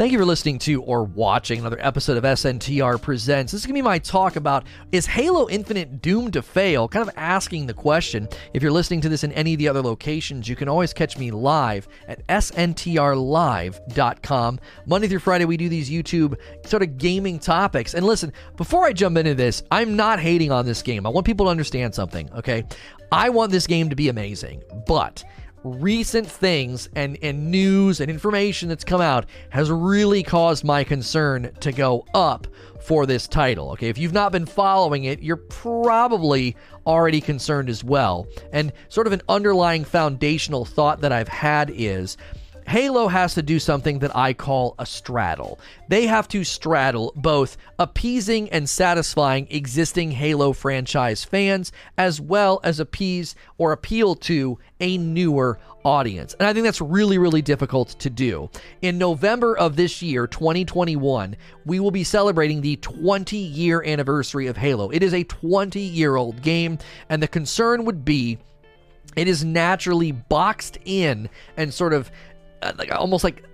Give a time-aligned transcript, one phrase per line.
[0.00, 3.52] Thank you for listening to or watching another episode of SNTR Presents.
[3.52, 6.88] This is going to be my talk about is Halo Infinite doomed to fail?
[6.88, 8.26] Kind of asking the question.
[8.54, 11.18] If you're listening to this in any of the other locations, you can always catch
[11.18, 12.80] me live at sntrlive.com.
[14.86, 17.92] Monday through Friday, we do these YouTube sort of gaming topics.
[17.92, 21.04] And listen, before I jump into this, I'm not hating on this game.
[21.04, 22.64] I want people to understand something, okay?
[23.12, 25.22] I want this game to be amazing, but
[25.62, 31.50] recent things and, and news and information that's come out has really caused my concern
[31.60, 32.46] to go up
[32.80, 33.70] for this title.
[33.72, 38.26] Okay, if you've not been following it, you're probably already concerned as well.
[38.52, 42.16] And sort of an underlying foundational thought that I've had is
[42.66, 45.58] Halo has to do something that I call a straddle.
[45.88, 52.80] They have to straddle both appeasing and satisfying existing Halo franchise fans, as well as
[52.80, 56.34] appease or appeal to a newer audience.
[56.34, 58.50] And I think that's really, really difficult to do.
[58.82, 64.56] In November of this year, 2021, we will be celebrating the 20 year anniversary of
[64.56, 64.90] Halo.
[64.90, 68.38] It is a 20 year old game, and the concern would be
[69.16, 72.10] it is naturally boxed in and sort of
[72.62, 73.44] uh, like almost like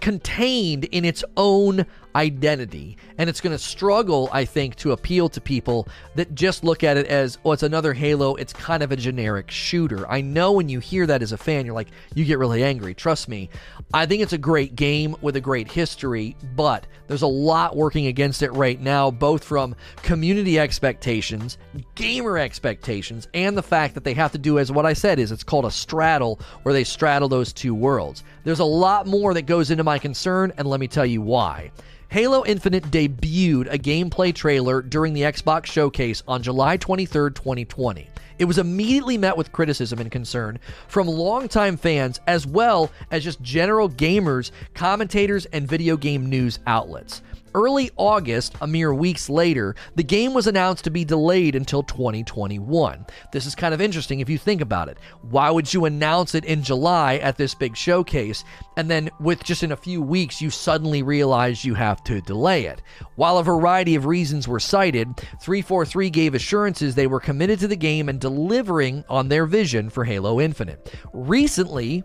[0.00, 2.96] contained in its own identity.
[3.18, 6.96] And it's going to struggle, I think, to appeal to people that just look at
[6.96, 8.34] it as, oh, it's another Halo.
[8.36, 10.08] It's kind of a generic shooter.
[10.10, 12.94] I know when you hear that as a fan, you're like, you get really angry.
[12.94, 13.50] Trust me.
[13.92, 18.06] I think it's a great game with a great history, but there's a lot working
[18.06, 21.58] against it right now, both from community expectations,
[21.94, 25.30] gamer expectations, and the fact that they have to do, as what I said, is
[25.30, 28.24] it's called a straddle, where they straddle those two worlds.
[28.44, 31.70] There's a lot more that goes into my concern, and let me tell you why.
[32.14, 38.08] Halo Infinite debuted a gameplay trailer during the Xbox showcase on July 23, 2020.
[38.38, 43.42] It was immediately met with criticism and concern from longtime fans as well as just
[43.42, 47.20] general gamers, commentators, and video game news outlets
[47.54, 53.06] early August, a mere weeks later, the game was announced to be delayed until 2021.
[53.32, 54.98] This is kind of interesting if you think about it.
[55.22, 58.44] Why would you announce it in July at this big showcase,
[58.76, 62.66] and then with just in a few weeks, you suddenly realize you have to delay
[62.66, 62.82] it?
[63.16, 65.08] While a variety of reasons were cited,
[65.40, 70.04] 343 gave assurances they were committed to the game and delivering on their vision for
[70.04, 70.94] Halo Infinite.
[71.12, 72.02] Recently,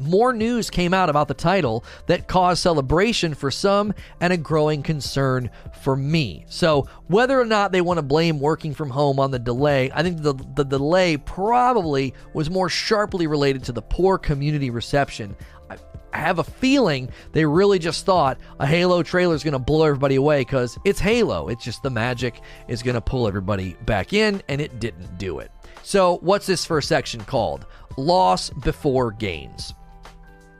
[0.00, 4.82] more news came out about the title that caused celebration for some and a growing
[4.82, 5.50] concern
[5.82, 6.44] for me.
[6.48, 10.02] So, whether or not they want to blame working from home on the delay, I
[10.02, 15.36] think the, the delay probably was more sharply related to the poor community reception.
[15.70, 15.76] I,
[16.12, 19.84] I have a feeling they really just thought a Halo trailer is going to blow
[19.84, 21.48] everybody away because it's Halo.
[21.48, 25.38] It's just the magic is going to pull everybody back in, and it didn't do
[25.38, 25.50] it.
[25.82, 27.66] So, what's this first section called?
[27.96, 29.72] Loss before gains.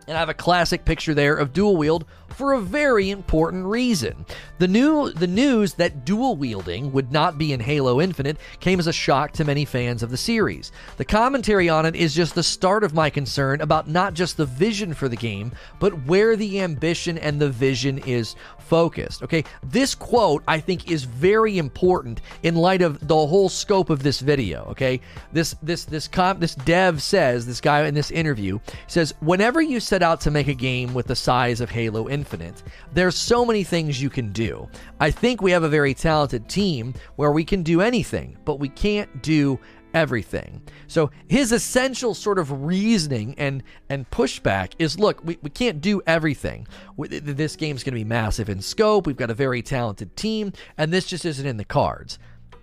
[0.07, 4.27] And I have a classic picture there of dual wield for a very important reason.
[4.59, 8.87] The new the news that dual wielding would not be in Halo Infinite came as
[8.87, 10.73] a shock to many fans of the series.
[10.97, 14.47] The commentary on it is just the start of my concern about not just the
[14.47, 19.23] vision for the game, but where the ambition and the vision is focused.
[19.23, 24.03] Okay, this quote I think is very important in light of the whole scope of
[24.03, 24.65] this video.
[24.71, 25.01] Okay,
[25.33, 29.81] this this this comp this dev says this guy in this interview says whenever you
[29.81, 32.16] set out to make a game with the size of Halo Infinite,
[32.93, 34.69] there's so many things you can do.
[35.01, 38.69] I think we have a very talented team where we can do anything, but we
[38.69, 39.59] can't do
[39.95, 40.61] everything.
[40.89, 46.03] So his essential sort of reasoning and and pushback is look, we, we can't do
[46.07, 46.67] everything.
[46.99, 49.07] This game's going to be massive in scope.
[49.07, 52.19] We've got a very talented team, and this just isn't in the cards.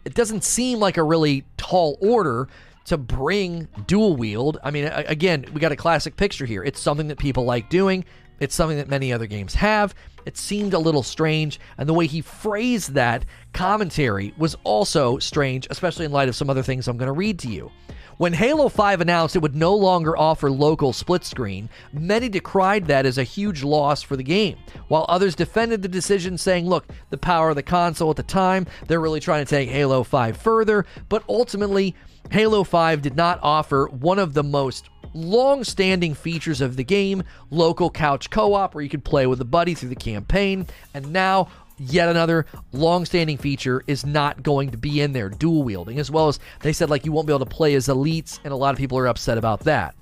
[0.05, 2.47] It doesn't seem like a really tall order
[2.85, 4.59] to bring dual wield.
[4.63, 6.63] I mean, again, we got a classic picture here.
[6.63, 8.05] It's something that people like doing.
[8.43, 9.95] It's something that many other games have.
[10.25, 13.23] It seemed a little strange, and the way he phrased that
[13.53, 17.39] commentary was also strange, especially in light of some other things I'm going to read
[17.39, 17.71] to you.
[18.17, 23.05] When Halo 5 announced it would no longer offer local split screen, many decried that
[23.05, 27.17] as a huge loss for the game, while others defended the decision, saying, look, the
[27.17, 30.85] power of the console at the time, they're really trying to take Halo 5 further,
[31.09, 31.95] but ultimately,
[32.29, 37.23] Halo 5 did not offer one of the most long standing features of the game
[37.49, 41.11] local couch co op, where you could play with a buddy through the campaign, and
[41.11, 46.11] now yet another long-standing feature is not going to be in there dual wielding as
[46.11, 48.55] well as they said like you won't be able to play as elites and a
[48.55, 49.95] lot of people are upset about that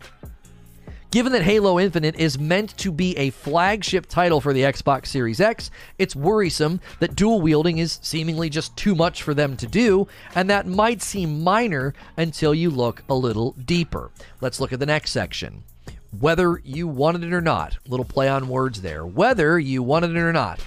[1.12, 5.42] Given that Halo Infinite is meant to be a flagship title for the Xbox Series
[5.42, 10.08] X, it's worrisome that dual wielding is seemingly just too much for them to do,
[10.36, 14.10] and that might seem minor until you look a little deeper.
[14.40, 15.64] Let's look at the next section.
[16.20, 17.78] whether you wanted it or not.
[17.88, 19.06] Little play on words there.
[19.06, 20.60] Whether you wanted it or not.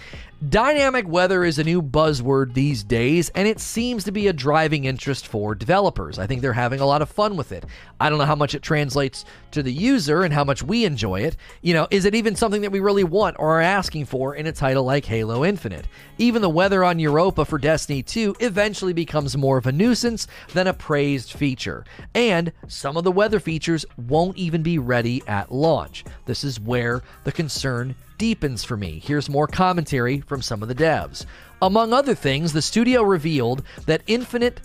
[0.49, 4.85] Dynamic weather is a new buzzword these days, and it seems to be a driving
[4.85, 6.19] interest for developers.
[6.19, 7.65] I think they're having a lot of fun with it.
[8.01, 11.21] I don't know how much it translates to the user and how much we enjoy
[11.21, 11.37] it.
[11.63, 14.47] You know, is it even something that we really want or are asking for in
[14.47, 15.87] a title like Halo Infinite?
[16.19, 20.67] Even the weather on Europa for Destiny 2 eventually becomes more of a nuisance than
[20.67, 21.85] a praised feature.
[22.15, 26.05] And some of the weather features won't even be ready at launch.
[26.27, 29.01] This is where the concern deepens for me.
[29.03, 31.27] Here's more commentary from some of the devs.
[31.63, 34.61] Among other things, the studio revealed that Infinite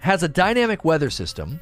[0.00, 1.60] has a dynamic weather system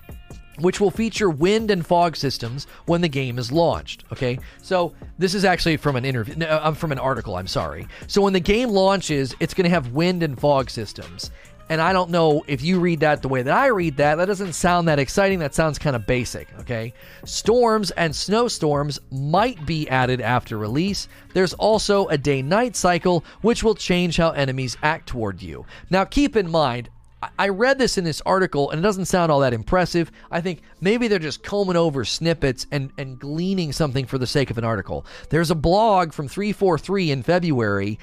[0.60, 4.04] which will feature wind and fog systems when the game is launched.
[4.12, 6.34] Okay, so this is actually from an interview.
[6.36, 7.36] No, I'm from an article.
[7.36, 7.86] I'm sorry.
[8.06, 11.30] So when the game launches, it's going to have wind and fog systems,
[11.68, 14.16] and I don't know if you read that the way that I read that.
[14.16, 15.38] That doesn't sound that exciting.
[15.38, 16.92] That sounds kind of basic, okay?
[17.24, 21.08] Storms and snowstorms might be added after release.
[21.32, 25.64] There's also a day night cycle, which will change how enemies act toward you.
[25.88, 26.90] Now, keep in mind,
[27.38, 30.10] I read this in this article and it doesn't sound all that impressive.
[30.30, 34.50] I think maybe they're just combing over snippets and, and gleaning something for the sake
[34.50, 35.06] of an article.
[35.30, 37.98] There's a blog from 343 in February,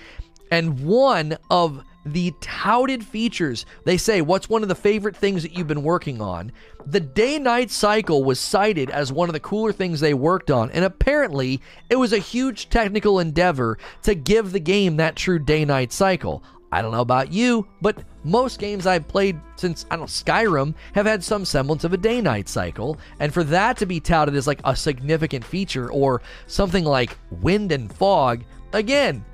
[0.50, 3.66] and one of the touted features.
[3.86, 6.52] They say, What's one of the favorite things that you've been working on?
[6.86, 10.72] The day night cycle was cited as one of the cooler things they worked on,
[10.72, 15.66] and apparently it was a huge technical endeavor to give the game that true day
[15.66, 16.44] night cycle.
[16.74, 20.74] I don't know about you, but most games I've played since I don't know Skyrim
[20.94, 24.36] have had some semblance of a day night cycle, and for that to be touted
[24.36, 29.26] as like a significant feature or something like wind and fog, again,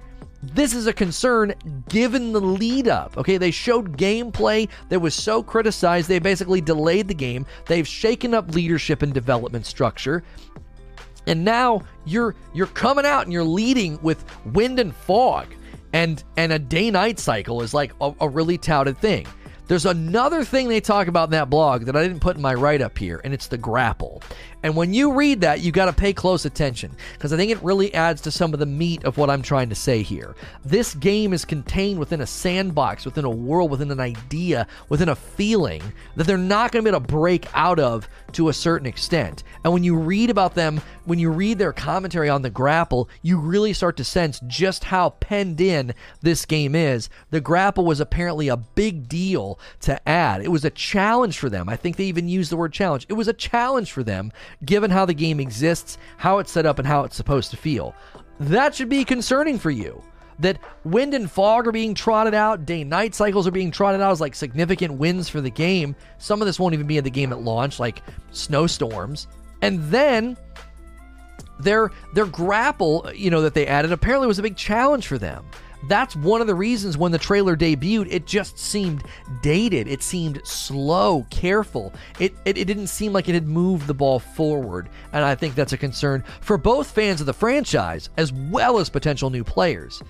[0.42, 1.54] this is a concern
[1.90, 3.18] given the lead up.
[3.18, 7.46] Okay, they showed gameplay that was so criticized, they basically delayed the game.
[7.66, 10.24] They've shaken up leadership and development structure.
[11.26, 14.24] And now you're you're coming out and you're leading with
[14.54, 15.48] wind and fog.
[15.94, 19.28] And and a day-night cycle is like a, a really touted thing.
[19.68, 22.54] There's another thing they talk about in that blog that I didn't put in my
[22.54, 24.24] write up here, and it's the grapple.
[24.68, 27.64] And when you read that, you got to pay close attention because I think it
[27.64, 30.36] really adds to some of the meat of what I'm trying to say here.
[30.66, 35.16] This game is contained within a sandbox, within a world, within an idea, within a
[35.16, 35.82] feeling
[36.18, 39.46] that they're not going to be able to break out of to a certain extent.
[39.64, 43.40] And when you read about them, when you read their commentary on the grapple, you
[43.40, 47.10] really start to sense just how penned in this game is.
[47.30, 50.42] The grapple was apparently a big deal to add.
[50.42, 51.70] It was a challenge for them.
[51.70, 53.06] I think they even used the word challenge.
[53.08, 54.34] It was a challenge for them
[54.66, 57.96] given how the game exists, how it's set up, and how it's supposed to feel.
[58.40, 60.02] That should be concerning for you.
[60.40, 64.12] That wind and fog are being trotted out, day night cycles are being trotted out
[64.12, 65.96] as like significant wins for the game.
[66.20, 69.28] Some of this won't even be in the game at launch, like snowstorms.
[69.64, 70.38] And then
[71.60, 75.46] their their grapple, you know, that they added apparently was a big challenge for them.
[75.88, 79.04] That's one of the reasons when the trailer debuted, it just seemed
[79.42, 79.88] dated.
[79.88, 81.94] It seemed slow, careful.
[82.20, 84.90] It, it, it, didn't seem like it had moved the ball forward.
[85.14, 88.90] And I think that's a concern for both fans of the franchise as well as
[88.90, 90.02] potential new players.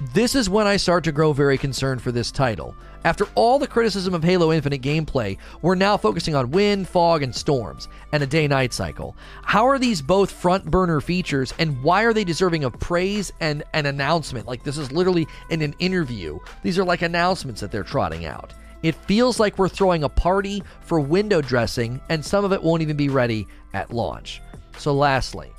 [0.00, 2.76] This is when I start to grow very concerned for this title.
[3.04, 7.34] After all the criticism of Halo Infinite gameplay, we're now focusing on wind, fog, and
[7.34, 9.16] storms, and a day night cycle.
[9.42, 13.62] How are these both front burner features, and why are they deserving of praise and
[13.72, 14.46] an announcement?
[14.46, 16.38] Like, this is literally in an interview.
[16.62, 18.52] These are like announcements that they're trotting out.
[18.82, 22.82] It feels like we're throwing a party for window dressing, and some of it won't
[22.82, 24.42] even be ready at launch.
[24.76, 25.52] So, lastly,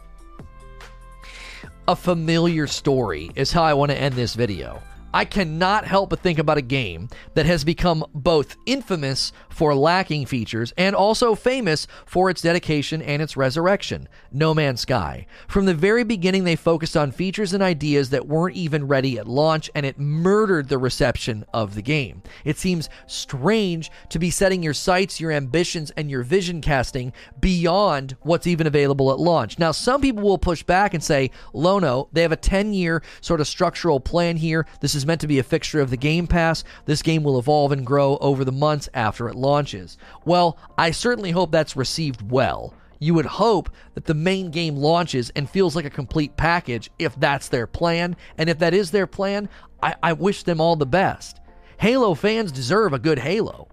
[1.88, 4.82] a familiar story is how I want to end this video.
[5.18, 10.28] I cannot help but think about a game that has become both infamous for lacking
[10.28, 15.26] features and also famous for its dedication and its resurrection No Man's Sky.
[15.48, 19.28] From the very beginning, they focused on features and ideas that weren't even ready at
[19.28, 22.22] launch, and it murdered the reception of the game.
[22.46, 28.16] It seems strange to be setting your sights, your ambitions, and your vision casting beyond
[28.22, 29.58] what's even available at launch.
[29.58, 33.42] Now, some people will push back and say, Lono, they have a 10 year sort
[33.42, 34.68] of structural plan here.
[34.80, 36.64] This is meant to be a fixture of the Game Pass.
[36.86, 39.98] This game will evolve and grow over the months after it launches.
[40.26, 42.74] Well, I certainly hope that's received well.
[43.00, 47.16] You would hope that the main game launches and feels like a complete package if
[47.20, 48.16] that's their plan.
[48.38, 49.50] And if that is their plan,
[49.82, 51.40] I, I wish them all the best.
[51.80, 53.68] Halo fans deserve a good Halo.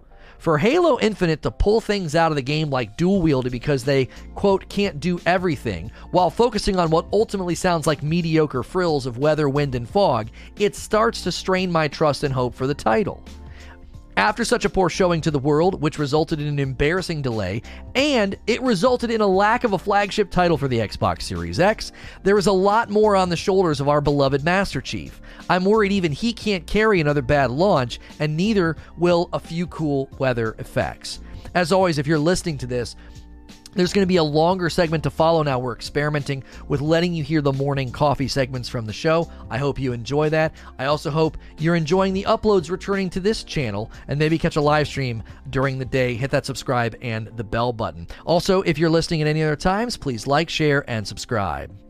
[0.45, 4.09] For Halo Infinite to pull things out of the game like dual wielded because they,
[4.35, 9.49] quote, can't do everything, while focusing on what ultimately sounds like mediocre frills of weather,
[9.49, 13.23] wind, and fog, it starts to strain my trust and hope for the title.
[14.17, 17.61] After such a poor showing to the world, which resulted in an embarrassing delay,
[17.95, 21.91] and it resulted in a lack of a flagship title for the Xbox Series X,
[22.23, 25.21] there is a lot more on the shoulders of our beloved Master Chief.
[25.49, 30.09] I'm worried even he can't carry another bad launch, and neither will a few cool
[30.17, 31.19] weather effects.
[31.53, 32.95] As always, if you're listening to this,
[33.75, 35.59] there's going to be a longer segment to follow now.
[35.59, 39.29] We're experimenting with letting you hear the morning coffee segments from the show.
[39.49, 40.55] I hope you enjoy that.
[40.79, 44.61] I also hope you're enjoying the uploads returning to this channel and maybe catch a
[44.61, 46.15] live stream during the day.
[46.15, 48.07] Hit that subscribe and the bell button.
[48.25, 51.84] Also, if you're listening at any other times, please like, share, and subscribe.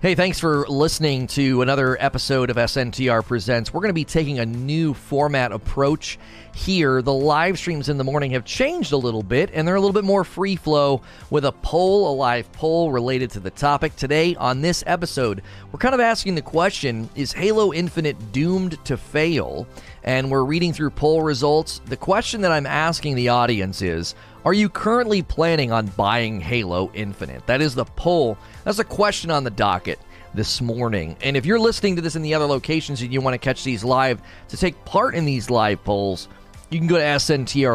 [0.00, 3.74] Hey, thanks for listening to another episode of SNTR Presents.
[3.74, 6.20] We're going to be taking a new format approach
[6.54, 7.02] here.
[7.02, 9.92] The live streams in the morning have changed a little bit, and they're a little
[9.92, 13.96] bit more free flow with a poll, a live poll related to the topic.
[13.96, 18.96] Today, on this episode, we're kind of asking the question Is Halo Infinite doomed to
[18.96, 19.66] fail?
[20.04, 21.80] And we're reading through poll results.
[21.86, 24.14] The question that I'm asking the audience is
[24.48, 27.46] Are you currently planning on buying Halo Infinite?
[27.46, 29.98] That is the poll that's a question on the docket
[30.32, 31.18] this morning.
[31.20, 33.62] And if you're listening to this in the other locations and you want to catch
[33.62, 36.28] these live to take part in these live polls,
[36.70, 37.66] you can go to sntrlive.com.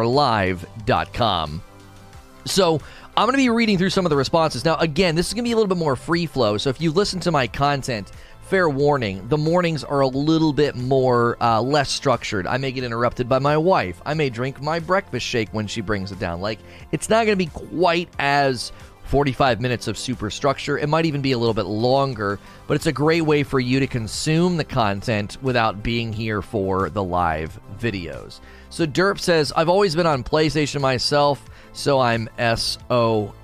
[2.44, 2.80] So
[3.16, 4.64] I'm going to be reading through some of the responses.
[4.64, 6.58] Now, again, this is going to be a little bit more free flow.
[6.58, 8.10] So if you listen to my content,
[8.46, 12.46] fair warning, the mornings are a little bit more uh, less structured.
[12.46, 14.00] I may get interrupted by my wife.
[14.04, 16.40] I may drink my breakfast shake when she brings it down.
[16.40, 16.58] Like,
[16.92, 18.72] it's not going to be quite as
[19.04, 20.78] 45 minutes of superstructure.
[20.78, 23.80] It might even be a little bit longer, but it's a great way for you
[23.80, 28.40] to consume the content without being here for the live videos.
[28.70, 33.34] So Derp says, I've always been on PlayStation myself, so I'm SOL.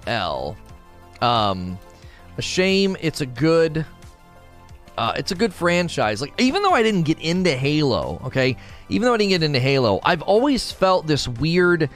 [1.21, 1.79] Um,
[2.37, 2.97] a shame.
[3.01, 3.85] It's a good.
[5.01, 6.21] Uh, it's a good franchise.
[6.21, 8.55] Like even though I didn't get into Halo, okay,
[8.91, 11.89] even though I didn't get into Halo, I've always felt this weird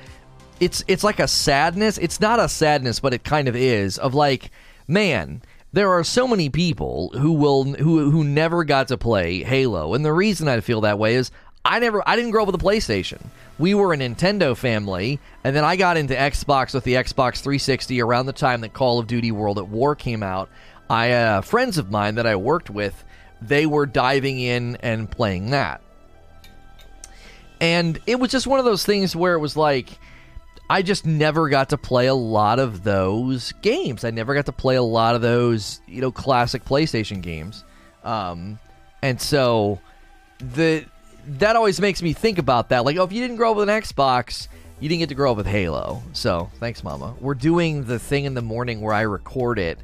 [0.58, 1.98] it's it's like a sadness.
[1.98, 4.50] It's not a sadness, but it kind of is of like,
[4.88, 5.42] man,
[5.74, 10.02] there are so many people who will who who never got to play Halo, and
[10.02, 11.30] the reason I feel that way is
[11.62, 13.20] I never I didn't grow up with a PlayStation.
[13.58, 18.00] We were a Nintendo family, and then I got into Xbox with the Xbox 360
[18.00, 20.48] around the time that Call of Duty World at War came out.
[20.88, 23.04] I uh, friends of mine that I worked with,
[23.40, 25.80] they were diving in and playing that.
[27.60, 29.98] And it was just one of those things where it was like
[30.68, 34.04] I just never got to play a lot of those games.
[34.04, 37.64] I never got to play a lot of those, you know, classic PlayStation games.
[38.02, 38.58] Um,
[39.02, 39.80] and so
[40.38, 40.84] the
[41.26, 42.84] that always makes me think about that.
[42.84, 44.48] Like, oh, if you didn't grow up with an Xbox,
[44.80, 46.02] you didn't get to grow up with Halo.
[46.12, 47.14] So thanks, Mama.
[47.20, 49.78] We're doing the thing in the morning where I record it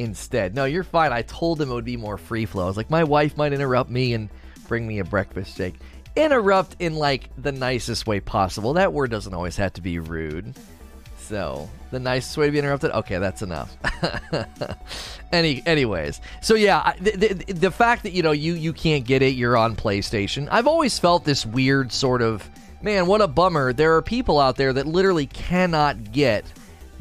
[0.00, 0.54] instead.
[0.54, 1.12] No, you're fine.
[1.12, 2.64] I told him it would be more free flow.
[2.64, 4.28] I was like, my wife might interrupt me and
[4.68, 5.74] bring me a breakfast shake
[6.16, 8.74] interrupt in like the nicest way possible.
[8.74, 10.54] That word doesn't always have to be rude.
[11.18, 12.90] So the nicest way to be interrupted.
[12.90, 13.76] Okay, that's enough.
[15.32, 19.22] Any, anyways, so yeah, the, the, the fact that you know you you can't get
[19.22, 20.48] it, you're on PlayStation.
[20.50, 22.48] I've always felt this weird sort of
[22.82, 23.06] man.
[23.06, 23.72] What a bummer.
[23.72, 26.44] There are people out there that literally cannot get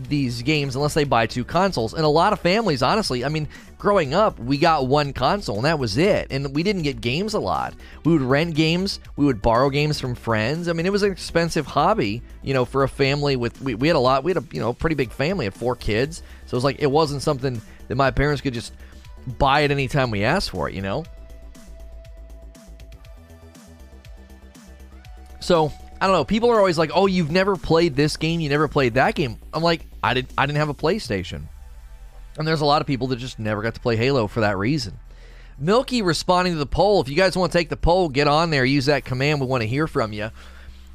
[0.08, 1.94] these games unless they buy two consoles.
[1.94, 5.66] And a lot of families, honestly, I mean, growing up, we got one console and
[5.66, 6.28] that was it.
[6.32, 7.74] And we didn't get games a lot.
[8.06, 10.68] We would rent games, we would borrow games from friends.
[10.68, 13.88] I mean, it was an expensive hobby, you know, for a family with, we, we
[13.88, 16.24] had a lot, we had a, you know, pretty big family of four kids.
[16.46, 18.74] So it was like, it wasn't something that my parents could just
[19.38, 21.04] buy it anytime we asked for it, you know?
[25.40, 26.24] So I don't know.
[26.24, 28.40] People are always like, "Oh, you've never played this game.
[28.40, 30.32] You never played that game." I'm like, I didn't.
[30.38, 31.44] I didn't have a PlayStation,
[32.38, 34.58] and there's a lot of people that just never got to play Halo for that
[34.58, 35.00] reason.
[35.58, 37.02] Milky responding to the poll.
[37.02, 38.64] If you guys want to take the poll, get on there.
[38.64, 39.42] Use that command.
[39.42, 40.32] We want to hear from you.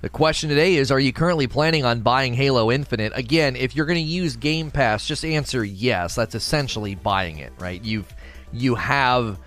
[0.01, 3.13] The question today is: Are you currently planning on buying Halo Infinite?
[3.15, 6.15] Again, if you're going to use Game Pass, just answer yes.
[6.15, 7.83] That's essentially buying it, right?
[7.83, 8.07] You've
[8.53, 9.39] you have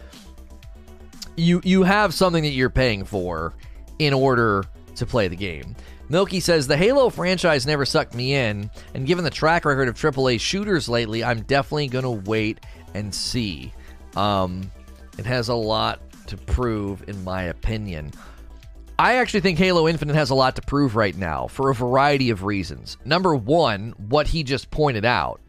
[1.36, 3.54] you you have something that you're paying for
[4.00, 5.76] in order to play the game.
[6.10, 9.96] Milky says the Halo franchise never sucked me in, and given the track record of
[9.96, 12.62] AAA shooters lately, I'm definitely to wait
[12.94, 13.74] and see.
[14.16, 14.72] Um,
[15.18, 18.12] it has a lot to prove, in my opinion.
[19.00, 22.30] I actually think Halo Infinite has a lot to prove right now for a variety
[22.30, 22.98] of reasons.
[23.06, 25.40] Number one, what he just pointed out.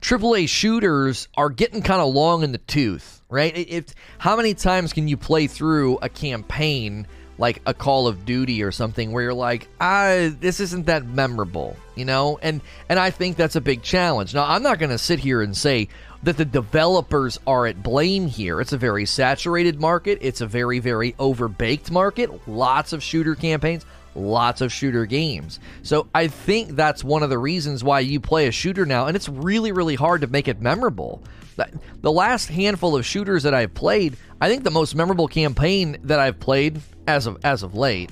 [0.00, 3.56] AAA shooters are getting kind of long in the tooth, right?
[3.56, 7.06] If how many times can you play through a campaign
[7.38, 11.76] like a Call of Duty or something where you're like, ah, this isn't that memorable,
[11.94, 12.38] you know?
[12.42, 14.34] And and I think that's a big challenge.
[14.34, 15.88] Now, I'm not going to sit here and say,
[16.22, 18.60] that the developers are at blame here.
[18.60, 23.84] It's a very saturated market, it's a very, very overbaked market, lots of shooter campaigns,
[24.14, 25.60] lots of shooter games.
[25.82, 29.16] So I think that's one of the reasons why you play a shooter now, and
[29.16, 31.22] it's really, really hard to make it memorable.
[32.00, 36.20] The last handful of shooters that I've played, I think the most memorable campaign that
[36.20, 38.10] I've played as of as of late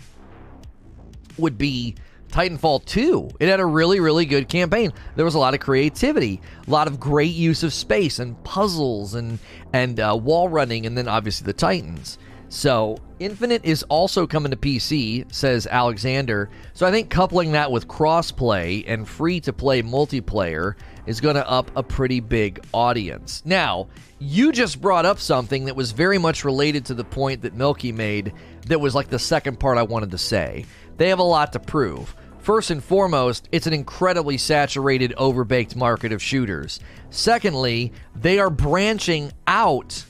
[1.39, 1.95] would be
[2.31, 3.31] Titanfall 2.
[3.41, 4.93] It had a really, really good campaign.
[5.15, 9.15] There was a lot of creativity, a lot of great use of space and puzzles
[9.15, 9.39] and
[9.73, 12.19] and uh, wall running, and then obviously the Titans.
[12.49, 16.49] So Infinite is also coming to PC, says Alexander.
[16.75, 20.75] So I think coupling that with crossplay and free to play multiplayer
[21.07, 23.43] is going to up a pretty big audience.
[23.45, 27.55] Now, you just brought up something that was very much related to the point that
[27.55, 28.33] Milky made
[28.67, 30.67] that was like the second part I wanted to say.
[30.97, 32.15] They have a lot to prove.
[32.41, 36.81] First and foremost, it's an incredibly saturated, overbaked market of shooters.
[37.11, 40.05] Secondly, they are branching out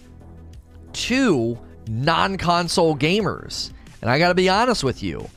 [0.93, 3.73] to non console gamers.
[4.03, 5.29] And I got to be honest with you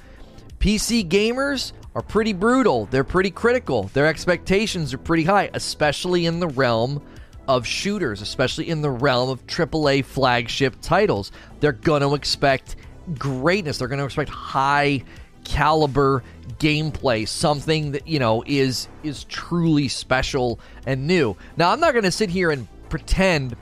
[0.59, 2.85] PC gamers are pretty brutal.
[2.85, 3.83] They're pretty critical.
[3.93, 7.01] Their expectations are pretty high, especially in the realm
[7.47, 11.31] of shooters, especially in the realm of AAA flagship titles.
[11.59, 12.75] They're going to expect
[13.17, 13.79] greatness.
[13.79, 15.03] They're going to expect high
[15.43, 16.23] caliber
[16.59, 21.35] gameplay, something that, you know, is is truly special and new.
[21.57, 23.55] Now, I'm not going to sit here and pretend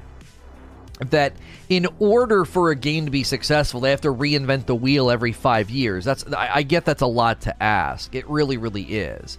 [0.99, 1.33] that
[1.69, 5.33] in order for a game to be successful, they have to reinvent the wheel every
[5.33, 6.05] five years.
[6.05, 8.13] That's I, I get that's a lot to ask.
[8.15, 9.37] It really, really is.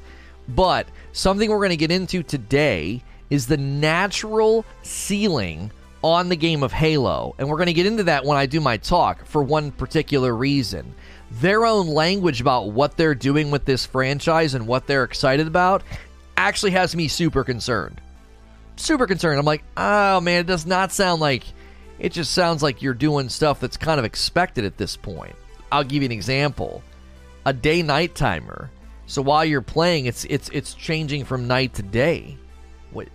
[0.48, 5.70] But something we're going to get into today is the natural ceiling
[6.02, 8.60] on the game of Halo, and we're going to get into that when I do
[8.60, 10.94] my talk for one particular reason.
[11.30, 15.82] Their own language about what they're doing with this franchise and what they're excited about
[16.36, 18.00] actually has me super concerned
[18.80, 19.38] super concerned.
[19.38, 21.44] I'm like, oh man, it does not sound like.
[21.98, 25.34] It just sounds like you're doing stuff that's kind of expected at this point.
[25.72, 26.82] I'll give you an example:
[27.44, 28.70] a day-night timer.
[29.06, 32.36] So while you're playing, it's it's it's changing from night to day.
[32.92, 33.08] What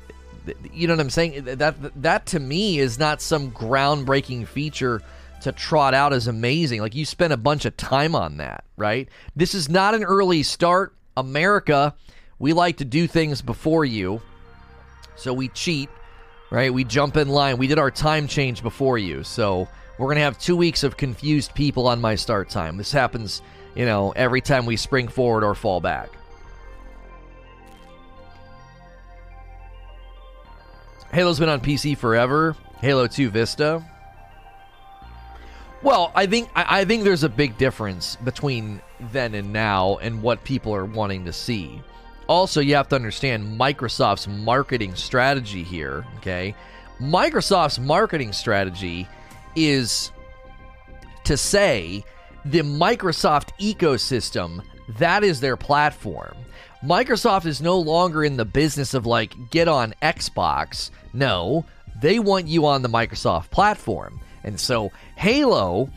[0.74, 1.44] you know what I'm saying?
[1.44, 5.02] That that to me is not some groundbreaking feature
[5.42, 6.82] to trot out as amazing.
[6.82, 9.08] Like you spent a bunch of time on that, right?
[9.36, 10.96] This is not an early start.
[11.16, 11.94] America,
[12.40, 14.22] we like to do things before you.
[15.16, 15.90] So we cheat,
[16.54, 16.72] right?
[16.72, 17.58] We jump in line.
[17.58, 19.24] We did our time change before you.
[19.24, 22.78] So we're to have two weeks of confused people on my start time.
[22.78, 23.42] This happens,
[23.74, 26.10] you know, every time we spring forward or fall back.
[31.12, 32.56] Halo's been on PC forever.
[32.82, 33.84] Halo 2 Vista.
[35.82, 38.80] Well, I think I, I think there's a big difference between
[39.12, 41.82] then and now and what people are wanting to see.
[42.28, 46.56] Also, you have to understand Microsoft's marketing strategy here, okay?
[47.00, 49.08] Microsoft's marketing strategy
[49.56, 50.12] is
[51.26, 52.04] to say
[52.46, 54.64] the Microsoft ecosystem,
[54.98, 56.36] that is their platform.
[56.84, 60.92] Microsoft is no longer in the business of like get on Xbox.
[61.14, 61.66] No,
[62.02, 64.20] they want you on the Microsoft platform.
[64.44, 65.90] And so Halo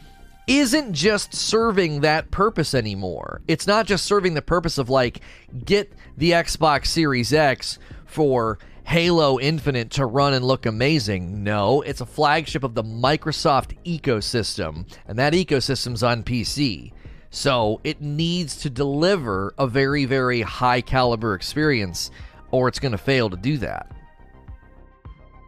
[0.47, 3.41] isn't just serving that purpose anymore.
[3.49, 5.21] It's not just serving the purpose of like
[5.65, 11.43] get the Xbox Series X for Halo Infinite to run and look amazing.
[11.43, 16.93] No, it's a flagship of the Microsoft ecosystem, and that ecosystem's on PC.
[17.31, 22.13] So it needs to deliver a very, very high caliber experience,
[22.53, 23.91] or it's going to fail to do that.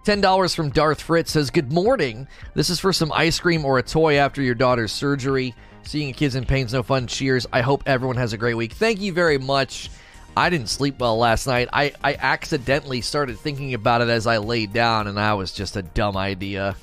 [0.09, 2.27] $10 from Darth Fritz says, Good morning.
[2.55, 5.55] This is for some ice cream or a toy after your daughter's surgery.
[5.83, 7.07] Seeing kids in pain's no fun.
[7.07, 7.47] Cheers.
[7.53, 8.73] I hope everyone has a great week.
[8.73, 9.90] Thank you very much.
[10.35, 11.68] I didn't sleep well last night.
[11.75, 15.77] I, I accidentally started thinking about it as I laid down, and that was just
[15.77, 16.75] a dumb idea.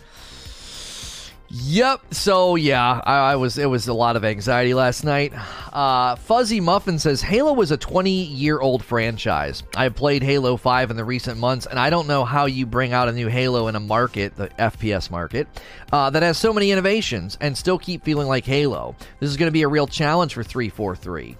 [1.57, 2.13] Yep.
[2.13, 3.57] So yeah, I, I, was.
[3.57, 5.31] It was a lot of anxiety last night.
[5.71, 9.63] Uh, Fuzzy Muffin says Halo was a 20-year-old franchise.
[9.73, 12.91] I've played Halo 5 in the recent months, and I don't know how you bring
[12.91, 15.47] out a new Halo in a market, the FPS market,
[15.93, 18.93] uh, that has so many innovations and still keep feeling like Halo.
[19.21, 21.37] This is going to be a real challenge for 343.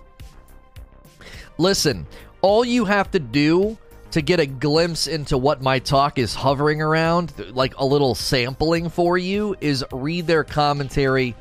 [1.58, 2.08] Listen,
[2.42, 3.78] all you have to do
[4.16, 8.88] to get a glimpse into what my talk is hovering around, like a little sampling
[8.88, 11.36] for you, is read their commentary.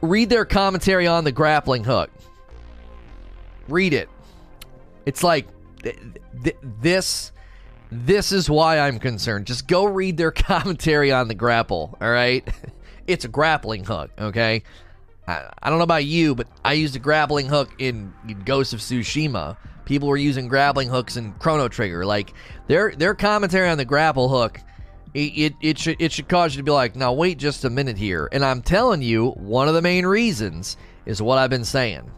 [0.00, 2.08] Read their commentary on the grappling hook.
[3.68, 4.08] Read it.
[5.04, 5.48] It's like
[5.82, 5.98] th-
[6.42, 7.30] th- this.
[7.92, 9.46] This is why I'm concerned.
[9.46, 11.94] Just go read their commentary on the grapple.
[12.00, 12.48] All right,
[13.06, 14.10] it's a grappling hook.
[14.18, 14.62] Okay,
[15.28, 18.72] I, I don't know about you, but I used a grappling hook in, in Ghost
[18.72, 22.04] of Tsushima People were using grappling hooks and Chrono Trigger.
[22.04, 22.32] Like
[22.68, 24.60] their their commentary on the grapple hook,
[25.14, 27.70] it, it, it should it should cause you to be like, now wait just a
[27.70, 28.28] minute here.
[28.32, 32.10] And I'm telling you, one of the main reasons is what I've been saying.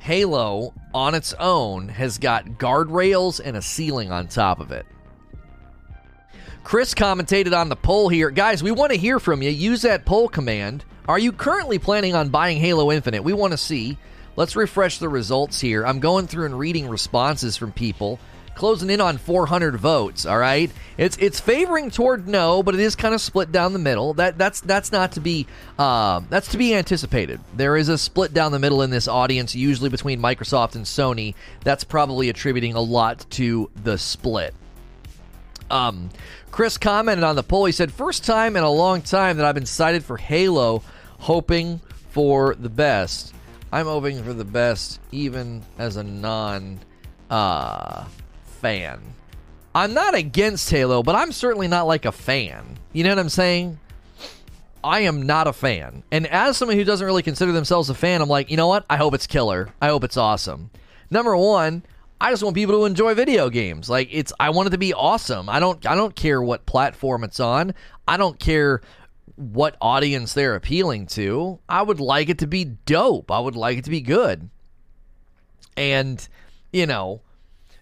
[0.00, 4.86] Halo on its own has got guardrails and a ceiling on top of it.
[6.64, 8.30] Chris commentated on the poll here.
[8.30, 9.50] Guys, we want to hear from you.
[9.50, 10.84] Use that poll command.
[11.08, 13.24] Are you currently planning on buying Halo Infinite?
[13.24, 13.98] We want to see.
[14.40, 15.84] Let's refresh the results here.
[15.86, 18.18] I'm going through and reading responses from people.
[18.54, 20.70] Closing in on 400 votes, all right?
[20.96, 24.14] It's it's favoring toward no, but it is kind of split down the middle.
[24.14, 25.46] That that's that's not to be
[25.78, 27.38] uh, that's to be anticipated.
[27.54, 31.34] There is a split down the middle in this audience, usually between Microsoft and Sony.
[31.62, 34.54] That's probably attributing a lot to the split.
[35.70, 36.08] Um,
[36.50, 37.66] Chris commented on the poll.
[37.66, 40.82] He said, First time in a long time that I've been cited for Halo,
[41.18, 43.34] hoping for the best.
[43.72, 46.80] I'm hoping for the best, even as a non
[47.28, 48.04] uh,
[48.60, 49.00] fan.
[49.74, 52.78] I'm not against Halo, but I'm certainly not like a fan.
[52.92, 53.78] You know what I'm saying?
[54.82, 56.02] I am not a fan.
[56.10, 58.84] And as someone who doesn't really consider themselves a fan, I'm like, you know what?
[58.90, 59.68] I hope it's killer.
[59.80, 60.70] I hope it's awesome.
[61.10, 61.84] Number one,
[62.20, 63.88] I just want people to enjoy video games.
[63.88, 65.48] Like it's I want it to be awesome.
[65.48, 67.74] I don't I don't care what platform it's on.
[68.06, 68.82] I don't care
[69.40, 71.58] what audience they're appealing to.
[71.68, 73.30] I would like it to be dope.
[73.30, 74.50] I would like it to be good.
[75.76, 76.26] And,
[76.72, 77.22] you know,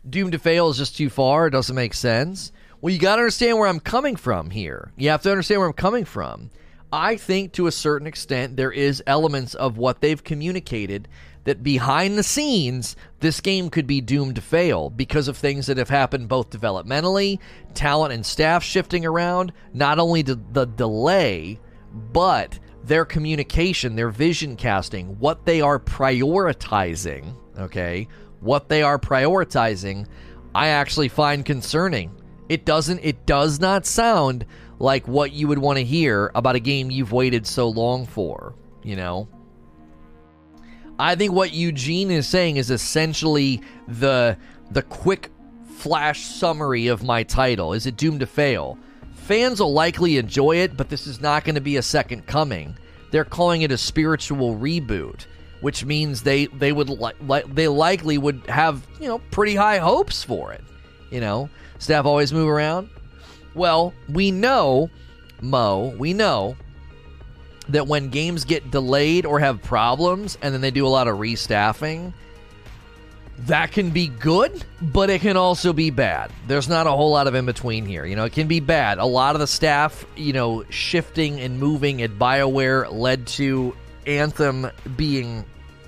[0.09, 1.49] doomed to fail is just too far.
[1.49, 2.53] It doesn't make sense.
[2.81, 4.92] Well, you got to understand where I'm coming from here.
[4.97, 6.51] You have to understand where I'm coming from.
[6.92, 11.09] I think to a certain extent there is elements of what they've communicated
[11.49, 15.79] that behind the scenes, this game could be doomed to fail because of things that
[15.79, 17.39] have happened both developmentally,
[17.73, 21.59] talent and staff shifting around, not only the, the delay,
[22.13, 28.07] but their communication, their vision casting, what they are prioritizing, okay?
[28.41, 30.07] What they are prioritizing,
[30.55, 32.11] I actually find concerning.
[32.51, 34.45] It doesn't it does not sound
[34.79, 38.55] like what you would want to hear about a game you've waited so long for,
[38.83, 39.29] you know?
[40.99, 44.37] I think what Eugene is saying is essentially the
[44.71, 45.31] the quick
[45.77, 47.73] flash summary of my title.
[47.73, 48.79] Is it doomed to fail?
[49.15, 52.77] Fans will likely enjoy it, but this is not going to be a second coming.
[53.11, 55.27] They're calling it a spiritual reboot,
[55.61, 59.79] which means they they would li-, li- they likely would have you know pretty high
[59.79, 60.65] hopes for it.
[61.11, 62.91] You know, staff always move around.
[63.55, 64.91] Well, we know,
[65.41, 66.57] Mo, we know
[67.68, 71.18] that when games get delayed or have problems and then they do a lot of
[71.18, 72.12] restaffing,
[73.40, 76.33] that can be good, but it can also be bad.
[76.46, 78.04] There's not a whole lot of in between here.
[78.04, 78.98] You know, it can be bad.
[78.98, 83.76] A lot of the staff, you know, shifting and moving at BioWare led to
[84.07, 85.44] Anthem being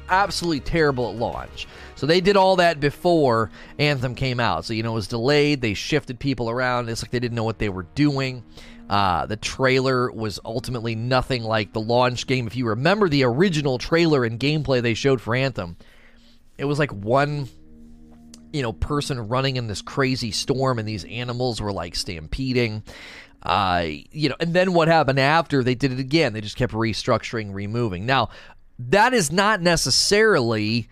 [0.08, 1.66] absolutely terrible at launch.
[2.00, 4.64] So they did all that before Anthem came out.
[4.64, 5.60] So, you know, it was delayed.
[5.60, 6.88] They shifted people around.
[6.88, 8.42] It's like they didn't know what they were doing.
[8.88, 12.46] Uh, the trailer was ultimately nothing like the launch game.
[12.46, 15.76] If you remember the original trailer and gameplay they showed for Anthem,
[16.56, 17.50] it was like one
[18.50, 22.82] you know person running in this crazy storm and these animals were like stampeding
[23.44, 26.72] uh you know and then what happened after they did it again they just kept
[26.72, 28.28] restructuring removing now
[28.76, 30.88] that is not necessarily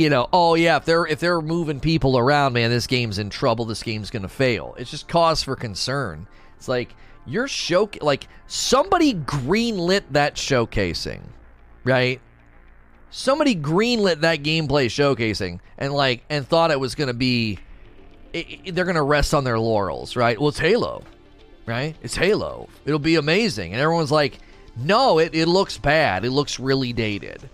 [0.00, 3.30] you know oh yeah if they're if they're moving people around man this game's in
[3.30, 6.94] trouble this game's gonna fail it's just cause for concern it's like
[7.26, 11.20] you're show like somebody greenlit that showcasing,
[11.84, 12.20] right?
[13.10, 17.58] Somebody greenlit that gameplay showcasing and like and thought it was to be
[18.32, 20.38] it, it, they're to rest on their laurels, right?
[20.38, 21.02] Well, it's Halo,
[21.66, 21.96] right?
[22.02, 22.68] It's Halo.
[22.84, 23.72] It'll be amazing.
[23.72, 24.38] And everyone's like,
[24.76, 26.24] "No, it it looks bad.
[26.24, 27.48] It looks really dated."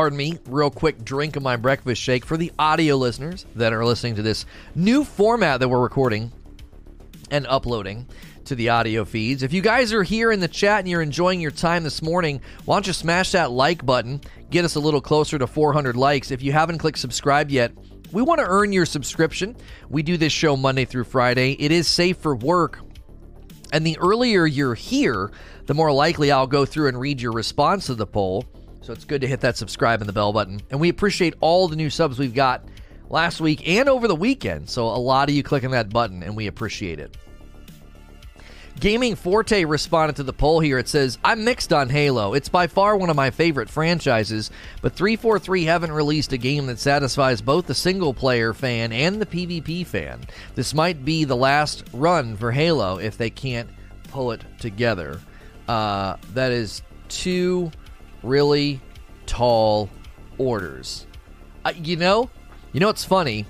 [0.00, 3.84] Pardon me, real quick drink of my breakfast shake for the audio listeners that are
[3.84, 6.32] listening to this new format that we're recording
[7.30, 8.06] and uploading
[8.46, 9.42] to the audio feeds.
[9.42, 12.40] If you guys are here in the chat and you're enjoying your time this morning,
[12.64, 14.22] why don't you smash that like button?
[14.48, 16.30] Get us a little closer to 400 likes.
[16.30, 17.70] If you haven't clicked subscribe yet,
[18.10, 19.54] we want to earn your subscription.
[19.90, 21.52] We do this show Monday through Friday.
[21.58, 22.80] It is safe for work.
[23.70, 25.30] And the earlier you're here,
[25.66, 28.46] the more likely I'll go through and read your response to the poll.
[28.90, 30.60] So it's good to hit that subscribe and the bell button.
[30.68, 32.64] And we appreciate all the new subs we've got
[33.08, 34.68] last week and over the weekend.
[34.68, 37.16] So a lot of you clicking that button, and we appreciate it.
[38.80, 40.76] Gaming Forte responded to the poll here.
[40.76, 42.34] It says, I'm mixed on Halo.
[42.34, 44.50] It's by far one of my favorite franchises,
[44.82, 49.26] but 343 haven't released a game that satisfies both the single player fan and the
[49.26, 50.18] PvP fan.
[50.56, 53.70] This might be the last run for Halo if they can't
[54.08, 55.20] pull it together.
[55.68, 57.70] Uh, that is two
[58.22, 58.80] really
[59.26, 59.88] tall
[60.38, 61.06] orders.
[61.64, 62.30] Uh, you know,
[62.72, 63.46] you know what's funny,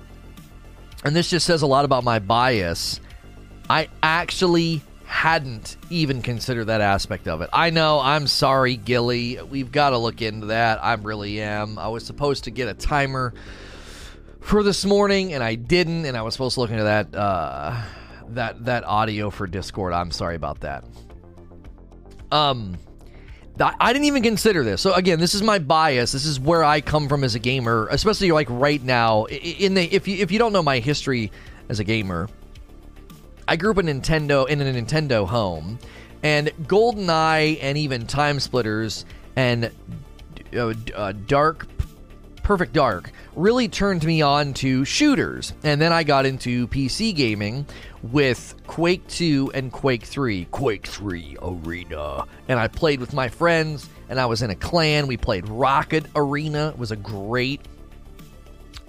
[1.03, 2.99] and this just says a lot about my bias.
[3.69, 7.49] I actually hadn't even considered that aspect of it.
[7.51, 9.41] I know, I'm sorry, Gilly.
[9.41, 10.83] We've got to look into that.
[10.83, 11.77] I really am.
[11.77, 13.33] I was supposed to get a timer
[14.39, 17.81] for this morning, and I didn't, and I was supposed to look into that uh,
[18.29, 19.93] that that audio for Discord.
[19.93, 20.83] I'm sorry about that.
[22.31, 22.77] Um,
[23.61, 24.81] I didn't even consider this.
[24.81, 26.11] So again, this is my bias.
[26.11, 29.25] This is where I come from as a gamer, especially like right now.
[29.25, 31.31] In the if you if you don't know my history
[31.69, 32.29] as a gamer,
[33.47, 35.79] I grew up in Nintendo in a Nintendo home,
[36.23, 39.71] and GoldenEye and even TimeSplitters and
[40.55, 41.67] uh, uh, Dark
[42.43, 45.53] Perfect Dark really turned me on to shooters.
[45.63, 47.65] And then I got into PC gaming
[48.03, 52.25] with Quake 2 and Quake 3, Quake 3 Arena.
[52.47, 55.07] And I played with my friends and I was in a clan.
[55.07, 56.69] We played Rocket Arena.
[56.69, 57.61] It was a great,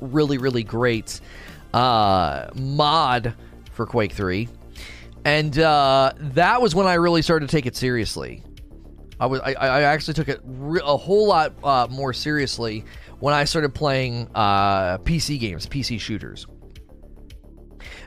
[0.00, 1.20] really, really great
[1.72, 3.34] uh, mod
[3.72, 4.48] for Quake 3.
[5.24, 8.42] And uh, that was when I really started to take it seriously.
[9.20, 12.84] I was I, I actually took it re- a whole lot uh, more seriously
[13.22, 16.44] when I started playing uh, PC games, PC shooters.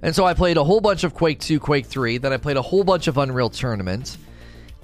[0.01, 2.57] And so I played a whole bunch of Quake 2, Quake 3, then I played
[2.57, 4.17] a whole bunch of Unreal Tournament,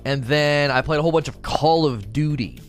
[0.06, 2.62] and then I played a whole bunch of Call of Duty.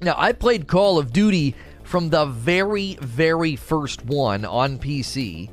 [0.00, 5.50] Now, I played Call of Duty from the very, very first one on PC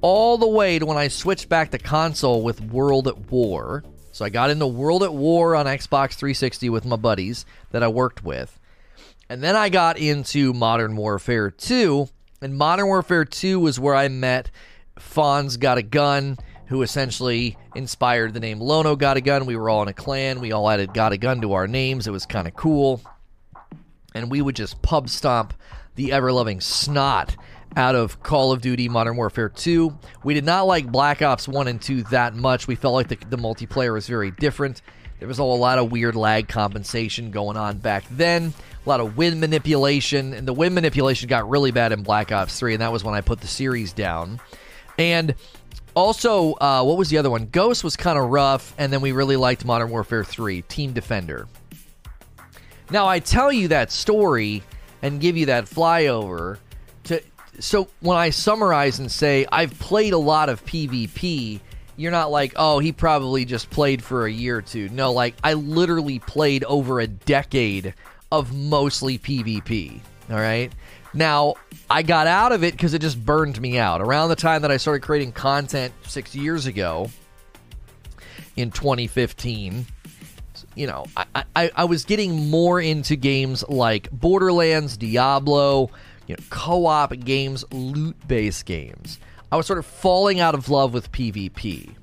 [0.00, 3.84] all the way to when I switched back to console with World at War.
[4.10, 7.88] So I got into World at War on Xbox 360 with my buddies that I
[7.88, 8.55] worked with.
[9.28, 12.08] And then I got into Modern Warfare 2.
[12.42, 14.50] And Modern Warfare 2 was where I met
[14.98, 19.46] Fonz Got a Gun, who essentially inspired the name Lono Got a Gun.
[19.46, 20.40] We were all in a clan.
[20.40, 22.06] We all added Got a Gun to our names.
[22.06, 23.00] It was kind of cool.
[24.14, 25.54] And we would just pub stomp
[25.96, 27.36] the ever loving snot
[27.76, 29.98] out of Call of Duty Modern Warfare 2.
[30.22, 32.68] We did not like Black Ops 1 and 2 that much.
[32.68, 34.82] We felt like the, the multiplayer was very different.
[35.18, 38.54] There was a lot of weird lag compensation going on back then
[38.86, 42.58] a lot of wind manipulation, and the wind manipulation got really bad in Black Ops
[42.58, 44.40] 3, and that was when I put the series down.
[44.98, 45.34] And
[45.94, 47.46] also, uh, what was the other one?
[47.46, 51.48] Ghost was kind of rough, and then we really liked Modern Warfare 3, Team Defender.
[52.90, 54.62] Now, I tell you that story
[55.02, 56.58] and give you that flyover
[57.04, 57.20] to
[57.58, 61.60] so when I summarize and say I've played a lot of PvP,
[61.96, 64.88] you're not like, oh, he probably just played for a year or two.
[64.90, 67.94] No, like I literally played over a decade
[68.32, 70.00] of mostly PvP.
[70.30, 70.72] All right.
[71.14, 71.54] Now,
[71.88, 74.00] I got out of it because it just burned me out.
[74.00, 77.10] Around the time that I started creating content six years ago
[78.56, 79.86] in 2015,
[80.74, 85.90] you know, I, I, I was getting more into games like Borderlands, Diablo,
[86.26, 89.18] you know, co op games, loot based games.
[89.50, 91.94] I was sort of falling out of love with PvP.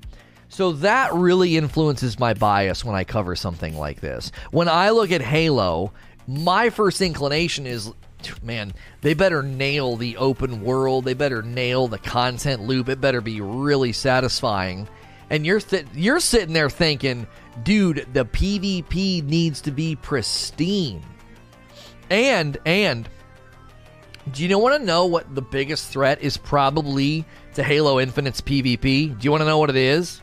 [0.48, 4.30] So that really influences my bias when I cover something like this.
[4.50, 5.92] When I look at Halo,
[6.26, 7.92] my first inclination is
[8.42, 11.04] man, they better nail the open world.
[11.04, 12.88] They better nail the content loop.
[12.88, 14.88] It better be really satisfying.
[15.30, 17.26] And you're th- you're sitting there thinking,
[17.62, 21.02] dude, the PvP needs to be pristine.
[22.10, 23.08] And and
[24.32, 29.18] do you want to know what the biggest threat is probably to Halo Infinite's PvP?
[29.18, 30.20] Do you want to know what it is?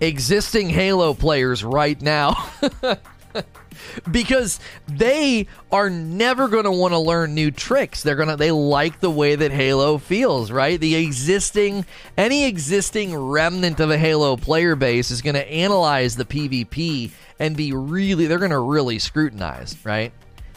[0.00, 2.50] Existing Halo players right now.
[4.10, 8.02] because they are never going to want to learn new tricks.
[8.02, 10.78] They're going to they like the way that Halo feels, right?
[10.78, 11.84] The existing
[12.16, 17.56] any existing remnant of a Halo player base is going to analyze the PvP and
[17.56, 20.12] be really they're going to really scrutinize, right?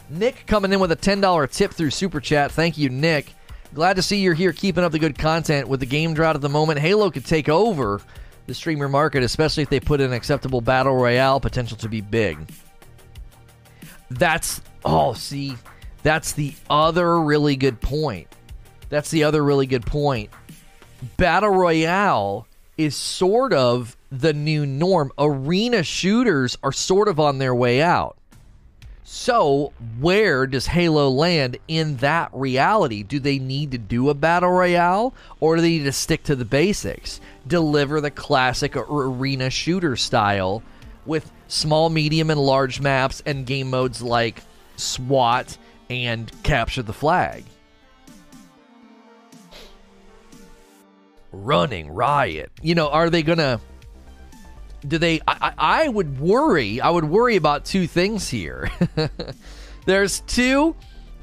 [0.08, 2.50] Nick coming in with a $10 tip through Super Chat.
[2.50, 3.32] Thank you, Nick.
[3.72, 6.42] Glad to see you're here keeping up the good content with the game drought at
[6.42, 6.80] the moment.
[6.80, 8.00] Halo could take over
[8.46, 12.36] the streamer market, especially if they put in acceptable battle royale potential to be big.
[14.10, 15.56] That's oh, see,
[16.02, 18.28] that's the other really good point.
[18.88, 20.30] That's the other really good point.
[21.16, 22.46] Battle Royale
[22.76, 25.12] is sort of the new norm.
[25.18, 28.16] Arena shooters are sort of on their way out.
[29.12, 33.02] So, where does Halo land in that reality?
[33.02, 36.36] Do they need to do a battle royale or do they need to stick to
[36.36, 37.20] the basics?
[37.44, 40.62] Deliver the classic arena shooter style
[41.06, 44.42] with small, medium, and large maps and game modes like
[44.76, 45.58] SWAT
[45.90, 47.44] and Capture the Flag.
[51.32, 52.50] Running Riot.
[52.62, 53.60] You know, are they going to
[54.86, 58.70] do they I, I would worry i would worry about two things here
[59.86, 60.74] there's two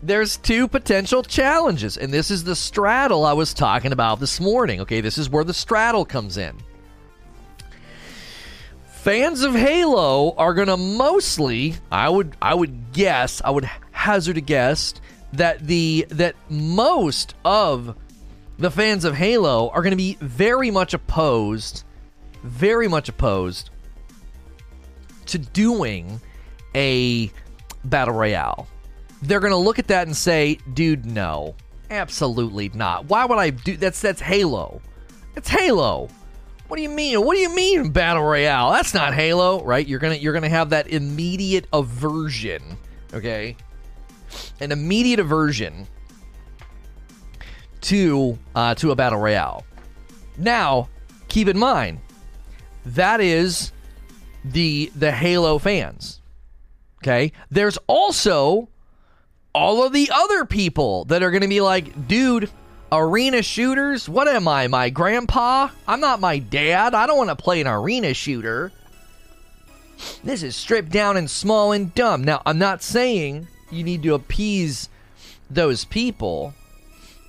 [0.04, 4.82] there's two potential challenges and this is the straddle i was talking about this morning
[4.82, 6.56] okay this is where the straddle comes in
[9.08, 14.36] fans of halo are going to mostly i would i would guess i would hazard
[14.36, 14.96] a guess
[15.32, 17.96] that the that most of
[18.58, 21.86] the fans of halo are going to be very much opposed
[22.44, 23.70] very much opposed
[25.26, 26.20] to doing
[26.76, 27.32] a
[27.86, 28.68] battle royale.
[29.22, 31.56] They're going to look at that and say, "Dude, no.
[31.90, 33.06] Absolutely not.
[33.06, 34.82] Why would I do that's that's Halo.
[35.36, 36.10] It's Halo.
[36.68, 37.24] What do you mean?
[37.24, 38.72] What do you mean battle royale?
[38.72, 39.88] That's not Halo, right?
[39.88, 42.78] You're to you're to have that immediate aversion,
[43.14, 43.56] okay?
[44.60, 45.88] An immediate aversion
[47.82, 49.64] to uh, to a battle royale.
[50.38, 50.90] Now,
[51.30, 52.00] keep in mind,
[52.86, 53.72] that is
[54.44, 56.22] the the Halo fans.
[57.02, 57.32] Okay?
[57.50, 58.68] There's also
[59.54, 62.50] all of the other people that are to be like, "Dude,
[62.92, 64.08] arena shooters?
[64.08, 65.70] What am I, my grandpa?
[65.88, 66.94] I'm not my dad.
[66.94, 68.72] I don't want to play an arena shooter."
[70.24, 72.24] This is stripped down and small and dumb.
[72.24, 74.90] Now, I'm not saying you need to appease
[75.50, 76.54] those people,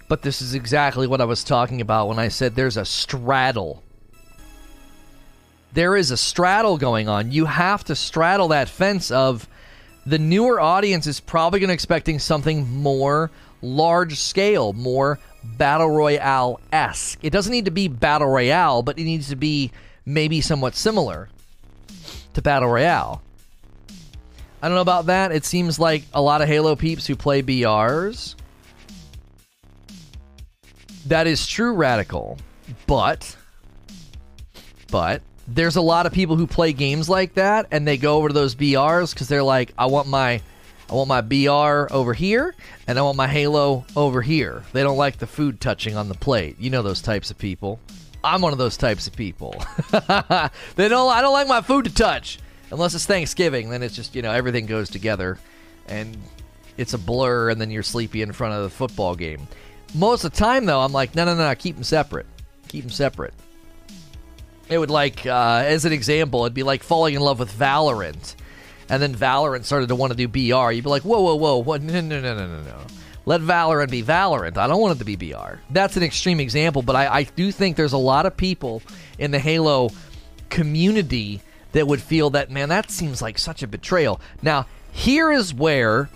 [0.09, 3.83] but this is exactly what I was talking about when I said there's a straddle
[5.73, 7.31] there is a straddle going on.
[7.31, 9.49] You have to straddle that fence of
[10.07, 16.61] the newer audience is probably going to expecting something more large scale, more battle royale
[16.73, 17.19] esque.
[17.23, 19.71] It doesn't need to be battle royale, but it needs to be
[20.05, 21.29] maybe somewhat similar
[22.35, 23.23] to battle royale.
[24.61, 25.31] I don't know about that.
[25.31, 28.35] It seems like a lot of Halo peeps who play BRs.
[31.07, 32.39] That is true, radical.
[32.87, 33.37] But,
[34.91, 38.29] but there's a lot of people who play games like that and they go over
[38.29, 40.43] to those BRs because they're like, I want my
[40.91, 42.55] I want my BR over here
[42.87, 44.63] and I want my Halo over here.
[44.73, 46.57] They don't like the food touching on the plate.
[46.59, 47.79] You know those types of people.
[48.25, 49.53] I'm one of those types of people.
[49.91, 52.39] they don't I don't like my food to touch.
[52.71, 55.39] Unless it's Thanksgiving, then it's just, you know, everything goes together
[55.89, 56.17] and
[56.77, 59.47] it's a blur and then you're sleepy in front of the football game.
[59.95, 62.27] Most of the time though, I'm like, no, no, no, keep them separate.
[62.69, 63.35] Keep them separate.
[64.71, 68.35] It would like, uh, as an example, it'd be like falling in love with Valorant,
[68.89, 70.73] and then Valorant started to want to do BR.
[70.73, 71.83] You'd be like, whoa, whoa, whoa, what?
[71.83, 72.79] No, no, no, no, no, no.
[73.27, 74.57] Let Valorant be Valorant.
[74.57, 75.61] I don't want it to be BR.
[75.71, 78.83] That's an extreme example, but I, I do think there's a lot of people
[79.19, 79.91] in the Halo
[80.49, 84.21] community that would feel that, man, that seems like such a betrayal.
[84.41, 86.09] Now, here is where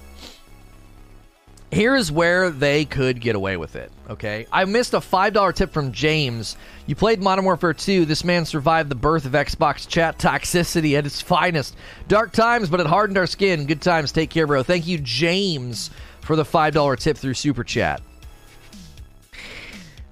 [1.73, 3.91] here's where they could get away with it.
[4.11, 6.57] Okay, I missed a five dollar tip from James.
[6.87, 8.05] You played Modern Warfare 2.
[8.05, 11.75] This man survived the birth of Xbox chat toxicity at its finest.
[12.09, 13.67] Dark times, but it hardened our skin.
[13.67, 14.13] Good times.
[14.13, 14.63] Take care, bro.
[14.63, 18.03] Thank you, James, for the five dollar tip through Super Chat.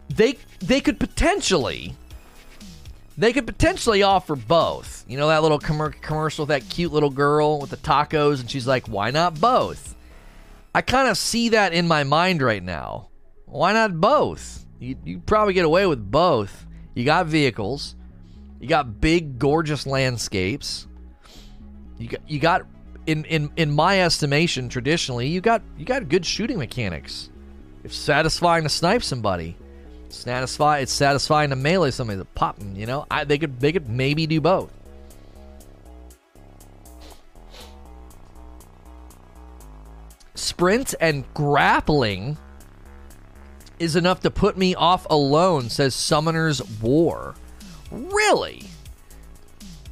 [0.08, 1.94] They they could potentially
[3.18, 5.04] they could potentially offer both.
[5.06, 8.66] You know that little commercial with that cute little girl with the tacos, and she's
[8.66, 9.94] like, "Why not both?"
[10.74, 13.10] I kind of see that in my mind right now.
[13.46, 14.64] Why not both?
[14.78, 16.66] You, you probably get away with both.
[16.94, 17.96] You got vehicles,
[18.60, 20.86] you got big, gorgeous landscapes.
[21.98, 22.66] You got, you got
[23.06, 27.30] in, in in my estimation, traditionally, you got you got good shooting mechanics.
[27.84, 29.56] It's satisfying to snipe somebody.
[30.08, 33.06] Satisfy it's satisfying to melee somebody to pop them, you know?
[33.10, 34.72] I, they could they could maybe do both.
[40.60, 42.36] Sprint and grappling
[43.78, 47.34] is enough to put me off alone, says Summoner's War.
[47.90, 48.64] Really?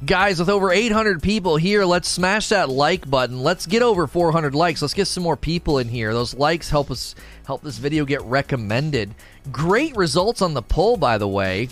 [0.05, 3.41] Guys, with over 800 people here, let's smash that like button.
[3.41, 4.83] Let's get over 400 likes.
[4.83, 6.13] Let's get some more people in here.
[6.13, 7.15] Those likes help us
[7.47, 9.15] help this video get recommended.
[9.51, 11.67] Great results on the poll, by the way.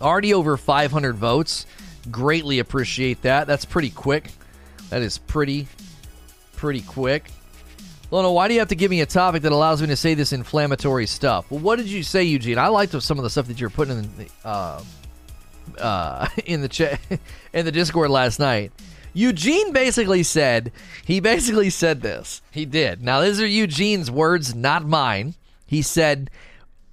[0.00, 1.64] Already over 500 votes.
[2.10, 3.46] Greatly appreciate that.
[3.46, 4.32] That's pretty quick.
[4.90, 5.68] That is pretty,
[6.56, 7.30] pretty quick.
[8.10, 10.14] Lono, why do you have to give me a topic that allows me to say
[10.14, 11.50] this inflammatory stuff?
[11.50, 12.58] Well, what did you say, Eugene?
[12.58, 14.82] I liked some of the stuff that you're putting in the uh,
[15.78, 17.00] uh, in the chat
[17.52, 18.72] in the Discord last night.
[19.12, 20.72] Eugene basically said
[21.04, 22.40] he basically said this.
[22.50, 23.02] He did.
[23.02, 25.34] Now these are Eugene's words, not mine.
[25.66, 26.30] He said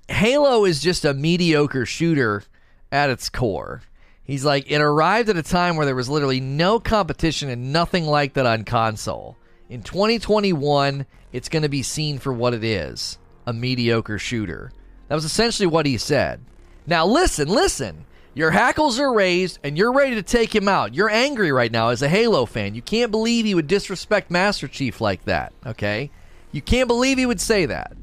[0.09, 2.43] Halo is just a mediocre shooter
[2.91, 3.81] at its core.
[4.23, 8.05] He's like, it arrived at a time where there was literally no competition and nothing
[8.05, 9.37] like that on console.
[9.67, 14.71] In 2021, it's going to be seen for what it is a mediocre shooter.
[15.07, 16.41] That was essentially what he said.
[16.87, 18.05] Now, listen, listen.
[18.33, 20.93] Your hackles are raised and you're ready to take him out.
[20.93, 22.75] You're angry right now as a Halo fan.
[22.75, 26.11] You can't believe he would disrespect Master Chief like that, okay?
[26.51, 27.93] You can't believe he would say that.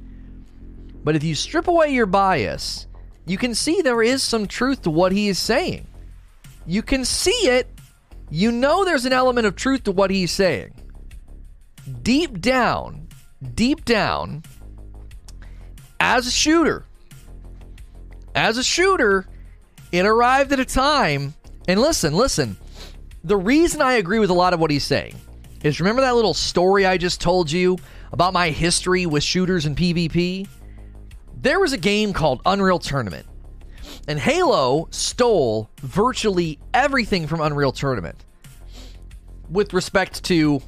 [1.05, 2.87] But if you strip away your bias,
[3.27, 5.87] you can see there is some truth to what he is saying.
[6.67, 7.69] You can see it.
[8.31, 10.73] You know there's an element of truth to what he's saying.
[12.03, 13.09] Deep down,
[13.55, 14.43] deep down,
[15.99, 16.85] as a shooter,
[18.35, 19.27] as a shooter,
[19.91, 21.35] it arrived at a time,
[21.67, 22.57] and listen, listen.
[23.25, 25.15] The reason I agree with a lot of what he's saying
[25.63, 27.79] is remember that little story I just told you
[28.13, 30.49] about my history with shooters and PvP?
[31.37, 33.27] There was a game called Unreal Tournament,
[34.07, 38.25] and Halo stole virtually everything from Unreal Tournament
[39.51, 40.63] with respect to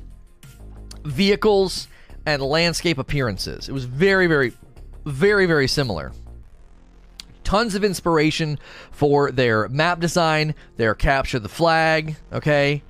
[1.04, 1.88] vehicles
[2.26, 3.68] and landscape appearances.
[3.68, 4.52] It was very, very,
[5.04, 6.12] very, very similar
[7.44, 8.58] tons of inspiration
[8.90, 12.82] for their map design, their capture the flag, okay?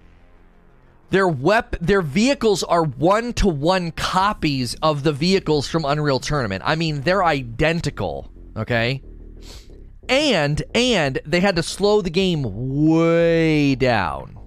[1.10, 6.62] Their wep- their vehicles are one to one copies of the vehicles from Unreal Tournament.
[6.64, 9.02] I mean, they're identical, okay?
[10.08, 12.42] And and they had to slow the game
[12.88, 14.38] way down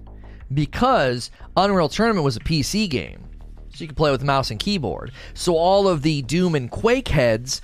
[0.52, 3.27] because Unreal Tournament was a PC game.
[3.78, 5.12] So you could play with mouse and keyboard.
[5.34, 7.62] So all of the Doom and Quake heads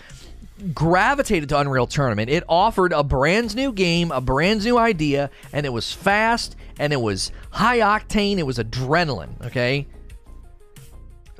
[0.73, 2.31] gravitated to Unreal Tournament.
[2.31, 6.93] It offered a brand new game, a brand new idea, and it was fast and
[6.93, 9.89] it was high octane, it was adrenaline, okay?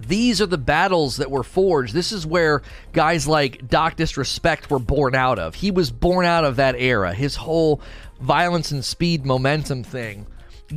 [0.01, 1.95] These are the battles that were forged.
[1.95, 2.63] This is where
[2.93, 5.55] guys like Doc Disrespect were born out of.
[5.55, 7.15] He was born out of that era.
[7.15, 7.81] His whole
[8.21, 10.27] violence and speed momentum thing.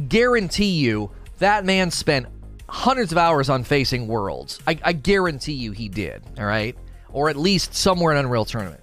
[0.07, 2.27] Guarantee you that man spent
[2.69, 4.59] hundreds of hours on facing worlds.
[4.67, 6.77] I, I guarantee you he did, all right?
[7.17, 8.81] or at least somewhere in Unreal Tournament.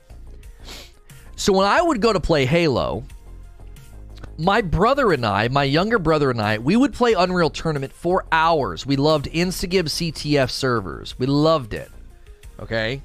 [1.37, 3.05] So when I would go to play Halo,
[4.39, 8.25] my brother and I, my younger brother and I, we would play Unreal Tournament for
[8.33, 8.87] hours.
[8.87, 11.19] We loved Instagib CTF servers.
[11.19, 11.91] We loved it.
[12.61, 13.03] Okay?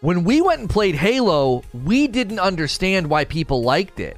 [0.00, 4.16] When we went and played Halo, we didn't understand why people liked it.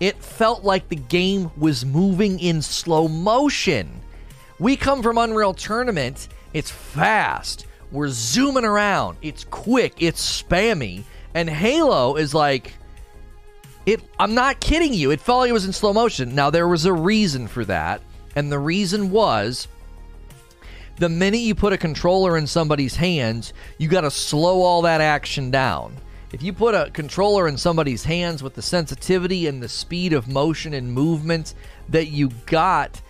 [0.00, 4.00] It felt like the game was moving in slow motion.
[4.58, 7.66] We come from Unreal Tournament, it's fast.
[7.90, 9.18] We're zooming around.
[9.22, 9.94] It's quick.
[9.98, 11.04] It's spammy.
[11.34, 12.74] And Halo is like
[13.86, 15.10] it I'm not kidding you.
[15.10, 16.34] It felt like it was in slow motion.
[16.34, 18.02] Now there was a reason for that,
[18.36, 19.68] and the reason was
[20.98, 25.00] the minute you put a controller in somebody's hands, you got to slow all that
[25.00, 25.96] action down.
[26.32, 30.28] If you put a controller in somebody's hands with the sensitivity and the speed of
[30.28, 31.54] motion and movement
[31.88, 33.00] that you got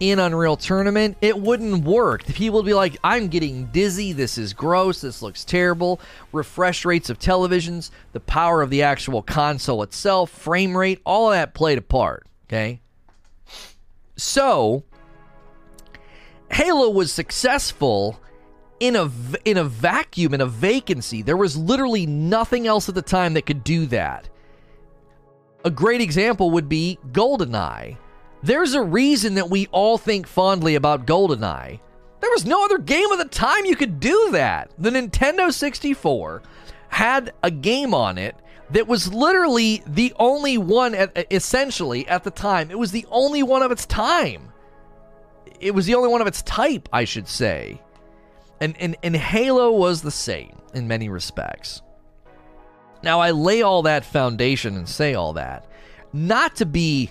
[0.00, 2.24] in Unreal Tournament, it wouldn't work.
[2.24, 4.12] The people would be like, I'm getting dizzy.
[4.12, 5.00] This is gross.
[5.00, 6.00] This looks terrible.
[6.32, 11.36] Refresh rates of televisions, the power of the actual console itself, frame rate, all of
[11.36, 12.26] that played a part.
[12.44, 12.80] Okay.
[14.16, 14.84] So,
[16.50, 18.20] Halo was successful
[18.80, 19.10] in a
[19.44, 21.22] in a vacuum in a vacancy.
[21.22, 24.28] There was literally nothing else at the time that could do that.
[25.64, 27.96] A great example would be GoldenEye.
[28.42, 31.80] There's a reason that we all think fondly about GoldenEye.
[32.20, 34.70] There was no other game of the time you could do that.
[34.78, 36.42] The Nintendo 64
[36.88, 38.36] had a game on it
[38.70, 42.70] that was literally the only one, at, essentially, at the time.
[42.70, 44.52] It was the only one of its time.
[45.60, 47.80] It was the only one of its type, I should say.
[48.60, 51.82] And, and, and Halo was the same in many respects.
[53.02, 55.66] Now, I lay all that foundation and say all that,
[56.12, 57.10] not to be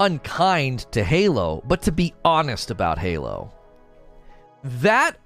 [0.00, 3.52] unkind to Halo, but to be honest about Halo.
[4.62, 5.16] That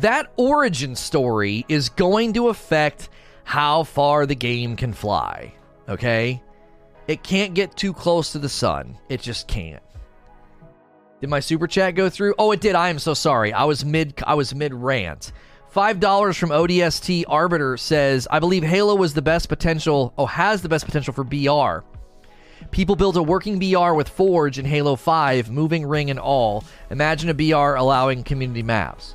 [0.00, 3.10] that origin story is going to affect
[3.44, 5.52] how far the game can fly.
[5.88, 6.42] Okay?
[7.08, 8.96] It can't get too close to the sun.
[9.08, 9.82] It just can't.
[11.20, 12.34] Did my super chat go through?
[12.38, 12.74] Oh, it did.
[12.74, 13.52] I am so sorry.
[13.52, 15.32] I was mid I was mid rant.
[15.72, 20.68] $5 from ODST Arbiter says, I believe Halo was the best potential, oh, has the
[20.68, 21.86] best potential for BR.
[22.72, 26.64] People built a working BR with Forge in Halo 5, moving ring and all.
[26.90, 29.14] Imagine a BR allowing community maps.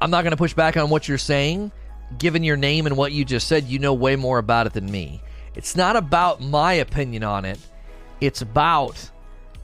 [0.00, 1.72] I'm not going to push back on what you're saying.
[2.18, 4.88] Given your name and what you just said, you know way more about it than
[4.88, 5.20] me.
[5.56, 7.58] It's not about my opinion on it,
[8.20, 9.10] it's about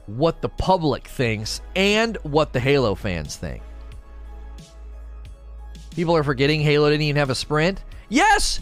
[0.05, 3.63] what the public thinks and what the Halo fans think.
[5.95, 7.81] People are forgetting Halo didn't even have a sprint.
[8.09, 8.59] Yes,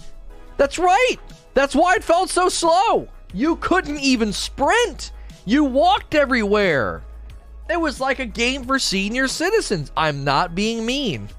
[0.57, 1.15] that's right.
[1.55, 3.07] That's why it felt so slow.
[3.33, 5.11] You couldn't even sprint.
[5.45, 7.03] You walked everywhere.
[7.69, 9.91] It was like a game for senior citizens.
[9.95, 11.29] I'm not being mean.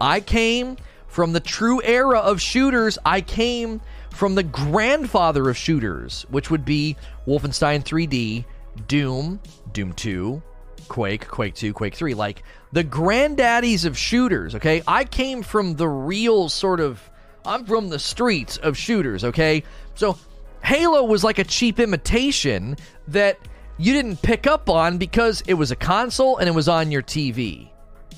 [0.00, 0.76] I came
[1.06, 2.98] from the true era of shooters.
[3.04, 3.80] I came
[4.10, 8.44] from the grandfather of shooters, which would be Wolfenstein 3D,
[8.88, 9.40] Doom,
[9.72, 10.42] Doom 2,
[10.88, 12.14] Quake, Quake 2, Quake 3.
[12.14, 12.42] Like
[12.72, 14.82] the granddaddies of shooters, okay?
[14.86, 17.00] I came from the real sort of,
[17.44, 19.62] I'm from the streets of shooters, okay?
[19.94, 20.18] So
[20.66, 23.38] Halo was like a cheap imitation that
[23.78, 27.02] you didn't pick up on because it was a console and it was on your
[27.02, 27.70] TV,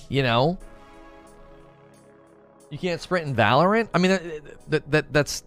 [0.09, 0.57] you know?
[2.71, 3.91] You can't sprint in Valorant?
[3.93, 5.45] I mean, that, that, that that's,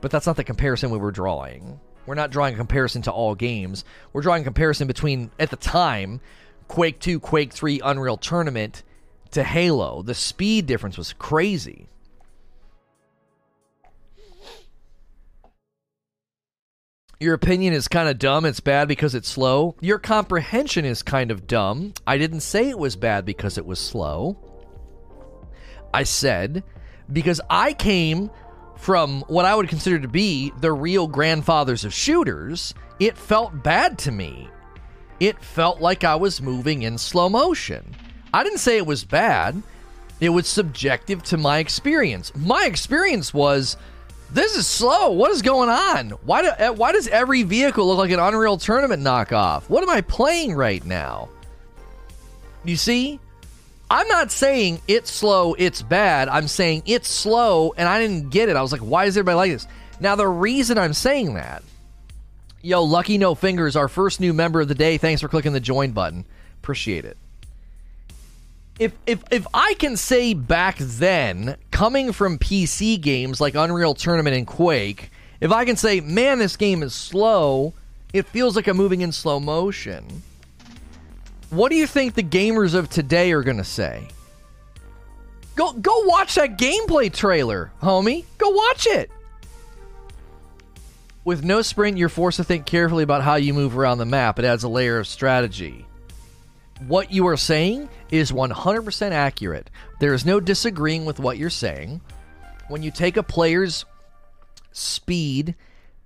[0.00, 1.78] but that's not the comparison we were drawing.
[2.06, 3.84] We're not drawing a comparison to all games.
[4.14, 6.22] We're drawing a comparison between, at the time,
[6.68, 8.84] Quake 2, Quake 3, Unreal Tournament
[9.32, 10.00] to Halo.
[10.00, 11.88] The speed difference was crazy.
[17.18, 18.44] Your opinion is kind of dumb.
[18.44, 19.74] It's bad because it's slow.
[19.80, 21.94] Your comprehension is kind of dumb.
[22.06, 24.36] I didn't say it was bad because it was slow.
[25.94, 26.62] I said
[27.10, 28.30] because I came
[28.76, 33.98] from what I would consider to be the real grandfathers of shooters, it felt bad
[34.00, 34.50] to me.
[35.18, 37.96] It felt like I was moving in slow motion.
[38.34, 39.62] I didn't say it was bad.
[40.20, 42.34] It was subjective to my experience.
[42.36, 43.78] My experience was
[44.30, 45.10] this is slow.
[45.10, 46.10] What is going on?
[46.24, 49.68] Why do eh, why does every vehicle look like an Unreal Tournament knockoff?
[49.68, 51.28] What am I playing right now?
[52.64, 53.20] You see?
[53.88, 56.28] I'm not saying it's slow, it's bad.
[56.28, 58.56] I'm saying it's slow and I didn't get it.
[58.56, 59.68] I was like, why is everybody like this?
[60.00, 61.62] Now the reason I'm saying that,
[62.62, 64.98] yo, Lucky No Fingers, our first new member of the day.
[64.98, 66.26] Thanks for clicking the join button.
[66.58, 67.16] Appreciate it
[68.78, 74.36] if if if I can say back then, coming from PC games like Unreal Tournament
[74.36, 75.10] and Quake,
[75.40, 77.72] if I can say, man, this game is slow,
[78.12, 80.22] it feels like I'm moving in slow motion.
[81.50, 84.08] What do you think the gamers of today are gonna say?
[85.54, 88.24] Go go watch that gameplay trailer, homie.
[88.36, 89.10] Go watch it.
[91.24, 94.38] With no sprint, you're forced to think carefully about how you move around the map.
[94.38, 95.86] It adds a layer of strategy
[96.86, 99.70] what you are saying is 100% accurate.
[100.00, 102.00] There is no disagreeing with what you're saying.
[102.68, 103.84] When you take a player's
[104.72, 105.54] speed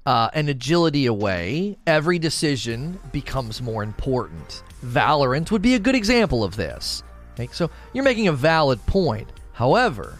[0.06, 4.62] uh, and agility away, every decision becomes more important.
[4.84, 7.02] Valorant would be a good example of this.
[7.34, 7.48] Okay?
[7.52, 9.28] So you're making a valid point.
[9.52, 10.18] However,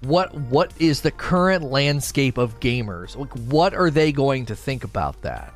[0.00, 3.16] what what is the current landscape of gamers?
[3.16, 5.52] Like, what are they going to think about that?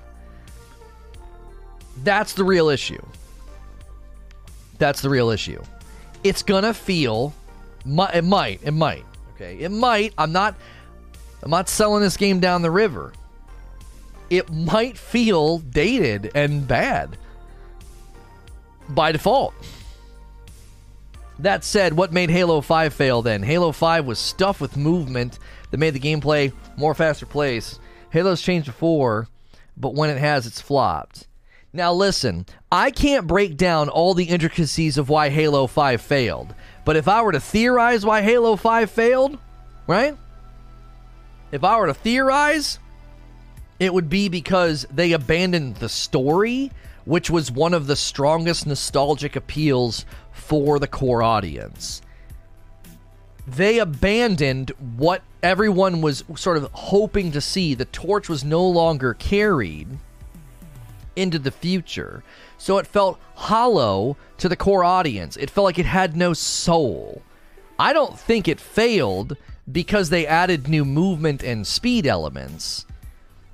[2.03, 3.03] That's the real issue.
[4.79, 5.63] That's the real issue.
[6.23, 7.33] It's gonna feel.
[7.87, 8.61] It might.
[8.63, 9.05] It might.
[9.35, 9.59] Okay.
[9.59, 10.15] It might.
[10.17, 10.57] I'm not.
[11.43, 13.13] I'm not selling this game down the river.
[14.31, 17.19] It might feel dated and bad
[18.89, 19.55] by default.
[21.41, 23.43] That said, what made Halo 5 fail then?
[23.43, 25.39] Halo 5 was stuffed with movement
[25.71, 27.81] that made the gameplay more faster paced.
[28.11, 29.29] Halo's changed before,
[29.77, 31.27] but when it has, it's flopped.
[31.77, 36.55] Now, listen, I can't break down all the intricacies of why Halo 5 failed,
[36.85, 39.39] but if I were to theorize why Halo 5 failed,
[39.89, 40.17] right?
[41.51, 42.79] If I were to theorize,
[43.81, 46.71] it would be because they abandoned the story,
[47.07, 52.03] which was one of the strongest nostalgic appeals for the core audience.
[53.49, 57.75] They abandoned what everyone was sort of hoping to see.
[57.75, 59.89] The torch was no longer carried
[61.17, 62.23] into the future.
[62.59, 65.37] So it felt hollow to the core audience.
[65.37, 67.23] It felt like it had no soul.
[67.79, 69.37] I don't think it failed
[69.71, 72.87] because they added new movement and speed elements.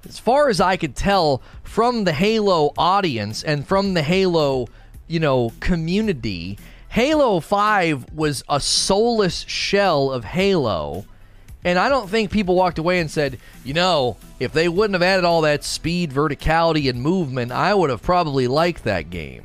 [0.09, 4.67] As far as I could tell from the Halo audience and from the Halo,
[5.07, 6.59] you know, community,
[6.89, 11.05] Halo 5 was a soulless shell of Halo
[11.65, 15.03] and I don't think people walked away and said, you know, if they wouldn't have
[15.03, 19.45] added all that speed, verticality, and movement, I would have probably liked that game.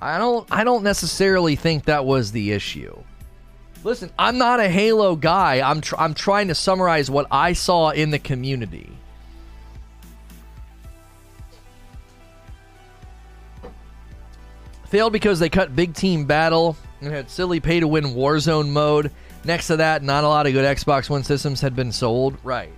[0.00, 3.02] I don't I don't necessarily think that was the issue.
[3.84, 5.68] Listen, I'm not a Halo guy.
[5.68, 8.90] I'm tr- I'm trying to summarize what I saw in the community.
[14.86, 19.10] Failed because they cut big team battle and had silly pay to win Warzone mode
[19.44, 22.36] Next to that, not a lot of good Xbox One systems had been sold.
[22.44, 22.72] Right.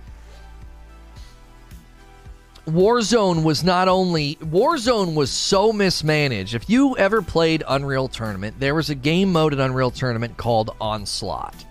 [2.65, 6.55] Warzone was not only Warzone was so mismanaged.
[6.55, 10.75] If you ever played Unreal Tournament, there was a game mode in Unreal Tournament called
[10.81, 11.65] Onslaught.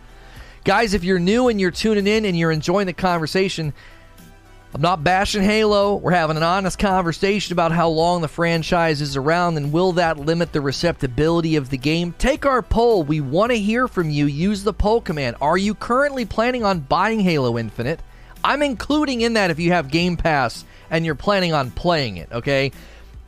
[0.63, 3.75] Guys, if you're new and you're tuning in and you're enjoying the conversation,
[4.75, 5.95] I'm not bashing Halo.
[5.95, 10.19] We're having an honest conversation about how long the franchise is around and will that
[10.19, 12.13] limit the receptibility of the game.
[12.19, 13.05] Take our poll.
[13.05, 14.27] We want to hear from you.
[14.27, 15.37] Use the poll command.
[15.41, 18.01] Are you currently planning on buying Halo Infinite?
[18.43, 22.33] I'm including in that if you have Game Pass and you're planning on playing it,
[22.33, 22.73] okay?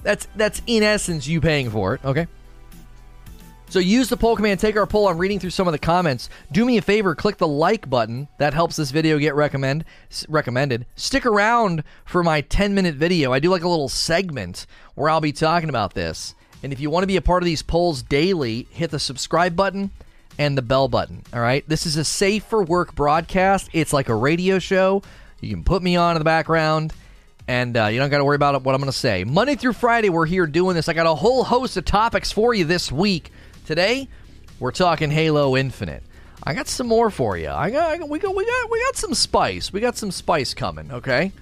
[0.03, 2.27] That's that's in essence you paying for it, okay?
[3.69, 5.09] So use the poll command, take our poll.
[5.09, 6.29] I'm reading through some of the comments.
[6.53, 8.29] Do me a favor, click the like button.
[8.39, 9.85] That helps this video get recommend
[10.29, 10.87] recommended.
[10.95, 13.33] Stick around for my 10 minute video.
[13.33, 16.35] I do like a little segment where I'll be talking about this.
[16.63, 19.57] And if you want to be a part of these polls daily, hit the subscribe
[19.57, 19.91] button
[20.39, 21.23] and the bell button.
[21.33, 21.69] All right.
[21.69, 23.69] This is a safe for work broadcast.
[23.73, 25.03] It's like a radio show.
[25.41, 26.93] You can put me on in the background
[27.49, 29.25] and uh, you don't got to worry about what I'm going to say.
[29.25, 30.89] Monday through Friday, we're here doing this.
[30.89, 33.31] I got a whole host of topics for you this week.
[33.67, 34.07] Today,
[34.61, 36.05] we're talking Halo Infinite.
[36.41, 37.49] I got some more for you.
[37.49, 39.73] I got, I got, we got, we got, we got some spice.
[39.73, 40.93] We got some spice coming.
[40.93, 41.33] Okay.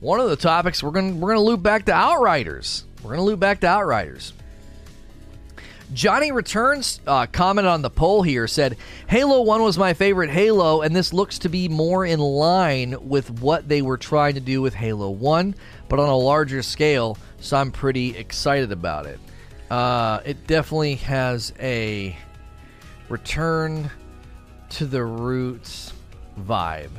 [0.00, 2.84] One of the topics we're gonna we're gonna loop back to Outriders.
[3.02, 4.32] We're gonna loop back to Outriders.
[5.92, 10.80] Johnny Returns uh, commented on the poll here said Halo 1 was my favorite Halo,
[10.80, 14.62] and this looks to be more in line with what they were trying to do
[14.62, 15.54] with Halo 1,
[15.90, 19.20] but on a larger scale, so I'm pretty excited about it.
[19.70, 22.16] Uh, it definitely has a
[23.08, 23.90] return
[24.70, 25.92] to the roots
[26.40, 26.90] vibe.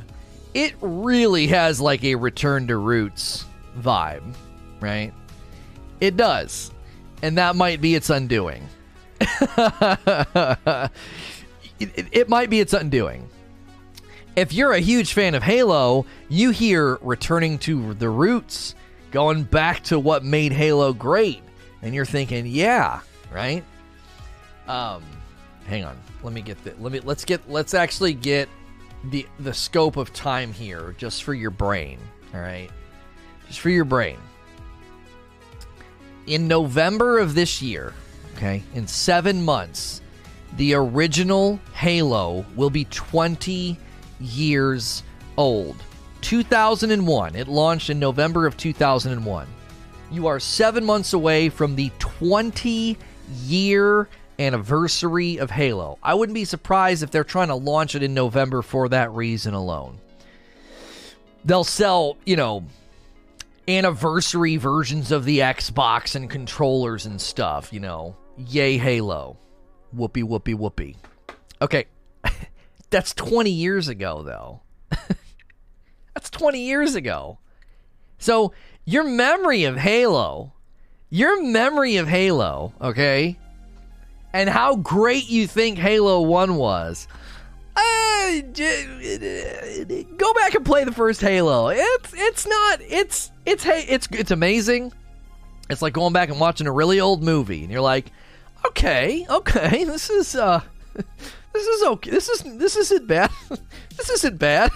[0.54, 3.46] It really has like a return to roots
[3.78, 4.34] vibe,
[4.80, 5.12] right?
[6.00, 6.70] It does.
[7.22, 8.68] And that might be its undoing.
[9.20, 10.90] it,
[11.80, 13.28] it, it might be its undoing.
[14.36, 18.74] If you're a huge fan of Halo, you hear returning to the roots,
[19.10, 21.42] going back to what made Halo great
[21.82, 23.00] and you're thinking, yeah,
[23.32, 23.64] right?
[24.66, 25.02] Um,
[25.66, 25.96] hang on.
[26.22, 28.48] Let me get the let me let's get let's actually get
[29.10, 31.98] the the scope of time here just for your brain,
[32.34, 32.70] all right?
[33.46, 34.18] Just for your brain.
[36.26, 37.94] In November of this year,
[38.36, 40.02] okay, in 7 months,
[40.56, 43.78] the original Halo will be 20
[44.20, 45.02] years
[45.38, 45.76] old.
[46.20, 47.36] 2001.
[47.36, 49.46] It launched in November of 2001
[50.10, 52.96] you are seven months away from the 20
[53.44, 55.98] year anniversary of Halo.
[56.02, 59.54] I wouldn't be surprised if they're trying to launch it in November for that reason
[59.54, 59.98] alone.
[61.44, 62.64] They'll sell, you know,
[63.66, 68.16] anniversary versions of the Xbox and controllers and stuff, you know.
[68.36, 69.36] Yay, Halo.
[69.92, 70.96] Whoopee, whoopee, whoopee.
[71.60, 71.86] Okay.
[72.90, 74.60] That's 20 years ago, though.
[76.14, 77.38] That's 20 years ago.
[78.18, 78.52] So
[78.88, 80.54] your memory of Halo,
[81.10, 83.38] your memory of Halo, okay,
[84.32, 87.06] and how great you think Halo 1 was.
[87.76, 88.40] Uh,
[90.16, 91.68] go back and play the first Halo.
[91.68, 94.94] It's it's not it's it's it's it's amazing.
[95.68, 98.10] It's like going back and watching a really old movie, and you're like,
[98.64, 100.62] okay, okay, this is uh,
[101.52, 102.10] this is okay.
[102.10, 103.30] This is this isn't bad.
[103.98, 104.72] this isn't bad.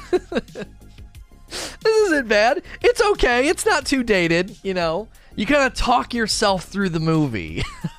[1.81, 2.63] This isn't bad.
[2.81, 3.49] It's okay.
[3.49, 5.09] It's not too dated, you know.
[5.35, 7.63] You kind of talk yourself through the movie.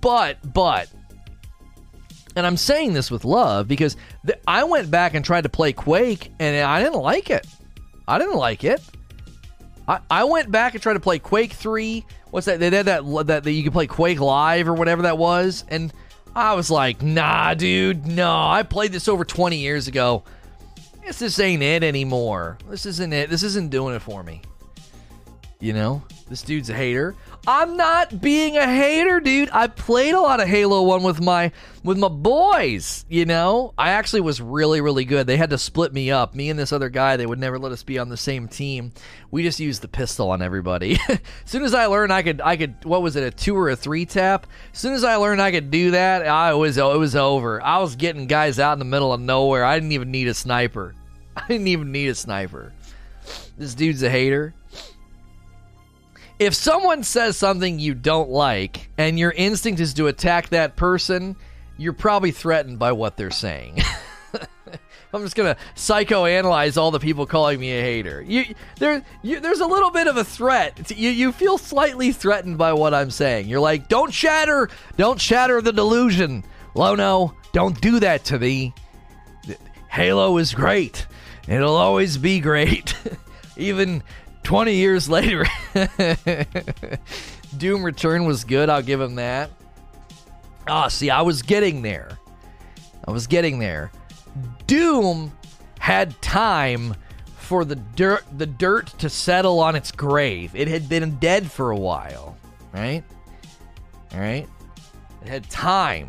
[0.00, 0.88] but, but,
[2.36, 3.96] and I'm saying this with love because
[4.46, 7.46] I went back and tried to play Quake and I didn't like it.
[8.06, 8.80] I didn't like it.
[9.86, 12.04] I, I went back and tried to play Quake 3.
[12.30, 12.58] What's that?
[12.58, 15.64] They had that, that, that you could play Quake Live or whatever that was.
[15.68, 15.92] And
[16.34, 18.32] I was like, nah, dude, no.
[18.32, 20.24] I played this over 20 years ago.
[21.06, 22.58] This ain't it anymore.
[22.68, 23.30] This isn't it.
[23.30, 24.42] This isn't doing it for me.
[25.64, 27.14] You know, this dude's a hater.
[27.46, 29.48] I'm not being a hater, dude.
[29.50, 31.52] I played a lot of Halo 1 with my
[31.82, 33.72] with my boys, you know?
[33.78, 35.26] I actually was really really good.
[35.26, 36.34] They had to split me up.
[36.34, 38.92] Me and this other guy, they would never let us be on the same team.
[39.30, 40.98] We just used the pistol on everybody.
[41.08, 43.70] as soon as I learned I could I could what was it, a 2 or
[43.70, 44.46] a 3 tap?
[44.70, 47.62] As soon as I learned I could do that, I was it was over.
[47.62, 49.64] I was getting guys out in the middle of nowhere.
[49.64, 50.94] I didn't even need a sniper.
[51.38, 52.74] I didn't even need a sniper.
[53.56, 54.52] This dude's a hater
[56.38, 61.36] if someone says something you don't like and your instinct is to attack that person,
[61.76, 63.78] you're probably threatened by what they're saying.
[65.12, 68.20] I'm just gonna psychoanalyze all the people calling me a hater.
[68.20, 68.46] You,
[68.80, 70.90] there, you, there's a little bit of a threat.
[70.90, 73.48] You, you feel slightly threatened by what I'm saying.
[73.48, 77.36] You're like, don't shatter, don't shatter the delusion, Lono.
[77.52, 78.74] Don't do that to me.
[79.88, 81.06] Halo is great.
[81.46, 82.96] It'll always be great.
[83.56, 84.02] Even
[84.44, 85.46] 20 years later,
[87.56, 88.68] Doom Return was good.
[88.68, 89.50] I'll give him that.
[90.66, 92.18] Ah, see, I was getting there.
[93.06, 93.90] I was getting there.
[94.66, 95.32] Doom
[95.78, 96.94] had time
[97.36, 100.54] for the dirt the dirt to settle on its grave.
[100.54, 102.36] It had been dead for a while,
[102.72, 103.04] right?
[104.12, 104.48] All right.
[105.22, 106.08] It had time.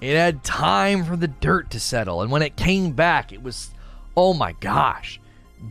[0.00, 3.70] It had time for the dirt to settle, and when it came back, it was
[4.16, 5.18] oh my gosh.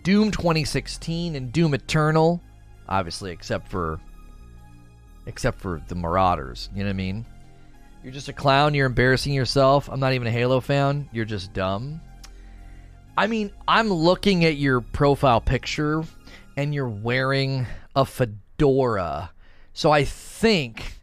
[0.03, 2.41] Doom 2016 and Doom Eternal,
[2.87, 3.99] obviously except for
[5.25, 7.25] except for the Marauders, you know what I mean?
[8.03, 9.87] You're just a clown, you're embarrassing yourself.
[9.89, 11.07] I'm not even a Halo fan.
[11.11, 12.01] You're just dumb.
[13.15, 16.03] I mean, I'm looking at your profile picture
[16.57, 19.31] and you're wearing a fedora.
[19.73, 20.99] So I think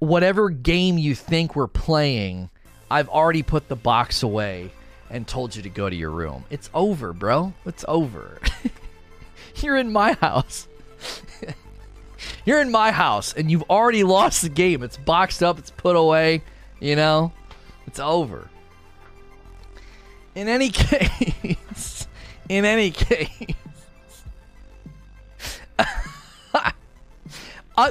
[0.00, 2.50] whatever game you think we're playing,
[2.90, 4.72] I've already put the box away
[5.12, 6.44] and told you to go to your room.
[6.50, 7.52] It's over, bro.
[7.66, 8.40] It's over.
[9.56, 10.66] you're in my house.
[12.46, 14.82] you're in my house and you've already lost the game.
[14.82, 16.42] It's boxed up, it's put away,
[16.80, 17.32] you know?
[17.86, 18.48] It's over.
[20.34, 22.06] In any case,
[22.48, 23.28] in any case,
[25.78, 25.84] uh,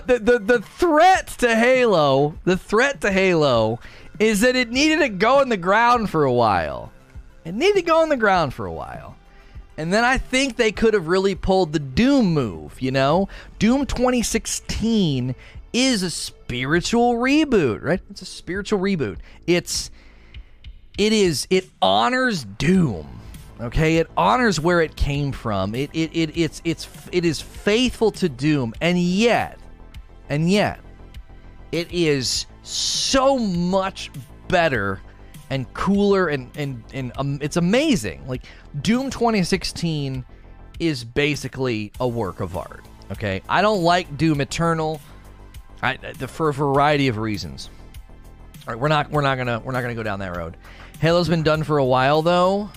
[0.08, 3.80] the, the the threat to Halo, the threat to Halo,
[4.18, 6.92] is that it needed to go in the ground for a while.
[7.46, 9.16] It needed to go on the ground for a while.
[9.78, 13.30] And then I think they could have really pulled the Doom move, you know?
[13.58, 15.34] Doom 2016
[15.74, 18.02] is a spiritual reboot, right?
[18.10, 19.18] It's a spiritual reboot.
[19.48, 19.90] It's
[20.98, 23.08] it is it honors Doom.
[23.60, 25.76] Okay, it honors where it came from.
[25.76, 29.60] It it, it it's it's it is faithful to Doom, and yet,
[30.30, 30.80] and yet,
[31.72, 34.12] it is so much
[34.48, 35.00] better
[35.52, 38.26] and cooler and and and um, it's amazing.
[38.28, 38.44] Like
[38.82, 40.26] Doom 2016
[40.80, 42.84] is basically a work of art.
[43.12, 45.02] Okay, I don't like Doom Eternal,
[45.84, 47.70] I, for a variety of reasons.
[48.66, 50.56] All right, we're not we're not gonna we're not gonna go down that road.
[51.00, 52.70] Halo's been done for a while though.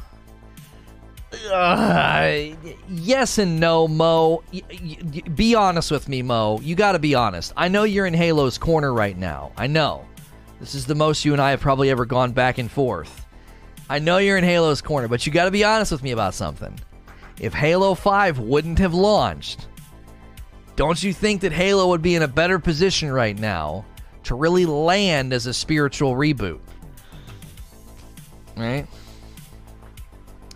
[1.53, 2.55] Uh,
[2.89, 4.43] yes and no, Mo.
[4.53, 6.61] Y- y- be honest with me, Mo.
[6.63, 7.53] You got to be honest.
[7.57, 9.53] I know you're in Halo's corner right now.
[9.57, 10.07] I know.
[10.61, 13.27] This is the most you and I have probably ever gone back and forth.
[13.89, 16.35] I know you're in Halo's corner, but you got to be honest with me about
[16.35, 16.79] something.
[17.39, 19.67] If Halo 5 wouldn't have launched,
[20.77, 23.85] don't you think that Halo would be in a better position right now
[24.25, 26.61] to really land as a spiritual reboot?
[28.57, 28.87] Right?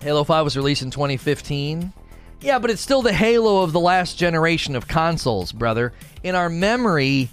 [0.00, 1.92] Halo 5 was released in 2015.
[2.40, 5.92] Yeah, but it's still the Halo of the last generation of consoles, brother.
[6.22, 7.28] In our memory,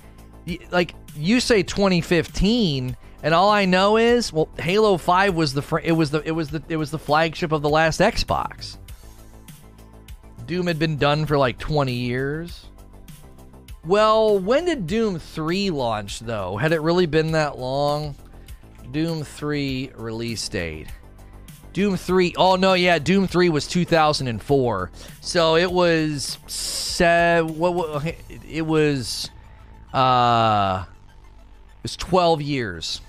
[0.72, 5.80] like you say 2015 and all I know is well Halo 5 was the fr-
[5.80, 8.78] it was the it was the it was the flagship of the last Xbox.
[10.45, 12.66] Doom had been done for like 20 years.
[13.84, 16.57] Well, when did Doom 3 launch though?
[16.57, 18.16] Had it really been that long?
[18.91, 20.88] Doom 3 release date.
[21.74, 22.36] Doom 3.
[22.38, 24.91] Oh no, yeah, Doom 3 was 2004.
[25.22, 28.16] So it was se- what, what
[28.47, 29.30] it was
[29.93, 30.86] uh
[31.86, 33.02] was 12 years.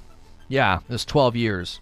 [0.48, 1.80] Yeah, it was 12 years.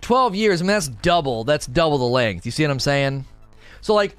[0.00, 1.44] 12 years, I mean that's double.
[1.44, 2.46] That's double the length.
[2.46, 3.24] You see what I'm saying?
[3.80, 4.16] So like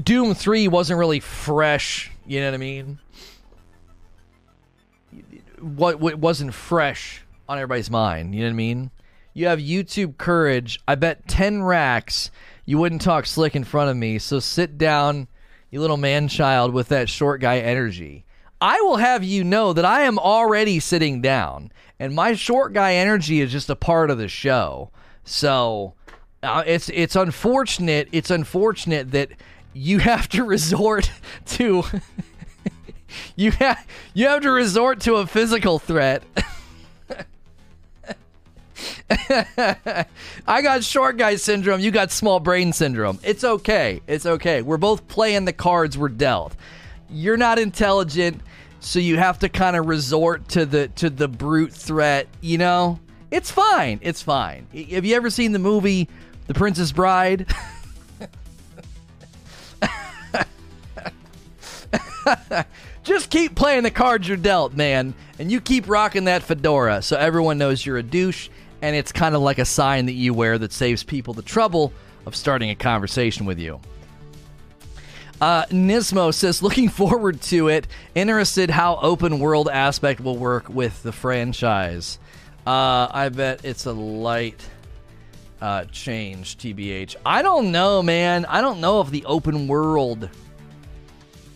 [0.00, 2.98] Doom 3 wasn't really fresh, you know what I mean?
[5.60, 8.90] What what wasn't fresh on everybody's mind, you know what I mean?
[9.34, 10.80] You have YouTube courage.
[10.86, 12.30] I bet 10 racks
[12.66, 14.18] you wouldn't talk slick in front of me.
[14.18, 15.28] So sit down,
[15.70, 18.24] you little man child, with that short guy energy.
[18.60, 22.94] I will have you know that I am already sitting down, and my short guy
[22.94, 24.90] energy is just a part of the show.
[25.24, 25.94] So
[26.42, 28.08] uh, it's it's unfortunate.
[28.12, 29.30] It's unfortunate that
[29.72, 31.10] you have to resort
[31.46, 31.84] to
[33.36, 36.22] you have you have to resort to a physical threat.
[40.46, 41.80] I got short guy syndrome.
[41.80, 43.18] You got small brain syndrome.
[43.22, 44.00] It's okay.
[44.06, 44.62] It's okay.
[44.62, 46.54] We're both playing the cards we're dealt.
[47.14, 48.40] You're not intelligent,
[48.80, 52.26] so you have to kind of resort to the to the brute threat.
[52.40, 52.98] You know,
[53.30, 54.00] it's fine.
[54.02, 54.66] It's fine.
[54.90, 56.08] Have you ever seen the movie
[56.48, 57.46] The Princess Bride?
[63.04, 67.16] Just keep playing the cards you're dealt, man, and you keep rocking that fedora so
[67.16, 68.48] everyone knows you're a douche
[68.82, 71.92] and it's kind of like a sign that you wear that saves people the trouble
[72.26, 73.80] of starting a conversation with you.
[75.40, 77.86] Uh, Nismo says, looking forward to it.
[78.14, 82.18] Interested how open world aspect will work with the franchise.
[82.66, 84.66] Uh, I bet it's a light
[85.60, 87.16] uh, change, TBH.
[87.24, 88.44] I don't know, man.
[88.46, 90.28] I don't know if the open world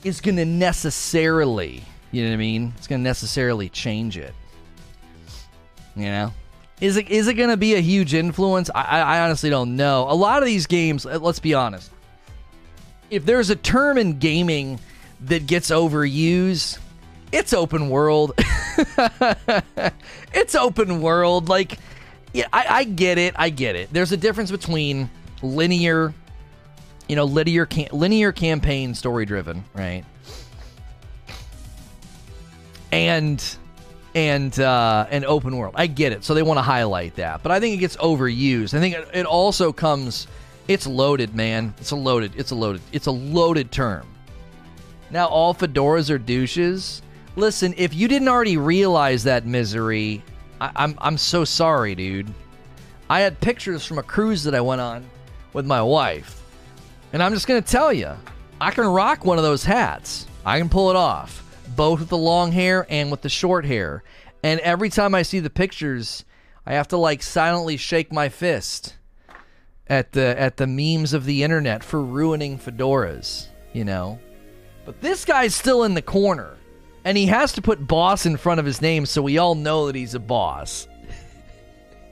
[0.05, 2.73] is going to necessarily, you know what I mean?
[2.77, 4.35] It's going to necessarily change it.
[5.97, 6.33] You know?
[6.81, 8.71] Is it is it going to be a huge influence?
[8.73, 10.07] I, I honestly don't know.
[10.09, 11.91] A lot of these games, let's be honest.
[13.11, 14.79] If there's a term in gaming
[15.23, 16.79] that gets overused,
[17.33, 18.33] it's open world.
[20.33, 21.49] it's open world.
[21.49, 21.79] Like,
[22.33, 23.35] yeah, I, I get it.
[23.37, 23.93] I get it.
[23.93, 25.11] There's a difference between
[25.43, 26.15] linear,
[27.09, 30.05] you know, linear cam- linear campaign story driven, right?
[32.93, 33.43] And
[34.15, 35.75] and uh, and open world.
[35.77, 36.25] I get it.
[36.25, 38.75] So they want to highlight that, but I think it gets overused.
[38.75, 40.27] I think it, it also comes.
[40.69, 41.75] It's loaded, man.
[41.79, 42.33] It's a loaded.
[42.37, 42.83] It's a loaded.
[42.93, 44.07] It's a loaded term.
[45.11, 47.01] Now all fedoras are douches.
[47.37, 50.23] Listen, if you didn't already realize that misery,
[50.61, 52.33] I, I'm I'm so sorry, dude.
[53.09, 55.09] I had pictures from a cruise that I went on
[55.55, 56.43] with my wife,
[57.15, 58.11] and I'm just gonna tell you,
[58.61, 60.27] I can rock one of those hats.
[60.45, 61.45] I can pull it off
[61.79, 64.03] both with the long hair and with the short hair.
[64.43, 66.25] And every time I see the pictures,
[66.67, 68.95] I have to like silently shake my fist
[69.89, 74.19] at the at the memes of the internet for ruining fedoras, you know.
[74.85, 76.57] But this guy's still in the corner,
[77.05, 79.87] and he has to put boss in front of his name so we all know
[79.87, 80.89] that he's a boss.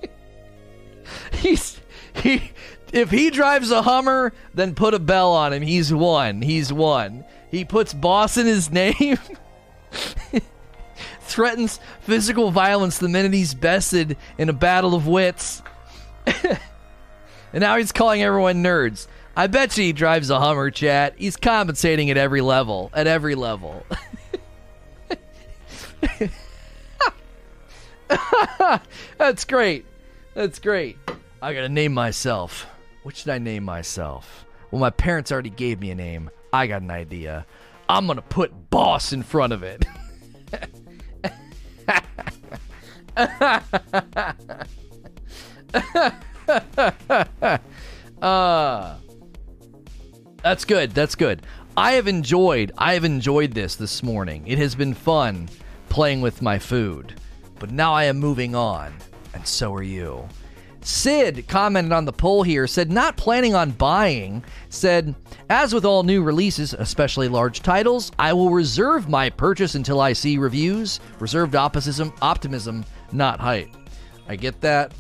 [1.33, 1.81] he's
[2.15, 2.53] he
[2.93, 5.63] if he drives a Hummer, then put a bell on him.
[5.63, 6.43] He's won.
[6.43, 7.25] He's won.
[7.51, 9.19] He puts boss in his name.
[11.21, 15.63] Threatens physical violence the minute he's bested in a battle of wits.
[17.57, 19.07] and now he's calling everyone nerds.
[19.35, 21.15] I bet you he drives a Hummer, chat.
[21.17, 22.91] He's compensating at every level.
[22.93, 23.87] At every level.
[29.17, 29.87] That's great.
[30.35, 30.99] That's great.
[31.41, 32.67] I gotta name myself.
[33.05, 34.45] What should I name myself?
[34.71, 36.29] Well, my parents already gave me a name.
[36.53, 37.47] I got an idea.
[37.89, 39.87] I'm gonna put boss in front of it.
[48.23, 48.97] uh,
[50.43, 50.93] that's good.
[50.93, 51.43] That's good.
[51.77, 52.73] I have enjoyed.
[52.79, 54.47] I have enjoyed this this morning.
[54.47, 55.49] It has been fun
[55.89, 57.15] playing with my food.
[57.59, 58.95] But now I am moving on,
[59.35, 60.29] and so are you.
[60.83, 65.17] Sid commented on the poll here, said not planning on buying, said,
[65.51, 70.13] as with all new releases, especially large titles, I will reserve my purchase until I
[70.13, 71.01] see reviews.
[71.19, 73.71] Reserved optimism, optimism, not hype.
[74.29, 74.93] I get that.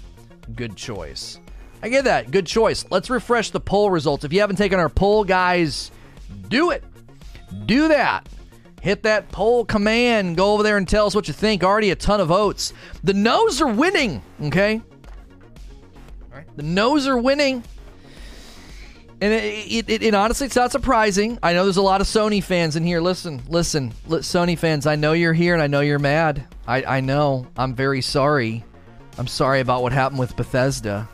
[0.55, 1.40] Good choice.
[1.82, 2.30] I get that.
[2.30, 2.84] Good choice.
[2.90, 4.24] Let's refresh the poll results.
[4.24, 5.90] If you haven't taken our poll, guys,
[6.49, 6.84] do it.
[7.66, 8.28] Do that.
[8.80, 10.36] Hit that poll command.
[10.36, 11.64] Go over there and tell us what you think.
[11.64, 12.72] Already a ton of votes.
[13.03, 14.80] The no's are winning, okay?
[16.57, 17.62] The no's are winning.
[19.20, 21.38] And it, it, it, honestly, it's not surprising.
[21.42, 23.01] I know there's a lot of Sony fans in here.
[23.01, 26.47] Listen, listen, Sony fans, I know you're here and I know you're mad.
[26.66, 27.47] I, I know.
[27.57, 28.64] I'm very sorry.
[29.18, 31.08] I'm sorry about what happened with Bethesda.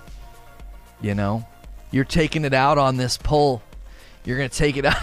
[1.01, 1.47] You know,
[1.91, 3.63] you're taking it out on this poll.
[4.25, 5.03] You're going to take it out.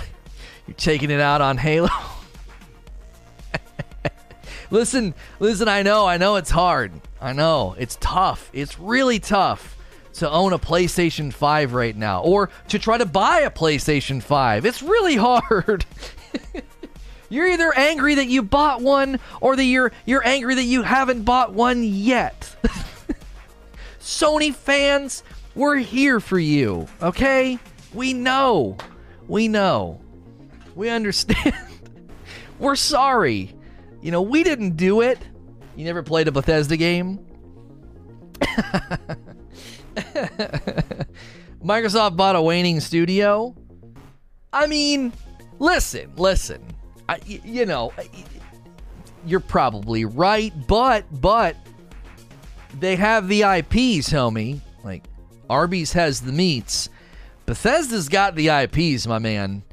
[0.68, 1.90] You're taking it out on Halo.
[4.72, 6.92] listen, listen, I know, I know it's hard.
[7.22, 7.76] I know.
[7.78, 8.50] It's tough.
[8.54, 9.78] It's really tough
[10.14, 14.66] to own a PlayStation 5 right now or to try to buy a PlayStation 5.
[14.66, 15.86] It's really hard.
[17.30, 21.24] You're either angry that you bought one or that you're you're angry that you haven't
[21.24, 22.56] bought one yet.
[24.00, 25.24] Sony fans,
[25.56, 27.60] we're here for you, okay?
[27.94, 28.78] We know.
[29.28, 30.02] We know.
[30.76, 31.54] We understand.
[32.60, 33.56] we're sorry.
[34.02, 35.20] You know, we didn't do it.
[35.76, 37.26] You never played a Bethesda game?
[41.64, 43.56] Microsoft bought a waning studio.
[44.52, 45.14] I mean,
[45.60, 46.64] listen, listen.
[47.10, 47.92] I, you know,
[49.26, 51.56] you're probably right, but but
[52.80, 54.62] they have the IPs, homie.
[54.84, 55.06] Like
[55.50, 56.90] Arby's has the meats.
[57.46, 59.64] Bethesda's got the IPs, my man.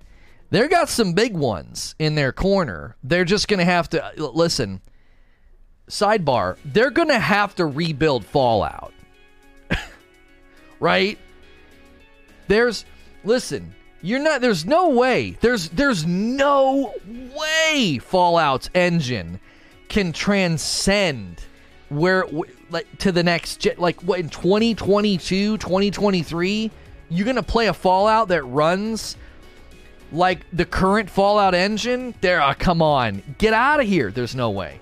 [0.49, 2.97] They've got some big ones in their corner.
[3.03, 4.81] They're just going to have to listen.
[5.91, 8.93] Sidebar, they're going to have to rebuild Fallout
[10.81, 11.19] right?
[12.49, 12.85] There's
[13.25, 15.37] listen, you're not there's no way.
[15.41, 19.41] There's there's no way Fallout's engine
[19.89, 21.45] can transcend
[21.89, 22.27] where
[22.71, 26.71] like to the next like what in 2022, 2023,
[27.09, 29.17] you're going to play a Fallout that runs
[30.13, 32.15] like the current Fallout engine?
[32.21, 34.11] There, uh, come on, get out of here.
[34.11, 34.81] There's no way.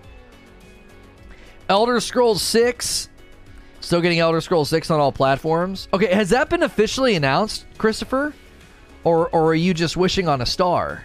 [1.68, 3.08] Elder Scrolls 6
[3.84, 5.88] Still getting Elder Scrolls 6 on all platforms.
[5.92, 8.32] Okay, has that been officially announced, Christopher?
[9.04, 11.04] Or or are you just wishing on a star?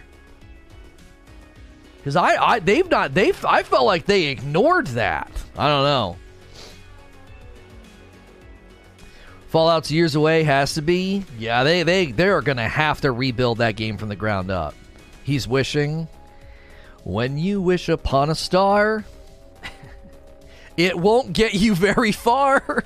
[1.97, 5.29] Because I, I they've not they've I felt like they ignored that.
[5.57, 6.17] I don't know.
[9.49, 11.25] Fallout's years away, has to be.
[11.37, 14.75] Yeah, they they they're gonna have to rebuild that game from the ground up.
[15.23, 16.07] He's wishing.
[17.03, 19.03] When you wish upon a star,
[20.77, 22.85] it won't get you very far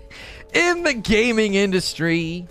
[0.54, 2.46] in the gaming industry.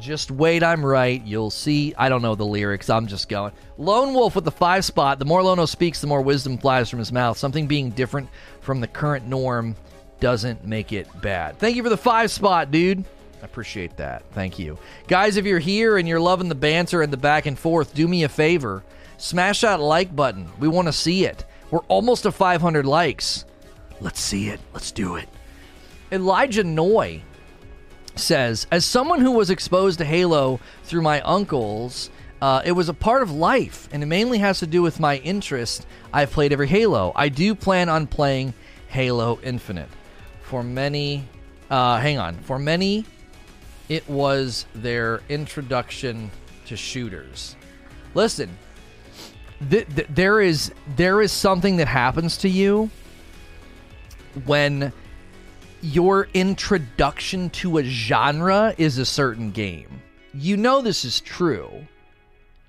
[0.00, 1.22] Just wait, I'm right.
[1.24, 1.94] You'll see.
[1.96, 2.88] I don't know the lyrics.
[2.88, 3.52] I'm just going.
[3.76, 5.18] Lone Wolf with the five spot.
[5.18, 7.36] The more Lono speaks, the more wisdom flies from his mouth.
[7.36, 8.28] Something being different
[8.60, 9.74] from the current norm
[10.20, 11.58] doesn't make it bad.
[11.58, 13.04] Thank you for the five spot, dude.
[13.40, 14.22] I appreciate that.
[14.32, 14.78] Thank you.
[15.06, 18.08] Guys, if you're here and you're loving the banter and the back and forth, do
[18.08, 18.84] me a favor.
[19.16, 20.48] Smash that like button.
[20.58, 21.44] We want to see it.
[21.70, 23.44] We're almost to 500 likes.
[24.00, 24.60] Let's see it.
[24.72, 25.28] Let's do it.
[26.10, 27.22] Elijah Noy
[28.18, 32.10] says, as someone who was exposed to Halo through my uncles,
[32.40, 35.16] uh, it was a part of life, and it mainly has to do with my
[35.18, 35.86] interest.
[36.12, 37.12] I've played every Halo.
[37.16, 38.54] I do plan on playing
[38.88, 39.88] Halo Infinite.
[40.42, 41.26] For many,
[41.70, 43.04] uh, hang on, for many,
[43.88, 46.30] it was their introduction
[46.66, 47.56] to shooters.
[48.14, 48.56] Listen,
[49.70, 52.90] th- th- there is there is something that happens to you
[54.44, 54.92] when
[55.80, 60.02] your introduction to a genre is a certain game.
[60.34, 61.86] You know this is true.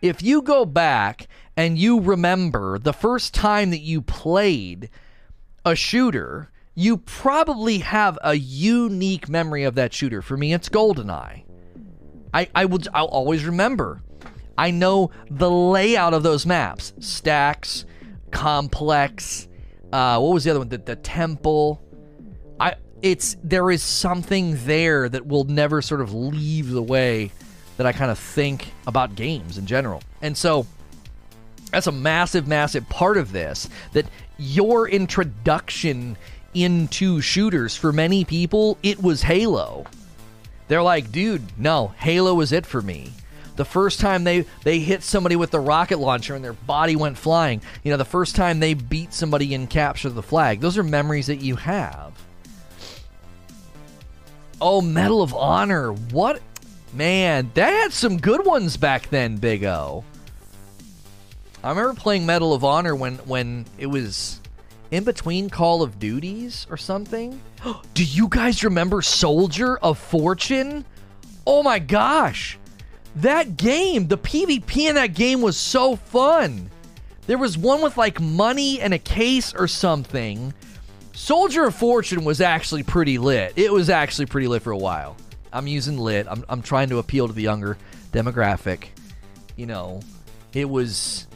[0.02, 4.90] If you go back and you remember the first time that you played
[5.66, 10.22] a shooter, you probably have a unique memory of that shooter.
[10.22, 11.44] For me, it's GoldenEye.
[12.34, 14.02] I, I will I'll always remember.
[14.58, 16.94] I know the layout of those maps.
[17.00, 17.86] Stacks,
[18.32, 19.50] complex,
[19.92, 20.70] uh, what was the other one?
[20.70, 21.82] The, the temple.
[23.02, 27.32] It's there is something there that will never sort of leave the way
[27.78, 30.02] that I kind of think about games in general.
[30.22, 30.68] And so
[31.72, 34.06] that's a massive, massive part of this that
[34.38, 36.18] your introduction
[36.54, 39.86] into shooters for many people, it was Halo.
[40.68, 43.14] They're like, dude, no, Halo was it for me.
[43.56, 47.18] The first time they they hit somebody with the rocket launcher and their body went
[47.18, 47.62] flying.
[47.84, 50.62] You know, the first time they beat somebody and capture the flag.
[50.62, 52.14] Those are memories that you have.
[54.62, 55.94] Oh, Medal of Honor.
[55.94, 56.42] What?
[56.94, 60.04] Man, that had some good ones back then, Big O.
[61.64, 64.40] I remember playing Medal of Honor when when it was
[64.92, 67.40] in between Call of Duties or something.
[67.94, 70.86] Do you guys remember Soldier of Fortune?
[71.46, 72.58] Oh my gosh.
[73.18, 76.70] That game, the PvP in that game was so fun.
[77.28, 80.54] There was one with like money and a case or something
[81.20, 83.52] Soldier of Fortune was actually pretty lit.
[83.58, 85.18] It was actually pretty lit for a while.
[85.52, 86.26] I'm using lit.
[86.30, 87.78] I'm, I'm trying to appeal to the younger
[88.14, 88.88] demographic.
[89.58, 90.00] You know,
[90.54, 91.28] it was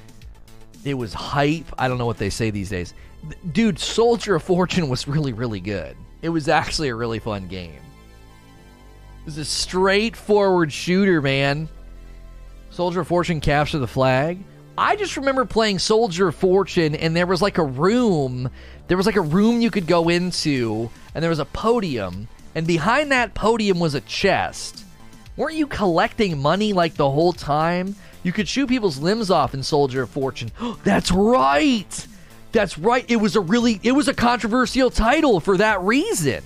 [0.85, 1.65] it was hype.
[1.77, 2.93] I don't know what they say these days.
[3.51, 5.97] Dude, Soldier of Fortune was really really good.
[6.21, 7.81] It was actually a really fun game.
[9.19, 11.67] It was a straightforward shooter, man.
[12.69, 14.45] Soldier of Fortune capture the flag.
[14.77, 18.49] I just remember playing Soldier of Fortune and there was like a room
[18.87, 22.67] there was like a room you could go into, and there was a podium, and
[22.67, 24.83] behind that podium was a chest.
[25.35, 27.95] Weren't you collecting money like the whole time?
[28.21, 30.51] You could shoot people's limbs off in Soldier of Fortune.
[30.83, 32.07] That's right.
[32.51, 33.05] That's right.
[33.09, 36.43] It was a really it was a controversial title for that reason.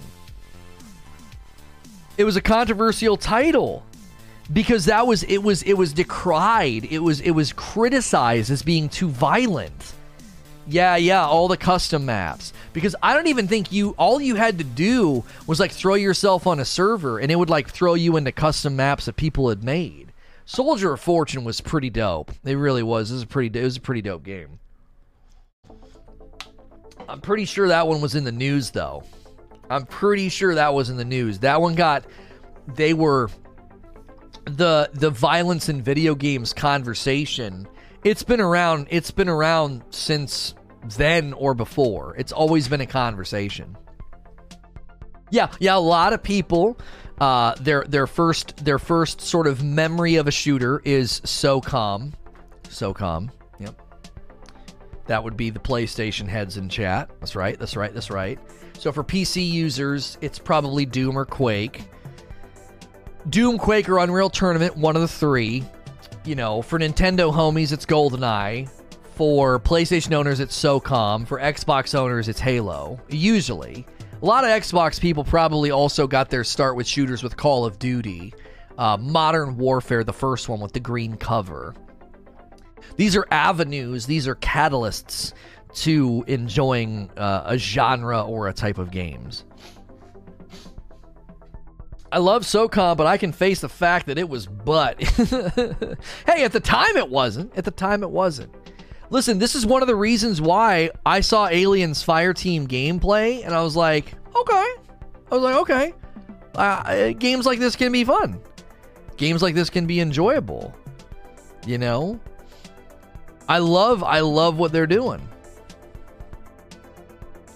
[2.17, 3.83] It was a controversial title
[4.51, 6.85] because that was it was it was decried.
[6.85, 9.93] It was it was criticized as being too violent.
[10.67, 12.51] Yeah, yeah, all the custom maps.
[12.73, 16.45] Because I don't even think you all you had to do was like throw yourself
[16.45, 19.63] on a server and it would like throw you into custom maps that people had
[19.63, 20.11] made.
[20.45, 22.31] Soldier of Fortune was pretty dope.
[22.43, 23.11] It really was.
[23.11, 24.59] It was a pretty it was a pretty dope game.
[27.09, 29.03] I'm pretty sure that one was in the news though.
[29.69, 31.39] I'm pretty sure that was in the news.
[31.39, 32.05] That one got
[32.75, 33.29] they were
[34.43, 37.67] the the violence in video games conversation
[38.03, 40.55] it's been around it's been around since
[40.97, 42.15] then or before.
[42.17, 43.77] It's always been a conversation.
[45.29, 46.79] Yeah, yeah, a lot of people
[47.19, 52.13] uh, their their first their first sort of memory of a shooter is SOCOM.
[52.63, 53.29] SOCOM.
[53.59, 53.81] Yep.
[55.07, 57.09] That would be the PlayStation heads in chat.
[57.19, 57.59] That's right.
[57.59, 57.93] That's right.
[57.93, 58.39] That's right.
[58.77, 61.81] So for PC users, it's probably Doom or Quake.
[63.27, 65.65] Doom, Quake, or Unreal Tournament, one of the three
[66.27, 68.69] you know, for Nintendo homies, it's GoldenEye.
[69.17, 71.27] For PlayStation owners, it's SOCOM.
[71.27, 72.99] For Xbox owners, it's Halo.
[73.09, 73.83] Usually.
[74.21, 77.79] A lot of Xbox people probably also got their start with shooters with Call of
[77.79, 78.31] Duty.
[78.77, 81.73] Uh, Modern Warfare, the first one with the green cover.
[82.95, 85.33] These are avenues, these are catalysts
[85.77, 89.45] to enjoying uh, a genre or a type of games.
[92.11, 95.01] I love SOCOM, but I can face the fact that it was butt.
[96.27, 97.57] hey, at the time it wasn't.
[97.57, 98.53] At the time it wasn't.
[99.09, 103.61] Listen, this is one of the reasons why I saw Aliens Fireteam gameplay, and I
[103.61, 104.67] was like, okay.
[105.31, 105.93] I was like, okay.
[106.55, 108.41] Uh, games like this can be fun.
[109.15, 110.75] Games like this can be enjoyable.
[111.65, 112.19] You know?
[113.49, 115.27] I love I love what they're doing.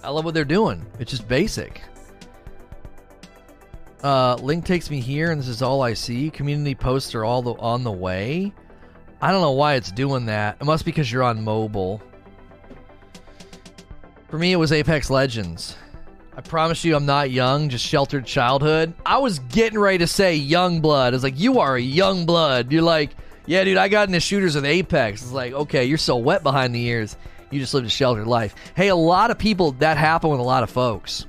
[0.02, 0.84] I love what they're doing.
[0.98, 1.82] It's just basic.
[4.02, 6.28] Uh, link takes me here, and this is all I see.
[6.30, 8.52] Community posts are all the, on the way.
[9.22, 10.56] I don't know why it's doing that.
[10.60, 12.02] It must be because you're on mobile.
[14.28, 15.76] For me, it was Apex Legends.
[16.36, 18.94] I promise you, I'm not young, just sheltered childhood.
[19.06, 21.14] I was getting ready to say young blood.
[21.14, 22.72] It's like you are a young blood.
[22.72, 23.14] You're like,
[23.46, 25.22] yeah, dude, I got into shooters with Apex.
[25.22, 27.16] It's like, okay, you're so wet behind the ears.
[27.52, 28.56] You just lived a sheltered life.
[28.74, 31.26] Hey, a lot of people that happened with a lot of folks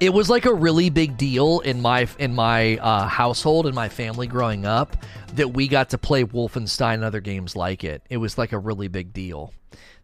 [0.00, 3.88] it was like a really big deal in my in my uh, household and my
[3.88, 4.96] family growing up
[5.34, 8.02] that we got to play Wolfenstein and other games like it.
[8.10, 9.52] It was like a really big deal.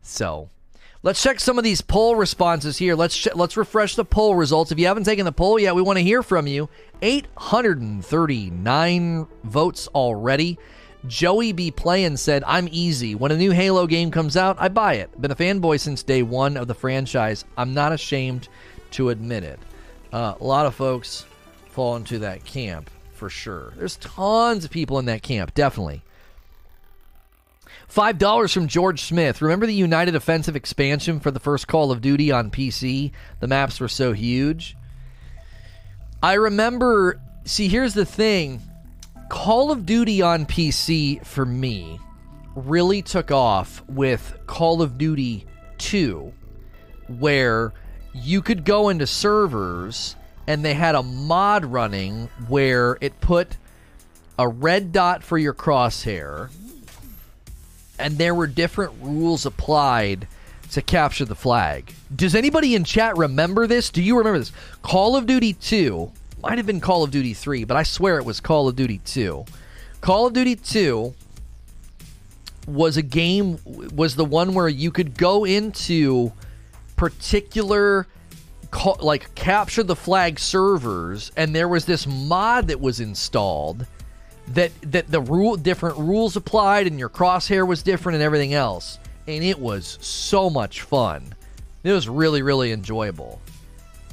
[0.03, 0.49] So
[1.03, 2.95] let's check some of these poll responses here.
[2.95, 4.70] Let's ch- let's refresh the poll results.
[4.72, 6.68] If you haven't taken the poll yet, we want to hear from you.
[7.03, 10.59] 839 votes already.
[11.07, 11.70] Joey B.
[11.70, 13.14] Playin said, I'm easy.
[13.14, 15.18] When a new Halo game comes out, I buy it.
[15.18, 17.47] Been a fanboy since day one of the franchise.
[17.57, 18.49] I'm not ashamed
[18.93, 19.59] to admit it.
[20.12, 21.24] Uh, a lot of folks
[21.70, 23.72] fall into that camp for sure.
[23.76, 26.02] There's tons of people in that camp, definitely.
[27.86, 29.42] Five dollars from George Smith.
[29.42, 33.12] Remember the United Offensive expansion for the first Call of Duty on PC?
[33.40, 34.76] The maps were so huge.
[36.22, 37.20] I remember.
[37.44, 38.62] See, here's the thing
[39.28, 41.98] Call of Duty on PC for me
[42.54, 45.46] really took off with Call of Duty
[45.78, 46.32] 2,
[47.18, 47.72] where
[48.12, 53.56] you could go into servers and they had a mod running where it put
[54.38, 56.50] a red dot for your crosshair
[57.98, 60.26] and there were different rules applied
[60.72, 61.92] to capture the flag.
[62.14, 63.90] Does anybody in chat remember this?
[63.90, 64.52] Do you remember this?
[64.82, 66.11] Call of Duty 2
[66.42, 69.00] might have been Call of Duty 3, but I swear it was Call of Duty
[69.04, 69.44] 2.
[70.00, 71.14] Call of Duty 2
[72.66, 76.32] was a game was the one where you could go into
[77.01, 78.07] particular
[79.01, 83.86] like capture the flag servers and there was this mod that was installed
[84.48, 88.98] that that the rule different rules applied and your crosshair was different and everything else
[89.26, 91.34] and it was so much fun.
[91.84, 93.40] It was really really enjoyable.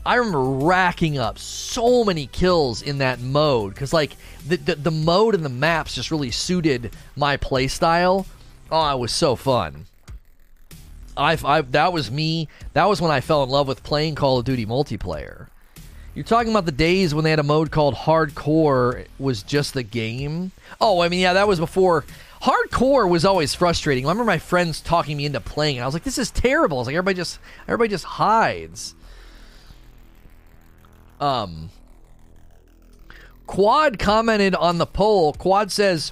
[0.05, 4.15] I remember racking up so many kills in that mode because like
[4.47, 8.25] the, the, the mode and the maps just really suited my playstyle.
[8.71, 9.88] Oh it was so fun
[11.18, 12.47] I, I that was me.
[12.74, 15.47] That was when I fell in love with playing Call of Duty multiplayer.
[16.13, 19.84] You're talking about the days when they had a mode called Hardcore was just the
[19.84, 20.51] game.
[20.82, 22.05] Oh, I mean, yeah, that was before.
[22.41, 24.05] Hardcore was always frustrating.
[24.05, 26.78] I remember my friends talking me into playing, and I was like, "This is terrible."
[26.78, 28.95] I was like, "Everybody just, everybody just hides."
[31.20, 31.70] Um,
[33.47, 35.34] Quad commented on the poll.
[35.34, 36.11] Quad says,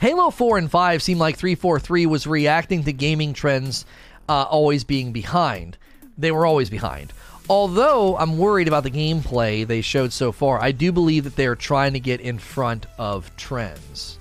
[0.00, 3.84] Halo 4 and 5 seem like 343 was reacting to gaming trends
[4.28, 5.76] uh, always being behind.
[6.16, 7.12] They were always behind.
[7.48, 11.46] Although I'm worried about the gameplay they showed so far, I do believe that they
[11.46, 14.18] are trying to get in front of trends.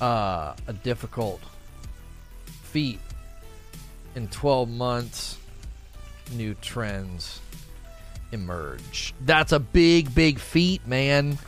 [0.00, 1.40] Uh, a difficult
[2.44, 2.98] feat
[4.16, 5.38] in 12 months,
[6.32, 7.40] new trends
[8.32, 9.14] emerge.
[9.20, 11.38] That's a big, big feat, man.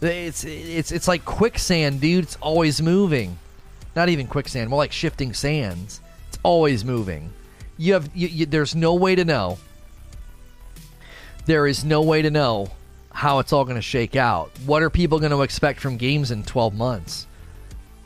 [0.00, 2.24] It's it's it's like quicksand, dude.
[2.24, 3.38] It's always moving.
[3.94, 6.00] Not even quicksand, more like shifting sands.
[6.28, 7.32] It's always moving.
[7.76, 9.58] You have you, you, there's no way to know.
[11.46, 12.70] There is no way to know
[13.12, 14.50] how it's all going to shake out.
[14.66, 17.26] What are people going to expect from games in 12 months?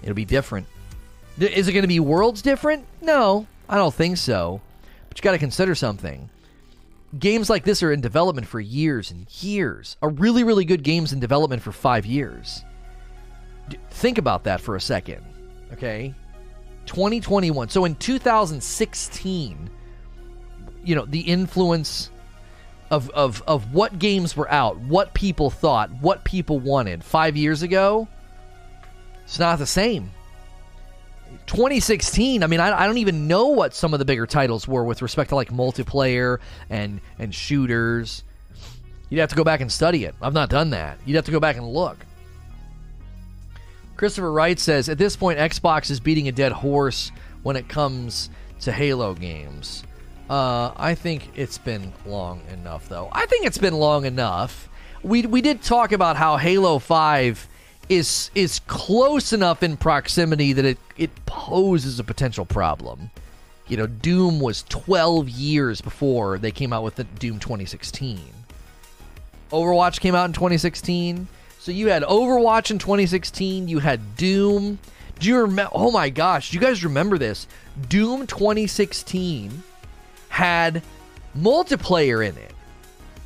[0.02, 0.66] It'll be different.
[1.38, 2.86] Is it going to be worlds different?
[3.02, 4.60] No, I don't think so.
[5.08, 6.30] But you got to consider something
[7.18, 9.96] games like this are in development for years and years.
[10.02, 12.64] A really, really good game's in development for five years.
[13.68, 15.24] D- think about that for a second,
[15.72, 16.14] okay?
[16.86, 17.68] 2021.
[17.68, 19.70] So in 2016,
[20.84, 22.10] you know, the influence
[22.90, 27.62] of, of, of what games were out, what people thought, what people wanted five years
[27.62, 28.06] ago,
[29.24, 30.10] it's not the same.
[31.46, 34.84] 2016 i mean I, I, don't even know what some of the bigger titles were
[34.84, 36.38] with respect to like multiplayer
[36.70, 38.24] and and shooters.
[39.10, 40.14] You'd have to go back and study it.
[40.20, 40.98] I've not done that.
[41.04, 41.98] You'd have to go back and look.
[43.96, 47.12] Christopher wright says at this point xbox is beating a dead horse
[47.42, 48.30] when it comes
[48.60, 49.84] to halo games.
[50.30, 53.08] Uh, i think it's been long enough though.
[53.12, 54.68] I think it's been long enough.
[55.02, 57.48] We we did talk about how Halo 5
[57.88, 63.10] is is close enough in proximity that it it poses a potential problem.
[63.66, 68.20] You know, Doom was 12 years before they came out with the Doom 2016.
[69.50, 71.28] Overwatch came out in 2016.
[71.58, 74.78] So you had Overwatch in 2016, you had Doom.
[75.18, 77.46] Do you remember Oh my gosh, do you guys remember this?
[77.88, 79.62] Doom 2016
[80.28, 80.82] had
[81.36, 82.54] multiplayer in it.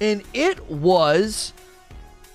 [0.01, 1.53] And it was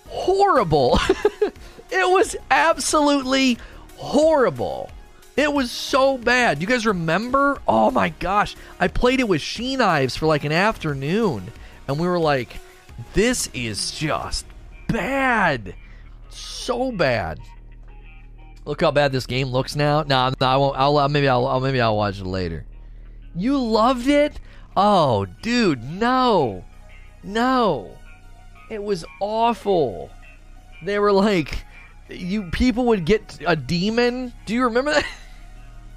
[0.10, 1.00] horrible.
[1.94, 3.58] it was absolutely
[3.98, 4.90] horrible.
[5.38, 6.62] It was so bad.
[6.62, 7.62] You guys remember?
[7.68, 8.56] Oh my gosh.
[8.80, 11.52] I played it with She Knives for like an afternoon.
[11.88, 12.58] And we were like,
[13.14, 14.46] this is just
[14.88, 15.76] bad.
[16.30, 17.40] So bad.
[18.66, 20.04] Look how bad this game looks now.
[20.04, 20.78] Nah I won't.
[20.78, 22.66] I'll maybe I'll maybe I'll watch it later.
[23.36, 24.40] You loved it?
[24.76, 26.64] Oh, dude, no,
[27.24, 27.98] no.
[28.70, 30.10] It was awful.
[30.84, 31.64] They were like,
[32.14, 34.34] you people would get a demon.
[34.46, 35.06] Do you remember that?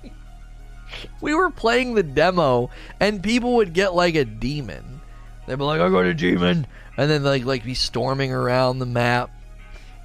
[1.20, 2.70] we were playing the demo,
[3.01, 5.01] and people would get like a demon.
[5.47, 6.66] They'd be like, "I got a demon,"
[6.97, 9.30] and then like like be storming around the map.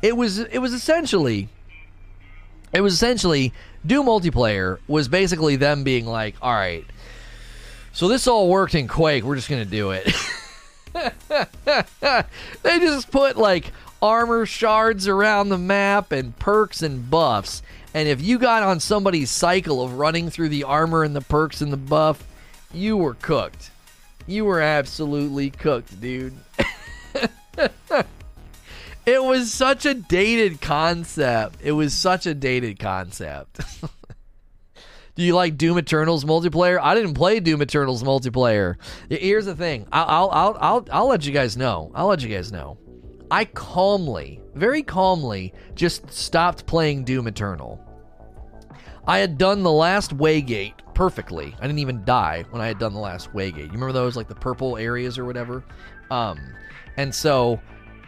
[0.02, 1.50] It was it was essentially
[2.74, 3.54] it was essentially
[3.86, 6.86] Doom multiplayer was basically them being like, "All right,
[7.92, 9.24] so this all worked in Quake.
[9.24, 10.14] We're just gonna do it."
[12.64, 13.72] they just put like
[14.02, 17.62] armor shards around the map and perks and buffs.
[17.94, 21.62] And if you got on somebody's cycle of running through the armor and the perks
[21.62, 22.26] and the buff,
[22.74, 23.72] you were cooked.
[24.28, 26.34] You were absolutely cooked, dude.
[29.06, 31.60] it was such a dated concept.
[31.62, 33.60] It was such a dated concept.
[35.16, 36.80] Do you like Doom Eternal's multiplayer?
[36.82, 38.78] I didn't play Doom Eternal's multiplayer.
[39.10, 39.86] Here's the thing.
[39.92, 41.92] I'll I'll I'll I'll let you guys know.
[41.94, 42.78] I'll let you guys know.
[43.32, 47.80] I calmly, very calmly, just stopped playing Doom Eternal.
[49.08, 51.56] I had done the last Waygate perfectly.
[51.58, 53.68] I didn't even die when I had done the last Waygate.
[53.68, 55.64] You remember those, like the purple areas or whatever?
[56.12, 56.40] Um,
[56.98, 57.62] and so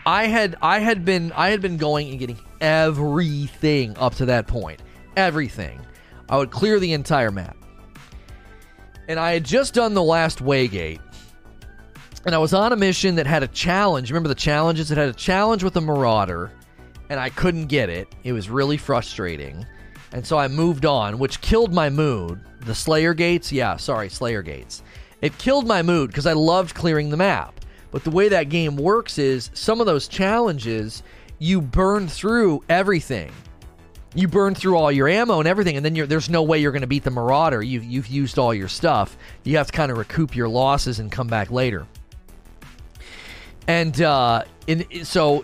[0.05, 4.45] I had I had been I had been going and getting everything up to that
[4.45, 4.81] point.
[5.15, 5.79] Everything.
[6.27, 7.55] I would clear the entire map.
[9.07, 10.99] And I had just done the last Waygate
[12.25, 14.09] and I was on a mission that had a challenge.
[14.09, 14.91] Remember the challenges?
[14.91, 16.51] It had a challenge with a marauder,
[17.09, 18.07] and I couldn't get it.
[18.23, 19.65] It was really frustrating.
[20.13, 22.39] And so I moved on, which killed my mood.
[22.61, 23.51] The Slayer Gates?
[23.51, 24.83] Yeah, sorry, Slayer Gates.
[25.21, 27.59] It killed my mood because I loved clearing the map.
[27.91, 31.03] But the way that game works is some of those challenges,
[31.39, 33.31] you burn through everything.
[34.15, 36.81] You burn through all your ammo and everything, and then there's no way you're going
[36.81, 37.61] to beat the Marauder.
[37.63, 39.17] You've, you've used all your stuff.
[39.43, 41.85] You have to kind of recoup your losses and come back later
[43.67, 45.43] and uh, in, so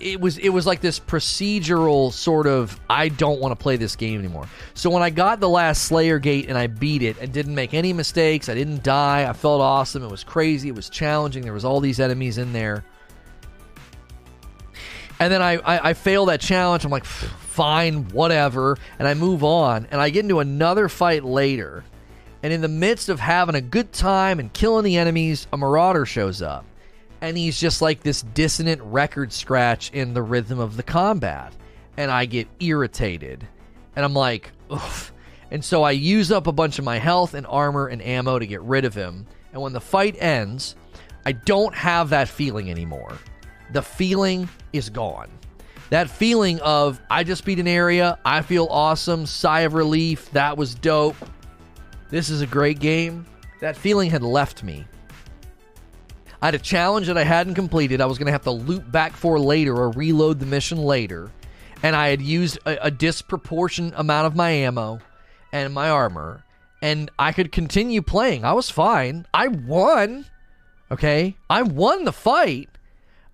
[0.00, 3.96] it was it was like this procedural sort of I don't want to play this
[3.96, 4.46] game anymore.
[4.74, 7.74] So when I got the last Slayer Gate and I beat it and didn't make
[7.74, 9.28] any mistakes, I didn't die.
[9.28, 10.02] I felt awesome.
[10.04, 10.68] It was crazy.
[10.68, 11.42] It was challenging.
[11.42, 12.84] There was all these enemies in there.
[15.20, 16.84] And then I, I, I fail that challenge.
[16.84, 18.76] I'm like, fine, whatever.
[18.98, 19.86] And I move on.
[19.90, 21.84] And I get into another fight later.
[22.42, 26.04] And in the midst of having a good time and killing the enemies, a marauder
[26.04, 26.66] shows up
[27.24, 31.52] and he's just like this dissonant record scratch in the rhythm of the combat.
[31.96, 33.46] And I get irritated.
[33.96, 35.12] And I'm like, Oof.
[35.50, 38.46] And so I use up a bunch of my health and armor and ammo to
[38.46, 39.26] get rid of him.
[39.52, 40.74] And when the fight ends,
[41.26, 43.16] I don't have that feeling anymore.
[43.72, 45.30] The feeling is gone.
[45.90, 50.56] That feeling of, I just beat an area, I feel awesome, sigh of relief, that
[50.56, 51.16] was dope,
[52.14, 53.26] this is a great game.
[53.60, 54.84] That feeling had left me.
[56.44, 58.02] I had a challenge that I hadn't completed.
[58.02, 61.30] I was going to have to loop back for later or reload the mission later.
[61.82, 64.98] And I had used a, a disproportionate amount of my ammo
[65.52, 66.44] and my armor.
[66.82, 68.44] And I could continue playing.
[68.44, 69.26] I was fine.
[69.32, 70.26] I won.
[70.90, 71.34] Okay?
[71.48, 72.68] I won the fight.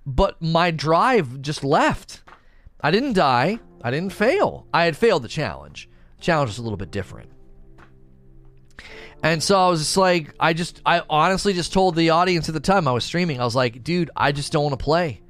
[0.07, 2.23] But my drive just left.
[2.81, 3.59] I didn't die.
[3.83, 4.69] I didn't fail.
[4.73, 5.89] I had failed the challenge.
[6.19, 7.29] The challenge was a little bit different.
[9.23, 12.55] And so I was just like, I just, I honestly just told the audience at
[12.55, 15.21] the time I was streaming, I was like, dude, I just don't want to play.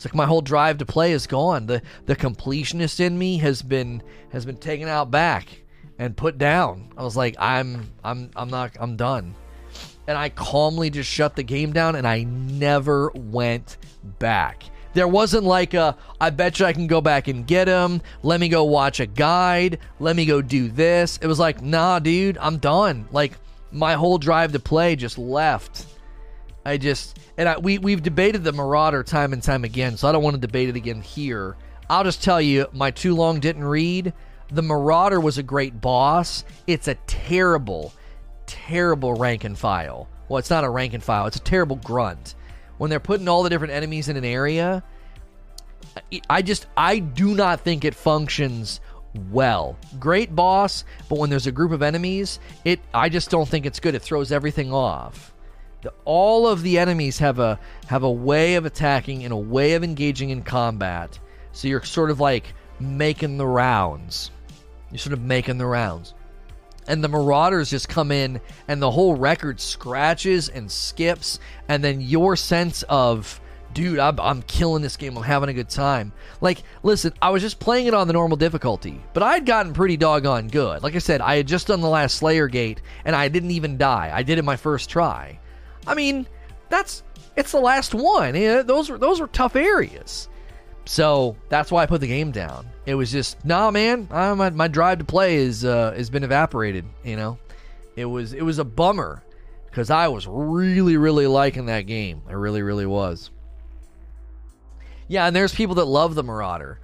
[0.00, 1.66] It's like my whole drive to play is gone.
[1.66, 4.02] The the completionist in me has been
[4.32, 5.46] has been taken out back
[5.98, 6.90] and put down.
[6.96, 9.34] I was like, I'm I'm I'm not I'm done.
[10.06, 13.76] And I calmly just shut the game down and I never went
[14.18, 14.64] back.
[14.92, 18.02] There wasn't like a, I bet you I can go back and get him.
[18.22, 19.78] Let me go watch a guide.
[19.98, 21.18] Let me go do this.
[21.22, 23.06] It was like, nah, dude, I'm done.
[23.12, 23.34] Like,
[23.72, 25.86] my whole drive to play just left.
[26.64, 30.12] I just and I, we we've debated the Marauder time and time again, so I
[30.12, 31.56] don't want to debate it again here.
[31.88, 34.12] I'll just tell you, my too long didn't read.
[34.52, 36.44] The Marauder was a great boss.
[36.66, 37.92] It's a terrible,
[38.46, 40.08] terrible rank and file.
[40.28, 41.26] Well, it's not a rank and file.
[41.26, 42.34] It's a terrible grunt.
[42.80, 44.82] When they're putting all the different enemies in an area,
[46.30, 48.80] I just I do not think it functions
[49.30, 49.76] well.
[49.98, 53.80] Great boss, but when there's a group of enemies, it I just don't think it's
[53.80, 53.94] good.
[53.94, 55.34] It throws everything off.
[55.82, 59.74] The, all of the enemies have a have a way of attacking and a way
[59.74, 61.18] of engaging in combat.
[61.52, 64.30] So you're sort of like making the rounds.
[64.90, 66.14] You're sort of making the rounds.
[66.86, 71.38] And the Marauders just come in and the whole record scratches and skips
[71.68, 73.40] and then your sense of
[73.72, 75.16] dude, I'm, I'm killing this game.
[75.16, 76.12] I'm having a good time.
[76.40, 79.72] Like, listen, I was just playing it on the normal difficulty, but I had gotten
[79.72, 80.82] pretty doggone good.
[80.82, 83.78] Like I said, I had just done the last Slayer Gate, and I didn't even
[83.78, 84.10] die.
[84.12, 85.38] I did it my first try.
[85.86, 86.26] I mean,
[86.68, 87.02] that's
[87.36, 88.34] it's the last one.
[88.34, 90.28] Yeah, those were those were tough areas.
[90.86, 92.66] So that's why I put the game down.
[92.86, 94.08] It was just, nah, man.
[94.10, 96.84] I, my, my drive to play is uh, has been evaporated.
[97.04, 97.38] You know,
[97.96, 99.22] it was it was a bummer
[99.66, 102.22] because I was really really liking that game.
[102.28, 103.30] I really really was.
[105.06, 106.80] Yeah, and there's people that love the Marauder.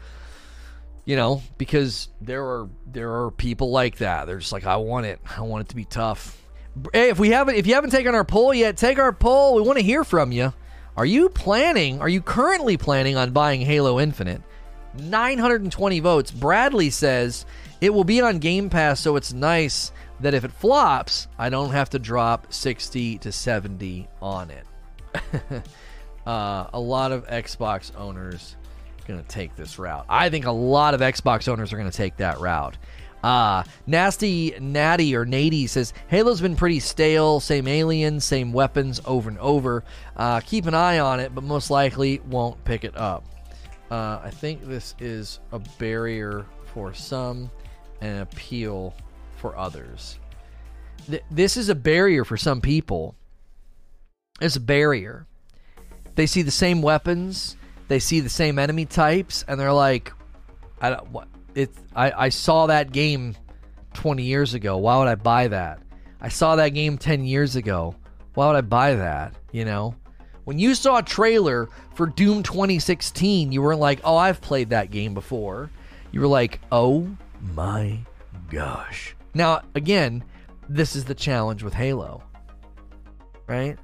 [1.05, 4.27] You know, because there are there are people like that.
[4.27, 5.21] They're just like, I want it.
[5.37, 6.43] I want it to be tough.
[6.93, 9.55] Hey, if we haven't if you haven't taken our poll yet, take our poll.
[9.55, 10.53] We want to hear from you.
[10.97, 14.43] Are you planning, are you currently planning on buying Halo Infinite?
[14.99, 16.31] 920 votes.
[16.31, 17.45] Bradley says
[17.81, 21.73] it will be on Game Pass, so it's nice that if it flops, I don't
[21.73, 24.67] have to drop 60 to 70 on it.
[26.27, 28.57] Uh, a lot of Xbox owners
[29.07, 30.05] going to take this route.
[30.09, 32.77] I think a lot of Xbox owners are going to take that route.
[33.27, 37.41] Uh, Nasty Natty or Nady says Halo's been pretty stale.
[37.41, 39.83] Same aliens, same weapons over and over.
[40.17, 43.25] Uh, keep an eye on it, but most likely won't pick it up.
[43.91, 47.51] Uh, I think this is a barrier for some
[48.01, 48.95] and an appeal
[49.39, 50.21] for others.
[51.11, 53.17] Th- this is a barrier for some people.
[54.41, 55.27] It's a barrier
[56.15, 57.57] they see the same weapons,
[57.89, 60.13] they see the same enemy types, and they're like,
[60.81, 61.27] I don't what
[61.57, 61.71] it.
[61.95, 63.35] I I saw that game
[63.95, 64.77] twenty years ago.
[64.77, 65.81] Why would I buy that?
[66.21, 67.95] I saw that game ten years ago.
[68.35, 69.35] Why would I buy that?
[69.53, 69.95] You know.
[70.45, 74.93] When you saw a trailer for Doom 2016, you weren't like, "Oh, I've played that
[74.93, 75.71] game before."
[76.13, 77.09] You were like, "Oh
[77.55, 77.99] my
[78.49, 80.23] gosh." Now, again,
[80.69, 82.23] this is the challenge with Halo.
[83.49, 83.77] Right?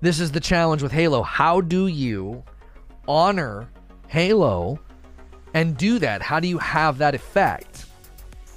[0.00, 1.22] This is the challenge with Halo.
[1.22, 2.42] How do you
[3.06, 3.68] honor
[4.08, 4.80] Halo
[5.54, 6.22] and do that?
[6.22, 7.86] How do you have that effect?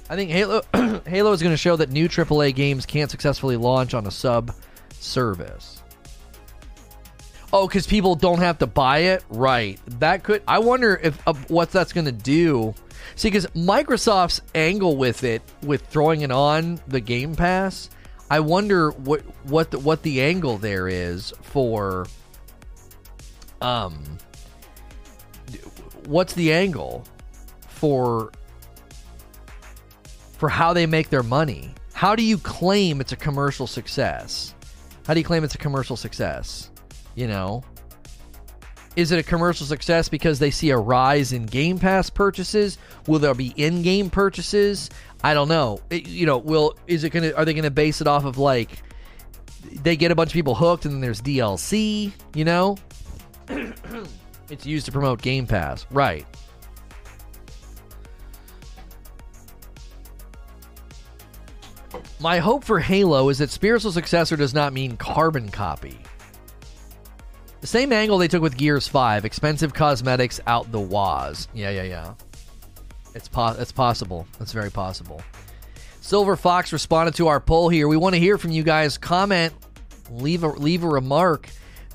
[0.08, 0.62] I think Halo
[1.06, 4.54] Halo is going to show that new AAA games can't successfully launch on a sub
[4.92, 5.82] service.
[7.52, 9.78] Oh, because people don't have to buy it, right?
[10.00, 10.42] That could.
[10.46, 12.74] I wonder if uh, what that's going to do.
[13.16, 17.90] See, because Microsoft's angle with it, with throwing it on the Game Pass,
[18.30, 22.06] I wonder what what the, what the angle there is for
[23.60, 24.18] um
[26.06, 27.04] what's the angle
[27.68, 28.32] for
[30.38, 31.74] for how they make their money?
[31.92, 34.54] How do you claim it's a commercial success?
[35.06, 36.70] How do you claim it's a commercial success?
[37.14, 37.62] You know?
[38.96, 42.78] Is it a commercial success because they see a rise in Game Pass purchases?
[43.06, 44.88] Will there be in-game purchases?
[45.22, 45.80] I don't know.
[45.90, 47.32] It, you know, will is it gonna?
[47.32, 48.82] Are they gonna base it off of like
[49.82, 52.12] they get a bunch of people hooked and then there's DLC?
[52.34, 52.76] You know,
[54.50, 56.26] it's used to promote Game Pass, right?
[62.20, 65.98] My hope for Halo is that spiritual successor does not mean carbon copy.
[67.60, 71.48] The same angle they took with Gears 5, expensive cosmetics out the waz.
[71.54, 72.14] Yeah, yeah, yeah.
[73.14, 74.26] It's po- it's possible.
[74.40, 75.22] It's very possible.
[76.00, 77.88] Silver Fox responded to our poll here.
[77.88, 78.98] We want to hear from you guys.
[78.98, 79.54] Comment,
[80.10, 81.48] leave a leave a remark.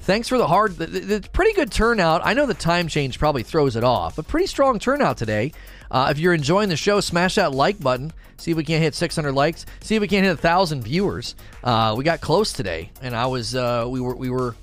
[0.10, 2.22] Thanks for the hard, the, the pretty good turnout.
[2.26, 5.52] I know the time change probably throws it off, but pretty strong turnout today.
[5.92, 8.12] Uh, if you're enjoying the show, smash that like button.
[8.38, 9.68] See if we can't hit 600 likes.
[9.82, 11.36] See if we can't hit a thousand viewers.
[11.64, 14.56] Uh, we got close today, and I was uh, we were we were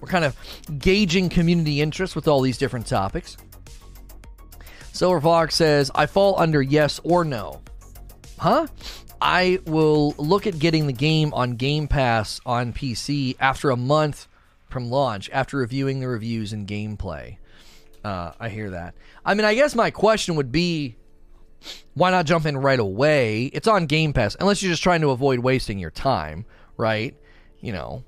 [0.00, 0.34] we're kind of
[0.78, 3.36] gauging community interest with all these different topics.
[4.94, 7.60] Silver Fox says, I fall under yes or no.
[8.38, 8.66] Huh?
[9.20, 14.26] I will look at getting the game on Game Pass on PC after a month
[14.70, 17.36] from launch, after reviewing the reviews and gameplay.
[18.04, 18.94] Uh, I hear that.
[19.24, 20.96] I mean, I guess my question would be
[21.94, 23.44] why not jump in right away?
[23.46, 27.14] It's on Game Pass, unless you're just trying to avoid wasting your time, right?
[27.60, 28.04] You know,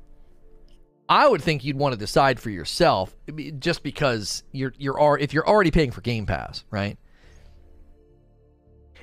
[1.09, 3.15] I would think you'd want to decide for yourself,
[3.59, 6.97] just because you're you're if you're already paying for Game Pass, right?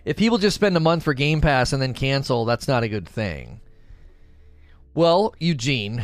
[0.06, 2.90] If people just spend a month for Game Pass and then cancel, that's not a
[2.90, 3.62] good thing.
[4.96, 6.04] Well, Eugene,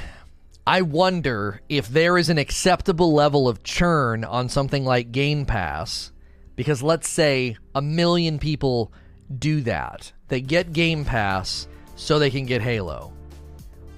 [0.67, 6.11] I wonder if there is an acceptable level of churn on something like Game Pass,
[6.55, 8.91] because let's say a million people
[9.37, 10.11] do that.
[10.27, 13.13] They get Game Pass so they can get Halo.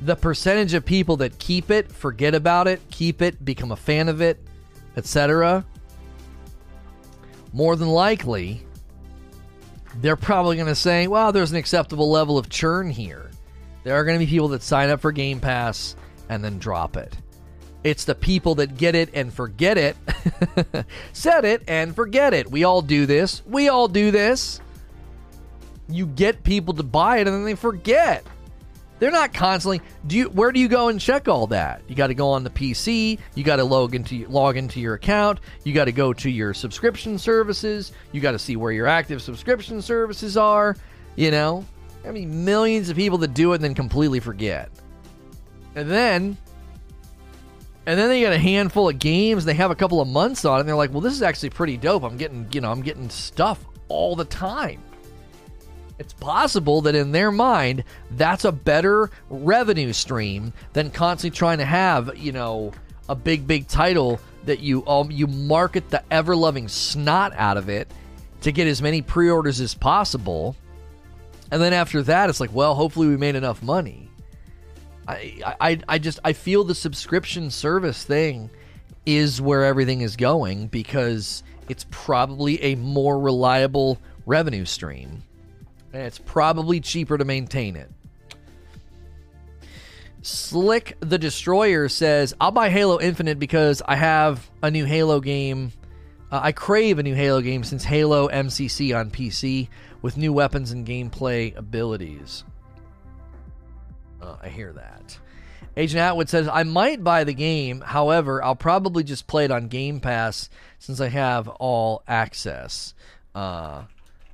[0.02, 4.10] The percentage of people that keep it, forget about it, keep it, become a fan
[4.10, 4.38] of it,
[4.98, 5.66] etc.,
[7.54, 8.62] more than likely,
[10.02, 13.32] they're probably going to say, well, there's an acceptable level of churn here.
[13.84, 15.96] There are going to be people that sign up for Game Pass
[16.30, 17.16] and then drop it.
[17.84, 19.96] It's the people that get it and forget it,
[21.14, 22.50] set it and forget it.
[22.52, 23.44] We all do this.
[23.46, 24.60] We all do this.
[25.88, 28.26] You get people to buy it and then they forget.
[29.00, 29.82] They're not constantly.
[30.08, 30.26] Do you?
[30.30, 31.82] Where do you go and check all that?
[31.88, 33.20] You got to go on the PC.
[33.36, 35.40] You got to log into log into your account.
[35.64, 37.92] You got to go to your subscription services.
[38.12, 40.76] You got to see where your active subscription services are.
[41.16, 41.64] You know,
[42.06, 44.72] I mean, millions of people that do it and then completely forget.
[45.78, 46.38] And then,
[47.86, 49.46] and then they get a handful of games.
[49.46, 50.62] They have a couple of months on it.
[50.62, 52.02] And they're like, well, this is actually pretty dope.
[52.02, 54.82] I'm getting, you know, I'm getting stuff all the time.
[56.00, 61.66] It's possible that in their mind, that's a better revenue stream than constantly trying to
[61.66, 62.72] have, you know,
[63.08, 67.70] a big, big title that you um, you market the ever loving snot out of
[67.70, 67.88] it
[68.42, 70.56] to get as many pre-orders as possible.
[71.52, 74.07] And then after that, it's like, well, hopefully we made enough money.
[75.08, 78.50] I, I, I just I feel the subscription service thing
[79.06, 85.24] is where everything is going because it's probably a more reliable revenue stream
[85.94, 87.90] and it's probably cheaper to maintain it.
[90.22, 95.72] Slick the Destroyer says, I'll buy Halo Infinite because I have a new Halo game.
[96.30, 99.70] Uh, I crave a new Halo game since Halo MCC on PC
[100.02, 102.44] with new weapons and gameplay abilities.
[104.28, 105.18] Uh, I hear that.
[105.76, 107.82] Agent Atwood says, I might buy the game.
[107.82, 110.50] However, I'll probably just play it on Game Pass
[110.80, 112.94] since I have all access.
[113.34, 113.84] Uh,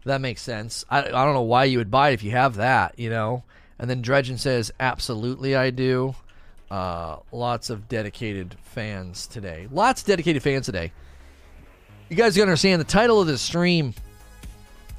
[0.06, 0.86] that makes sense.
[0.90, 3.44] I, I don't know why you would buy it if you have that, you know.
[3.78, 6.16] And then Dredgen says, absolutely, I do.
[6.72, 9.68] Uh, lots of dedicated fans today.
[9.70, 10.92] Lots of dedicated fans today.
[12.10, 13.94] You guys gotta understand the title of this stream.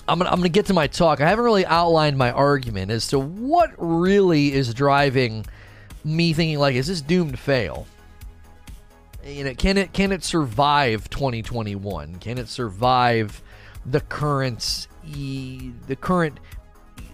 [0.08, 1.20] I'm gonna, I'm gonna get to my talk.
[1.20, 5.46] I haven't really outlined my argument as to what really is driving
[6.04, 7.86] me thinking like, is this doomed to fail?
[9.24, 12.16] You know, can it can it survive 2021?
[12.16, 13.42] Can it survive
[13.86, 16.38] the current the current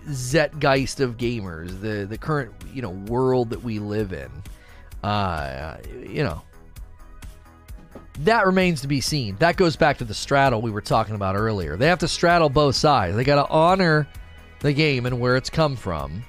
[0.09, 4.31] zeitgeist of gamers, the the current you know world that we live in.
[5.03, 5.77] Uh,
[6.07, 6.43] you know,
[8.25, 9.37] that remains to be seen.
[9.37, 11.77] That goes back to the straddle we were talking about earlier.
[11.77, 13.17] They have to straddle both sides.
[13.17, 14.09] They got to honor
[14.61, 16.23] the game and where it's come from,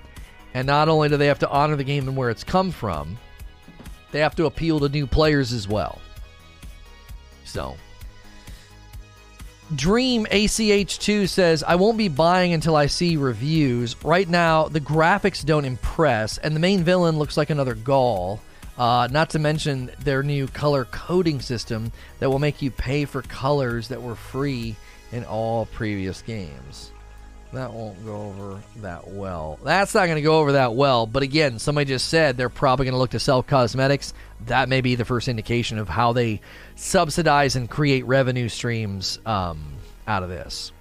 [0.54, 3.18] and not only do they have to honor the game and where it's come from,
[4.12, 6.00] they have to appeal to new players as well.
[7.44, 7.76] So
[9.76, 13.96] Dream ACH2 says, I won't be buying until I see reviews.
[14.04, 18.42] Right now, the graphics don't impress, and the main villain looks like another Gaul.
[18.78, 23.22] Uh, not to mention their new color coding system that will make you pay for
[23.22, 24.76] colors that were free
[25.12, 26.92] in all previous games.
[27.54, 29.60] That won't go over that well.
[29.62, 31.06] That's not going to go over that well.
[31.06, 34.14] But again, somebody just said they're probably going to look to sell cosmetics.
[34.46, 36.40] That may be the first indication of how they
[36.76, 39.62] subsidize and create revenue streams um,
[40.08, 40.72] out of this.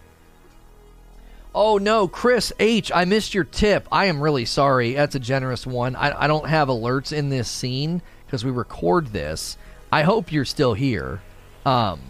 [1.54, 3.88] Oh no, Chris H., I missed your tip.
[3.90, 4.92] I am really sorry.
[4.94, 5.96] That's a generous one.
[5.96, 9.56] I, I don't have alerts in this scene because we record this.
[9.90, 11.20] I hope you're still here.
[11.66, 12.00] Um,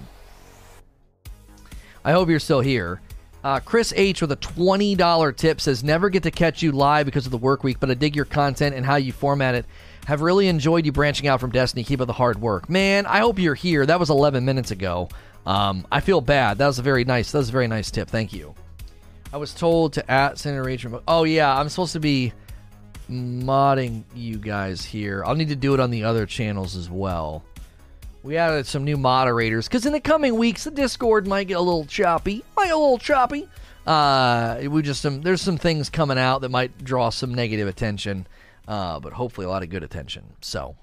[2.05, 3.01] I hope you're still here.
[3.43, 7.25] Uh, Chris H with a $20 tip says, Never get to catch you live because
[7.25, 9.65] of the work week, but I dig your content and how you format it.
[10.07, 11.85] Have really enjoyed you branching out from Destiny.
[11.85, 12.69] Keep up the hard work.
[12.69, 13.87] Man, I hope you're here.
[13.87, 15.09] That was 11 minutes ago.
[15.47, 16.59] Um, I feel bad.
[16.59, 18.09] That was a very nice, that was a very nice tip.
[18.09, 18.55] Thank you.
[19.33, 21.03] I was told to at Senator Rachel.
[21.07, 22.33] Oh, yeah, I'm supposed to be
[23.09, 25.23] modding you guys here.
[25.25, 27.45] I'll need to do it on the other channels as well.
[28.23, 31.61] We added some new moderators because in the coming weeks the Discord might get a
[31.61, 33.49] little choppy, might a little choppy.
[33.87, 38.27] Uh, we just some there's some things coming out that might draw some negative attention,
[38.69, 40.25] uh, but hopefully a lot of good attention.
[40.43, 40.77] So,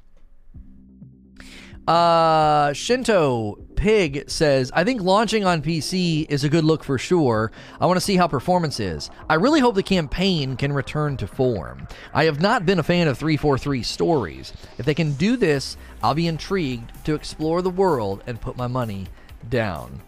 [1.88, 7.51] Uh, Shinto Pig says, I think launching on PC is a good look for sure.
[7.80, 9.09] I want to see how performance is.
[9.30, 11.88] I really hope the campaign can return to form.
[12.14, 14.51] I have not been a fan of 343 stories.
[14.77, 18.68] If they can do this, I'll be intrigued to explore the world and put my
[18.68, 19.07] money
[19.49, 20.01] down.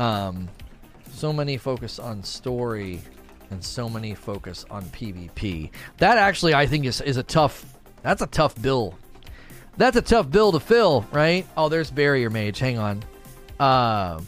[0.00, 0.48] Um,
[1.12, 3.02] so many focus on story
[3.50, 5.70] and so many focus on PvP.
[5.98, 7.66] That actually, I think, is, is a tough.
[8.02, 8.96] That's a tough bill
[9.80, 11.46] that's a tough bill to fill, right?
[11.56, 12.58] Oh, there's Barrier Mage.
[12.58, 13.02] Hang on.
[13.58, 14.20] Uh,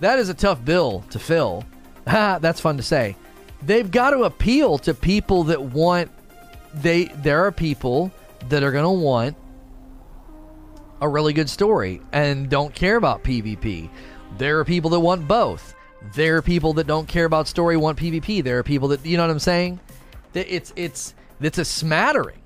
[0.00, 1.64] that is a tough bill to fill.
[2.04, 3.16] That's fun to say.
[3.62, 6.10] They've got to appeal to people that want.
[6.74, 8.12] They there are people
[8.48, 9.36] that are going to want
[11.00, 13.88] a really good story and don't care about PvP.
[14.38, 15.74] There are people that want both.
[16.14, 18.42] There are people that don't care about story want PvP.
[18.42, 19.80] There are people that you know what I'm saying.
[20.34, 22.38] It's it's it's a smattering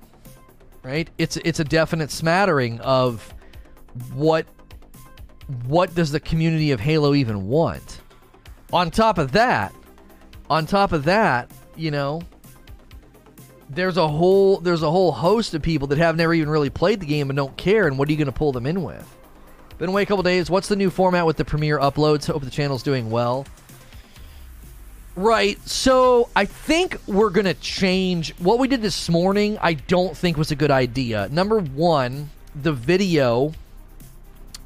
[0.83, 1.09] right?
[1.17, 3.33] It's it's a definite smattering of
[4.13, 4.45] what
[5.65, 8.01] what does the community of Halo even want?
[8.71, 9.73] On top of that,
[10.49, 12.21] on top of that, you know,
[13.69, 16.99] there's a whole there's a whole host of people that have never even really played
[16.99, 17.87] the game and don't care.
[17.87, 19.17] And what are you going to pull them in with?
[19.77, 20.49] Been away a couple days.
[20.49, 22.27] What's the new format with the premiere uploads?
[22.27, 23.45] Hope the channel's doing well.
[25.19, 25.59] Right.
[25.67, 29.57] So I think we're going to change what we did this morning.
[29.61, 31.27] I don't think was a good idea.
[31.29, 33.51] Number one, the video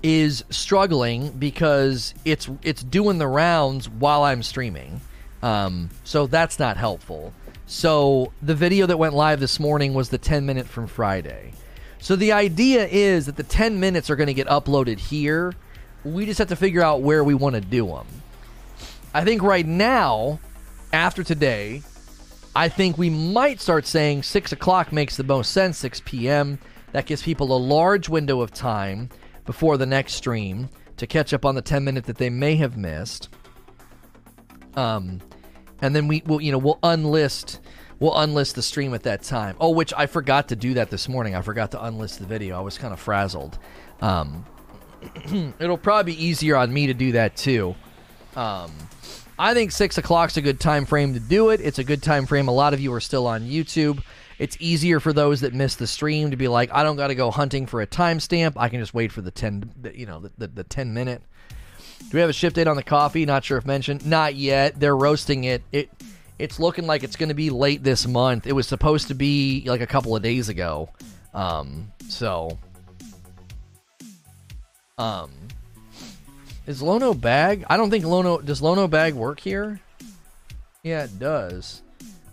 [0.04, 5.02] is struggling because it's it's doing the rounds while I'm streaming.
[5.42, 7.34] Um, so that's not helpful.
[7.66, 11.54] So the video that went live this morning was the 10 minute from Friday.
[11.98, 15.56] So the idea is that the 10 minutes are going to get uploaded here.
[16.04, 18.06] We just have to figure out where we want to do them.
[19.14, 20.40] I think right now,
[20.92, 21.84] after today,
[22.56, 26.60] I think we might start saying 6 o'clock makes the most sense, 6 p.m.
[26.92, 29.10] That gives people a large window of time
[29.46, 32.78] before the next stream to catch up on the 10 minute that they may have
[32.78, 33.30] missed.
[34.76, 35.20] Um,
[35.82, 37.60] and then we will, you know, we'll unlist,
[38.00, 39.56] we'll unlist the stream at that time.
[39.60, 41.36] Oh, which I forgot to do that this morning.
[41.36, 42.58] I forgot to unlist the video.
[42.58, 43.60] I was kind of frazzled.
[44.02, 44.46] Um,
[45.60, 47.76] it'll probably be easier on me to do that too.
[48.36, 48.72] Um,
[49.38, 51.62] I think six o'clock's a good time frame to do it.
[51.62, 52.48] It's a good time frame.
[52.48, 54.04] A lot of you are still on YouTube.
[54.40, 57.16] It's easier for those that miss the stream to be like, I don't got to
[57.16, 58.54] go hunting for a timestamp.
[58.58, 61.22] I can just wait for the ten, you know, the, the, the ten minute.
[62.00, 63.26] Do we have a shift date on the coffee?
[63.26, 64.06] Not sure if mentioned.
[64.06, 64.80] Not yet.
[64.80, 65.64] They're roasting it.
[65.72, 65.90] It
[66.40, 68.48] it's looking like it's going to be late this month.
[68.48, 70.90] It was supposed to be like a couple of days ago.
[71.34, 72.58] Um, so,
[74.98, 75.32] um,
[76.68, 77.66] is Lono Bag?
[77.70, 79.80] I don't think Lono does Lono Bag work here.
[80.84, 81.82] Yeah, it does.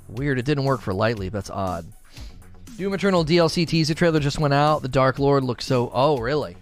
[0.08, 0.38] Weird.
[0.38, 1.28] It didn't work for Lightly.
[1.28, 1.86] That's odd.
[2.76, 4.82] Doom Eternal DLC teaser trailer just went out.
[4.82, 5.90] The Dark Lord looks so.
[5.92, 6.56] Oh, really?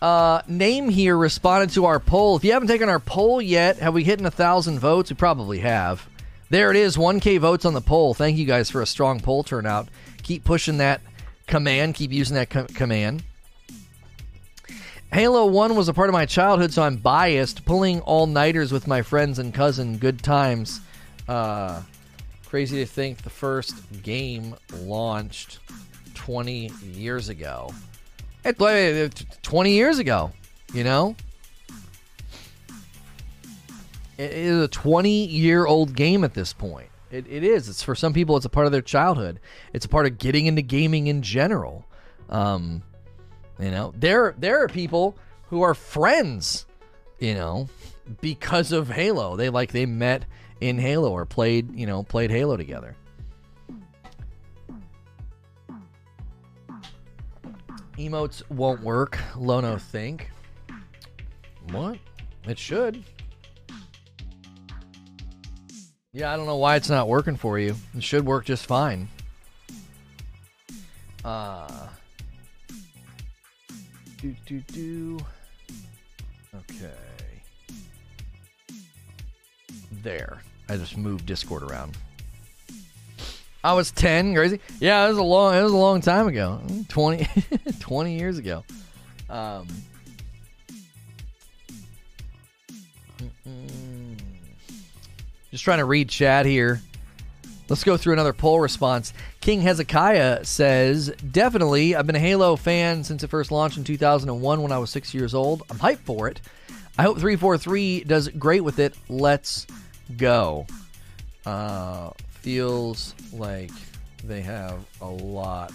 [0.00, 2.36] Uh, name here responded to our poll.
[2.36, 5.10] If you haven't taken our poll yet, have we hit a thousand votes?
[5.10, 6.08] We probably have.
[6.50, 8.12] There it is, 1K votes on the poll.
[8.12, 9.88] Thank you guys for a strong poll turnout.
[10.22, 11.00] Keep pushing that
[11.46, 11.94] command.
[11.94, 13.22] Keep using that co- command.
[15.12, 17.66] Halo 1 was a part of my childhood, so I'm biased.
[17.66, 20.80] Pulling all nighters with my friends and cousin, good times.
[21.28, 21.82] Uh,
[22.46, 25.58] crazy to think the first game launched
[26.14, 27.74] 20 years ago.
[29.42, 30.32] 20 years ago,
[30.72, 31.14] you know?
[34.16, 36.88] It is a 20 year old game at this point.
[37.10, 37.68] It, it is.
[37.68, 39.40] It's for some people, it's a part of their childhood.
[39.74, 41.84] It's a part of getting into gaming in general.
[42.30, 42.82] Um,
[43.58, 45.16] you know, there there are people
[45.48, 46.66] who are friends,
[47.18, 47.68] you know,
[48.20, 49.36] because of Halo.
[49.36, 50.24] They like they met
[50.60, 52.96] in Halo or played, you know, played Halo together.
[57.98, 60.30] Emotes won't work, Lono think.
[61.70, 61.98] What?
[62.46, 63.04] It should.
[66.12, 67.76] Yeah, I don't know why it's not working for you.
[67.94, 69.08] It should work just fine.
[71.24, 71.88] Uh
[74.22, 75.18] do, do, do.
[76.54, 76.94] Okay.
[80.02, 80.40] There.
[80.68, 81.96] I just moved Discord around.
[83.64, 84.60] I was 10, crazy.
[84.80, 86.60] Yeah, it was a long it was a long time ago.
[86.88, 87.26] 20
[87.80, 88.64] 20 years ago.
[89.28, 89.66] Um
[95.50, 96.80] Just trying to read chat here.
[97.68, 99.12] Let's go through another poll response.
[99.42, 101.96] King Hezekiah says, Definitely.
[101.96, 105.12] I've been a Halo fan since it first launched in 2001 when I was six
[105.12, 105.64] years old.
[105.68, 106.40] I'm hyped for it.
[106.96, 108.94] I hope 343 does great with it.
[109.08, 109.66] Let's
[110.16, 110.68] go.
[111.44, 113.72] Uh, feels like
[114.22, 115.72] they have a lot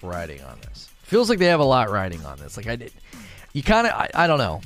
[0.00, 0.88] riding on this.
[1.02, 2.56] Feels like they have a lot riding on this.
[2.56, 2.92] Like I did,
[3.52, 4.60] you kind of I, I don't know.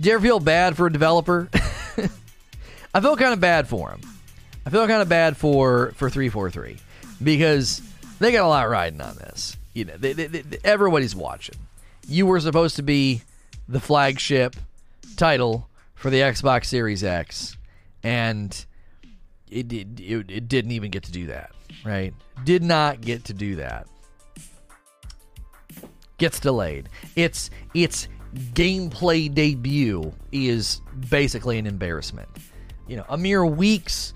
[0.00, 1.50] Do you ever feel bad for a developer?
[2.94, 4.00] I feel kind of bad for him.
[4.64, 6.78] I feel kind of bad for for three four three
[7.22, 7.82] because
[8.18, 9.56] they got a lot riding on this.
[9.74, 11.56] You know, they, they, they, everybody's watching.
[12.08, 13.22] You were supposed to be
[13.68, 14.56] the flagship
[15.16, 17.56] title for the Xbox Series X,
[18.02, 18.64] and
[19.50, 21.50] it, it, it, it didn't even get to do that,
[21.84, 22.14] right?
[22.44, 23.86] Did not get to do that.
[26.18, 26.88] Gets delayed.
[27.14, 30.80] Its its gameplay debut is
[31.10, 32.28] basically an embarrassment.
[32.86, 34.14] You know, a mere weeks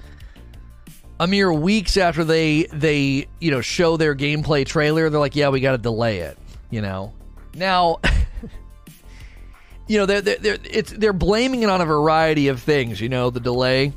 [1.20, 5.50] a mere weeks after they they you know show their gameplay trailer, they're like, yeah,
[5.50, 6.36] we got to delay it.
[6.70, 7.12] You know,
[7.54, 8.00] now.
[9.86, 13.28] you know they're, they're, it's, they're blaming it on a variety of things you know
[13.28, 13.92] the delay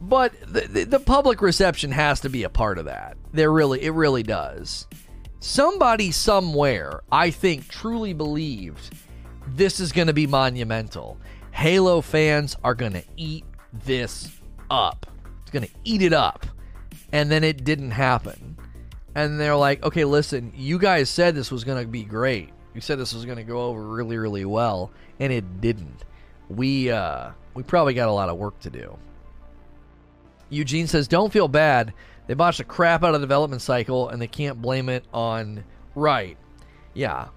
[0.00, 3.82] but the, the, the public reception has to be a part of that there really
[3.82, 4.86] it really does
[5.40, 8.94] somebody somewhere i think truly believed
[9.48, 11.18] this is going to be monumental
[11.50, 13.44] halo fans are going to eat
[13.84, 14.40] this
[14.70, 15.07] up
[15.48, 16.46] it's going to eat it up
[17.12, 18.56] and then it didn't happen
[19.14, 22.80] and they're like okay listen you guys said this was going to be great you
[22.80, 26.04] said this was going to go over really really well and it didn't.
[26.48, 28.96] We uh, we probably got a lot of work to do.
[30.50, 31.92] Eugene says, "Don't feel bad.
[32.26, 35.64] They botched the crap out of the development cycle, and they can't blame it on
[35.94, 36.36] right.
[36.94, 37.28] Yeah,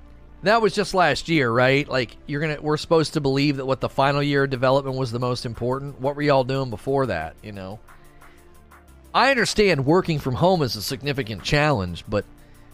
[0.44, 1.88] that was just last year, right?
[1.88, 5.12] Like you're gonna, we're supposed to believe that what the final year of development was
[5.12, 6.00] the most important.
[6.00, 7.36] What were y'all doing before that?
[7.42, 7.80] You know."
[9.14, 12.26] I understand working from home is a significant challenge, but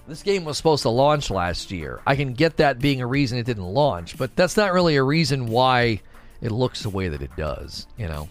[0.08, 2.00] this game was supposed to launch last year.
[2.06, 5.04] I can get that being a reason it didn't launch, but that's not really a
[5.04, 6.02] reason why
[6.42, 8.30] it looks the way that it does, you know.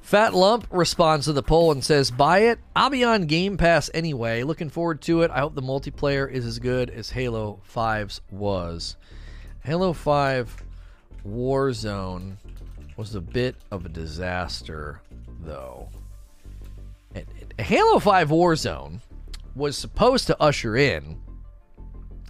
[0.00, 2.58] Fat Lump responds to the poll and says, Buy it.
[2.76, 4.42] I'll be on Game Pass anyway.
[4.42, 5.30] Looking forward to it.
[5.30, 8.96] I hope the multiplayer is as good as Halo 5's was.
[9.64, 10.62] Halo 5
[11.26, 12.36] Warzone
[12.96, 15.00] was a bit of a disaster,
[15.44, 15.88] though.
[17.58, 19.00] Halo 5 Warzone
[19.54, 21.20] was supposed to usher in,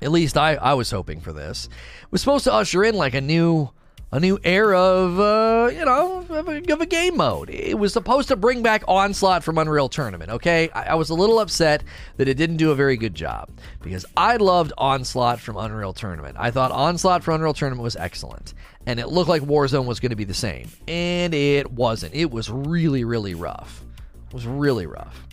[0.02, 1.68] at least I, I was hoping for this,
[2.10, 3.70] was supposed to usher in like a new
[4.14, 7.50] a new era of uh, you know of a, of a, game mode.
[7.50, 10.30] It was supposed to bring back Onslaught from Unreal Tournament.
[10.30, 11.82] Okay, I, I, was a little upset
[12.16, 13.50] that it didn't do a very good job
[13.82, 16.36] because I loved Onslaught from Unreal Tournament.
[16.38, 18.54] I thought Onslaught from Unreal Tournament was excellent,
[18.86, 22.14] and it looked like Warzone was going to be the same, and it wasn't.
[22.14, 23.84] It was really really rough.
[24.28, 25.26] It was really rough.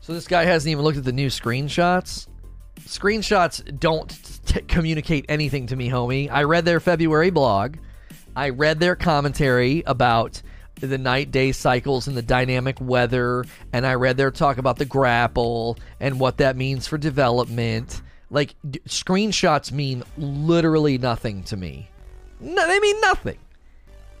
[0.00, 2.26] So this guy hasn't even looked at the new screenshots.
[2.80, 4.08] Screenshots don't
[4.46, 6.28] t- communicate anything to me, homie.
[6.30, 7.76] I read their February blog.
[8.34, 10.42] I read their commentary about
[10.80, 14.84] the night day cycles and the dynamic weather, and I read their talk about the
[14.84, 18.00] grapple and what that means for development.
[18.30, 21.90] Like, d- screenshots mean literally nothing to me.
[22.38, 23.38] No, they mean nothing.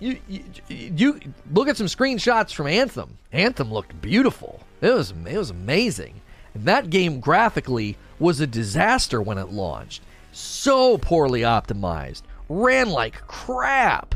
[0.00, 1.20] You, you, you
[1.52, 3.18] look at some screenshots from Anthem.
[3.32, 4.60] Anthem looked beautiful.
[4.80, 6.20] It was it was amazing.
[6.54, 10.02] And that game graphically was a disaster when it launched.
[10.32, 14.14] So poorly optimized, ran like crap.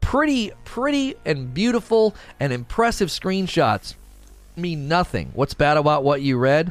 [0.00, 3.94] Pretty, pretty, and beautiful and impressive screenshots
[4.54, 5.32] mean nothing.
[5.34, 6.70] What's bad about what you read?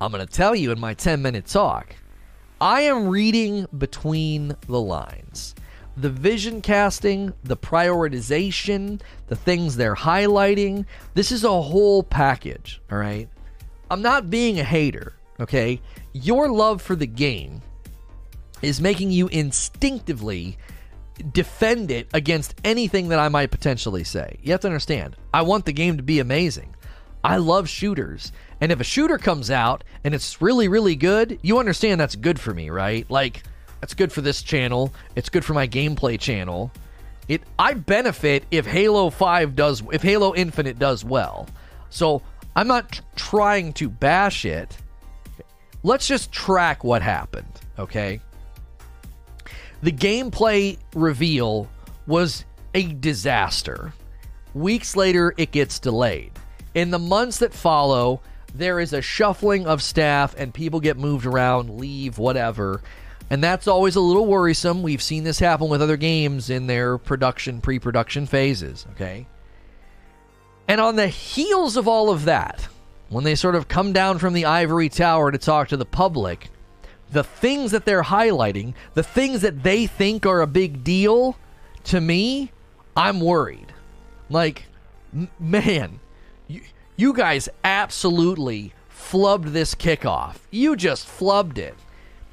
[0.00, 1.94] I'm going to tell you in my 10 minute talk.
[2.62, 5.56] I am reading between the lines
[5.96, 10.86] the vision casting, the prioritization, the things they're highlighting.
[11.14, 13.28] This is a whole package, all right?
[13.90, 15.80] I'm not being a hater, okay?
[16.12, 17.62] Your love for the game
[18.62, 20.56] is making you instinctively
[21.32, 24.38] defend it against anything that I might potentially say.
[24.40, 26.76] You have to understand, I want the game to be amazing.
[27.24, 28.32] I love shooters.
[28.60, 32.40] And if a shooter comes out and it's really, really good, you understand that's good
[32.40, 33.08] for me, right?
[33.10, 33.42] Like,
[33.80, 34.92] that's good for this channel.
[35.16, 36.70] It's good for my gameplay channel.
[37.28, 41.48] It I benefit if Halo 5 does if Halo Infinite does well.
[41.90, 42.22] So,
[42.54, 44.76] I'm not t- trying to bash it.
[45.82, 48.20] Let's just track what happened, okay?
[49.82, 51.68] The gameplay reveal
[52.06, 52.44] was
[52.74, 53.92] a disaster.
[54.54, 56.32] Weeks later, it gets delayed.
[56.74, 58.20] In the months that follow,
[58.54, 62.82] there is a shuffling of staff and people get moved around, leave, whatever.
[63.30, 64.82] And that's always a little worrisome.
[64.82, 69.26] We've seen this happen with other games in their production, pre production phases, okay?
[70.68, 72.68] And on the heels of all of that,
[73.08, 76.50] when they sort of come down from the ivory tower to talk to the public,
[77.10, 81.36] the things that they're highlighting, the things that they think are a big deal,
[81.84, 82.52] to me,
[82.96, 83.72] I'm worried.
[84.30, 84.64] Like,
[85.14, 86.00] m- man,
[87.02, 90.36] you, guys absolutely flubbed this kickoff.
[90.50, 91.74] You just flubbed it.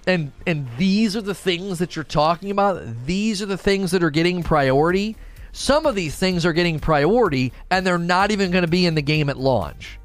[0.07, 2.81] And and these are the things that you're talking about.
[3.05, 5.15] These are the things that are getting priority.
[5.51, 8.95] Some of these things are getting priority and they're not even going to be in
[8.95, 9.99] the game at launch.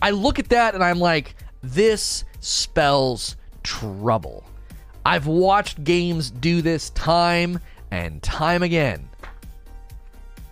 [0.00, 4.44] I look at that and I'm like, this spells trouble.
[5.04, 7.60] I've watched games do this time
[7.90, 9.08] and time again.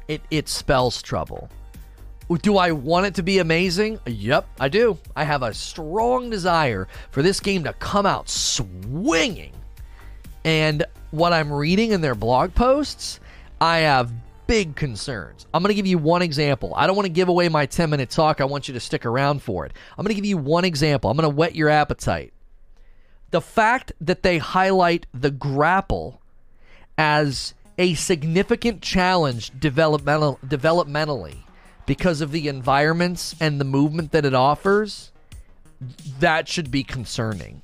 [0.08, 1.48] It it spells trouble.
[2.42, 4.00] Do I want it to be amazing?
[4.06, 4.98] Yep, I do.
[5.14, 9.52] I have a strong desire for this game to come out swinging.
[10.44, 13.20] And what I'm reading in their blog posts,
[13.60, 14.12] I have
[14.46, 15.46] big concerns.
[15.54, 16.74] I'm going to give you one example.
[16.76, 18.40] I don't want to give away my 10 minute talk.
[18.40, 19.72] I want you to stick around for it.
[19.96, 21.10] I'm going to give you one example.
[21.10, 22.32] I'm going to whet your appetite.
[23.30, 26.20] The fact that they highlight the grapple
[26.96, 31.43] as a significant challenge developmental, developmentally
[31.86, 35.12] because of the environments and the movement that it offers,
[36.20, 37.62] that should be concerning.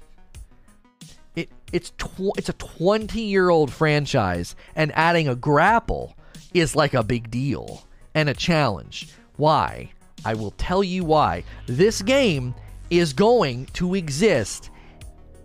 [1.37, 6.17] It it's tw- it's a 20 year old franchise, and adding a grapple
[6.53, 9.09] is like a big deal and a challenge.
[9.37, 9.93] Why?
[10.25, 11.45] I will tell you why.
[11.67, 12.55] This game
[12.91, 14.71] is going to exist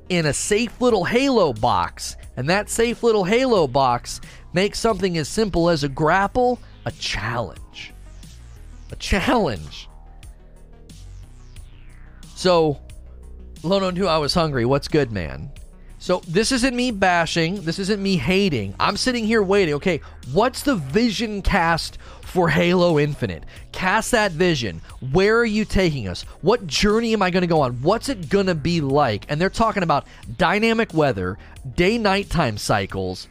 [0.09, 4.19] in a safe little Halo box, and that safe little Halo box
[4.53, 7.94] makes something as simple as a grapple a challenge.
[8.91, 9.89] A challenge.
[12.35, 12.79] So,
[13.63, 14.65] Lono knew I was hungry.
[14.65, 15.51] What's good, man?
[16.05, 17.63] So this isn't me bashing.
[17.63, 18.75] This isn't me hating.
[18.79, 19.73] I'm sitting here waiting.
[19.73, 20.01] Okay,
[20.33, 23.43] what's the vision cast for Halo Infinite?
[23.71, 24.81] Cast that vision.
[25.11, 26.21] Where are you taking us?
[26.41, 27.81] What journey am I going to go on?
[27.81, 29.25] What's it going to be like?
[29.29, 30.05] And they're talking about
[30.37, 31.39] dynamic weather,
[31.75, 33.27] day nighttime cycles,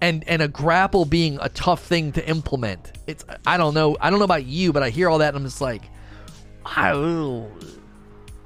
[0.00, 2.92] and and a grapple being a tough thing to implement.
[3.06, 3.96] It's I don't know.
[4.00, 5.82] I don't know about you, but I hear all that and I'm just like,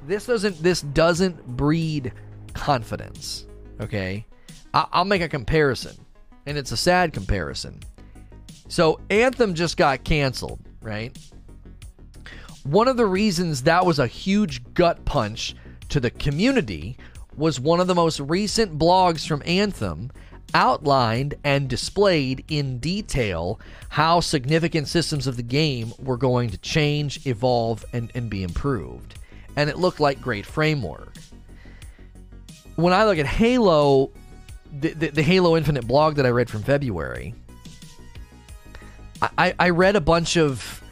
[0.06, 2.12] this doesn't this doesn't breed
[2.54, 3.46] confidence.
[3.80, 4.26] Okay,
[4.72, 5.96] I, I'll make a comparison,
[6.46, 7.80] and it's a sad comparison.
[8.68, 11.16] So Anthem just got canceled, right?
[12.64, 15.54] One of the reasons that was a huge gut punch
[15.90, 16.96] to the community
[17.36, 20.10] was one of the most recent blogs from Anthem
[20.54, 23.60] outlined and displayed in detail
[23.90, 29.18] how significant systems of the game were going to change, evolve, and, and be improved.
[29.56, 31.12] And it looked like great framework
[32.76, 34.10] when I look at Halo,
[34.72, 37.34] the, the, the, Halo Infinite blog that I read from February,
[39.38, 40.82] I, I read a bunch of.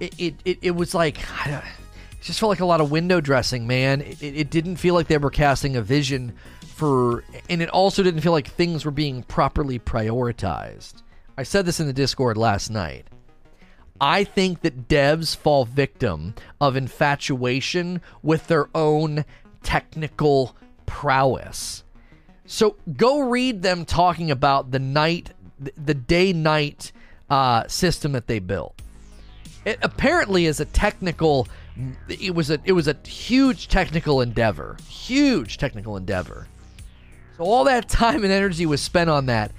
[0.00, 1.18] It, it, it, was like.
[1.46, 1.62] it
[2.22, 4.00] just felt like a lot of window dressing, man.
[4.00, 6.32] It, it didn't feel like they were casting a vision
[6.84, 7.24] for.
[7.48, 11.02] And it also didn't feel like things were being properly prioritized.
[11.36, 13.06] I said this in the Discord last night.
[14.00, 19.24] I think that devs fall victim of infatuation with their own
[19.62, 20.54] technical
[20.84, 21.84] prowess.
[22.44, 26.92] So go read them talking about the night, the day night
[27.30, 28.82] uh, system that they built.
[29.64, 31.48] It apparently is a technical.
[32.08, 36.46] It was a it was a huge technical endeavor, huge technical endeavor.
[37.36, 39.52] So all that time and energy was spent on that.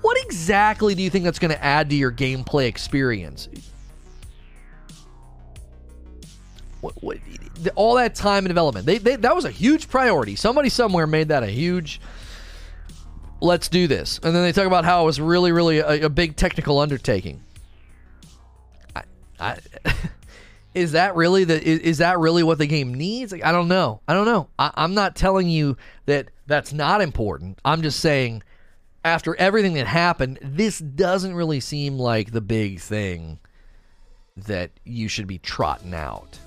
[0.00, 3.48] What exactly do you think that's going to add to your gameplay experience?
[6.80, 7.18] What, what,
[7.74, 8.86] all that time and development.
[8.86, 10.36] They, they, that was a huge priority.
[10.36, 12.00] Somebody somewhere made that a huge.
[13.40, 16.08] Let's do this, and then they talk about how it was really, really a, a
[16.08, 17.40] big technical undertaking.
[18.96, 19.02] I,
[19.38, 19.58] I,
[20.74, 23.32] is that really the is, is, that really what the game needs?
[23.32, 24.00] Like, I don't know.
[24.06, 24.48] I don't know.
[24.58, 25.76] I, I'm not telling you
[26.06, 27.58] that that's not important.
[27.64, 28.42] I'm just saying,
[29.04, 33.38] after everything that happened, this doesn't really seem like the big thing
[34.36, 36.38] that you should be trotting out.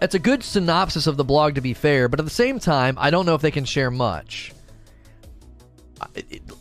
[0.00, 2.96] It's a good synopsis of the blog, to be fair, but at the same time,
[2.98, 4.52] I don't know if they can share much.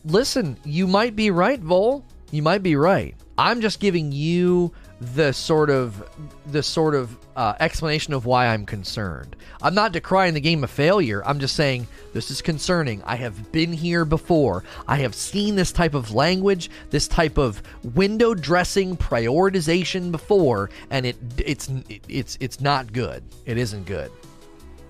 [0.05, 2.05] Listen, you might be right, Vol.
[2.31, 3.13] You might be right.
[3.37, 4.71] I'm just giving you
[5.01, 6.09] the sort of
[6.51, 9.35] the sort of uh, explanation of why I'm concerned.
[9.61, 11.21] I'm not decrying the game a failure.
[11.25, 13.03] I'm just saying this is concerning.
[13.03, 14.63] I have been here before.
[14.87, 21.05] I have seen this type of language, this type of window dressing prioritization before, and
[21.05, 21.69] it it's
[22.07, 23.21] it's it's not good.
[23.45, 24.11] It isn't good.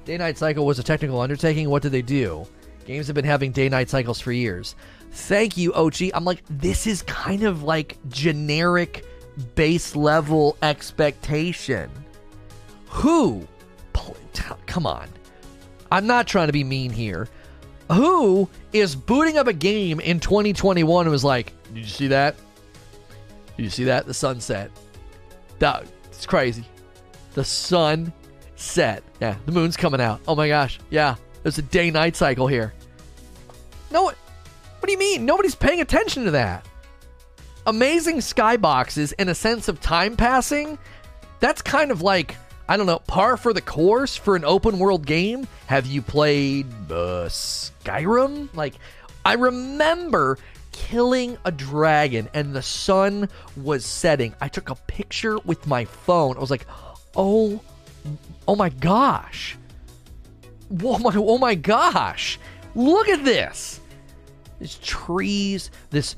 [0.06, 1.68] Day night cycle was a technical undertaking.
[1.68, 2.46] What did they do?
[2.86, 4.76] Games have been having day night cycles for years.
[5.16, 6.12] Thank you, Ochi.
[6.14, 9.06] I'm like, this is kind of like generic
[9.56, 11.90] base level expectation.
[12.90, 13.48] Who?
[14.66, 15.08] Come on.
[15.90, 17.30] I'm not trying to be mean here.
[17.90, 22.36] Who is booting up a game in 2021 and was like, Did you see that?
[23.56, 24.06] Did you see that?
[24.06, 24.70] The sunset.
[25.60, 26.66] That it's crazy.
[27.36, 28.12] The sun
[28.58, 29.02] set.
[29.22, 30.20] Yeah, the moon's coming out.
[30.28, 30.80] Oh my gosh.
[30.90, 32.74] Yeah, there's a day night cycle here.
[33.92, 34.12] No,
[34.86, 34.90] what?
[34.90, 35.26] Do you mean?
[35.26, 36.68] Nobody's paying attention to that.
[37.66, 40.78] Amazing skyboxes and a sense of time passing.
[41.40, 42.36] That's kind of like
[42.70, 45.48] I don't know, par for the course for an open world game.
[45.66, 48.56] Have you played uh, Skyrim?
[48.56, 48.76] Like,
[49.24, 50.38] I remember
[50.72, 54.36] killing a dragon and the sun was setting.
[54.40, 56.38] I took a picture with my phone.
[56.38, 56.68] I was like,
[57.16, 57.60] oh,
[58.48, 59.58] oh my gosh.
[60.84, 62.40] Oh my, oh my gosh.
[62.76, 63.80] Look at this.
[64.60, 66.16] There's trees, this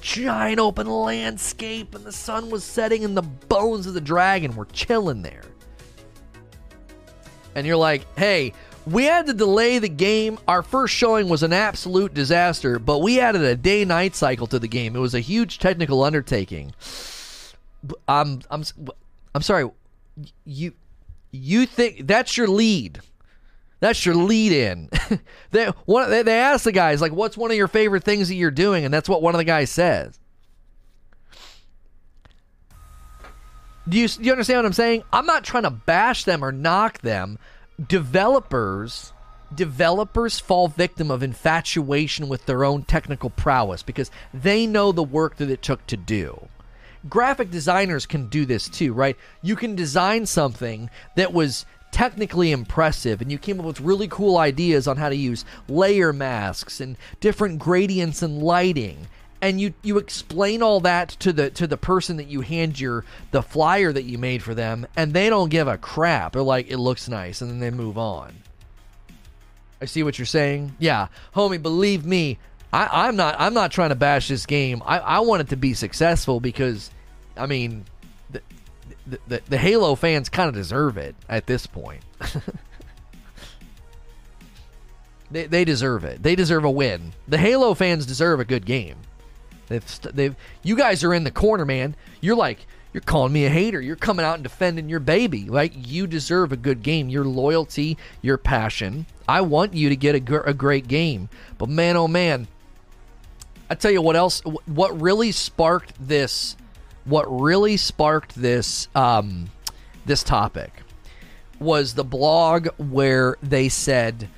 [0.00, 4.66] giant open landscape, and the sun was setting, and the bones of the dragon were
[4.66, 5.42] chilling there.
[7.54, 8.52] And you're like, hey,
[8.86, 10.38] we had to delay the game.
[10.46, 14.58] Our first showing was an absolute disaster, but we added a day night cycle to
[14.58, 14.96] the game.
[14.96, 16.74] It was a huge technical undertaking.
[18.08, 18.64] I'm I'm
[19.34, 19.70] I'm sorry.
[20.44, 20.72] You
[21.30, 23.00] you think that's your lead?
[23.84, 24.88] That's your lead in.
[25.50, 28.34] they one they, they ask the guys like, "What's one of your favorite things that
[28.34, 30.18] you're doing?" And that's what one of the guys says.
[33.86, 35.02] Do you, do you understand what I'm saying?
[35.12, 37.38] I'm not trying to bash them or knock them.
[37.86, 39.12] Developers
[39.54, 45.36] developers fall victim of infatuation with their own technical prowess because they know the work
[45.36, 46.48] that it took to do.
[47.06, 49.18] Graphic designers can do this too, right?
[49.42, 54.36] You can design something that was technically impressive and you came up with really cool
[54.36, 59.06] ideas on how to use layer masks and different gradients and lighting
[59.40, 63.04] and you you explain all that to the to the person that you hand your
[63.30, 66.32] the flyer that you made for them and they don't give a crap.
[66.32, 68.34] They're like it looks nice and then they move on.
[69.80, 70.74] I see what you're saying?
[70.80, 71.06] Yeah.
[71.36, 72.38] Homie believe me
[72.72, 74.82] I, i'm not i'm not trying to bash this game.
[74.84, 76.90] I, I want it to be successful because
[77.36, 77.84] i mean
[79.06, 82.02] the the, the, halo fans kind of deserve it at this point
[85.30, 88.96] they, they deserve it they deserve a win the halo fans deserve a good game
[89.68, 91.96] They've, they've, you guys are in the corner, man.
[92.20, 93.80] You're like, you're calling me a hater.
[93.80, 95.44] You're coming out and defending your baby.
[95.44, 97.08] Like, you deserve a good game.
[97.08, 99.06] Your loyalty, your passion.
[99.26, 101.28] I want you to get a, gr- a great game.
[101.58, 102.46] But man, oh man,
[103.68, 106.56] I tell you what else, what really sparked this,
[107.04, 109.50] what really sparked this, um,
[110.06, 110.72] this topic
[111.60, 114.28] was the blog where they said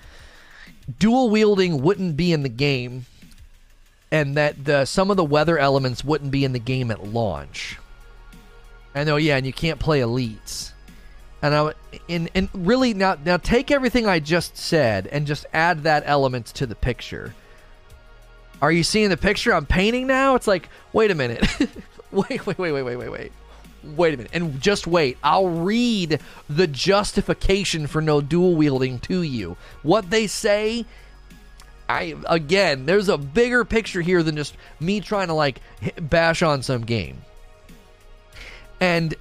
[0.99, 3.07] dual wielding wouldn't be in the game
[4.11, 7.79] and that the some of the weather elements wouldn't be in the game at launch.
[8.95, 10.73] And oh yeah, and you can't play elites.
[11.43, 11.73] And I
[12.09, 16.47] and and really now now take everything I just said and just add that element
[16.47, 17.35] to the picture.
[18.63, 20.35] Are you seeing the picture I'm painting now?
[20.35, 21.47] It's like, wait a minute.
[22.13, 23.33] wait, wait, wait, wait, wait, wait, wait.
[23.85, 24.33] Wait a minute.
[24.35, 25.17] And just wait.
[25.23, 29.57] I'll read the justification for no dual wielding to you.
[29.83, 30.87] What they say
[31.89, 35.61] I again, there's a bigger picture here than just me trying to like
[36.01, 37.23] bash on some game.
[38.81, 39.15] And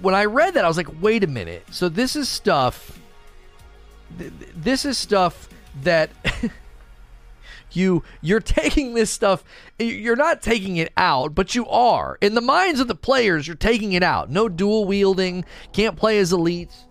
[0.00, 1.64] when I read that, I was like, wait a minute.
[1.70, 2.98] So this is stuff.
[4.56, 5.48] This is stuff
[5.82, 6.10] that
[7.76, 9.44] you you're taking this stuff.
[9.78, 13.46] You're not taking it out, but you are in the minds of the players.
[13.46, 14.30] You're taking it out.
[14.30, 15.44] No dual wielding.
[15.72, 16.84] Can't play as elites.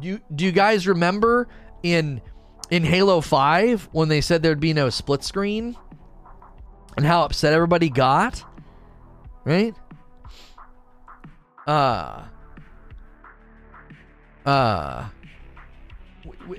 [0.00, 1.48] Do you, do you guys remember
[1.82, 2.22] in
[2.70, 5.76] in Halo 5 when they said there'd be no split screen
[6.96, 8.42] and how upset everybody got,
[9.44, 9.74] right?
[11.66, 12.24] Uh
[14.46, 15.08] uh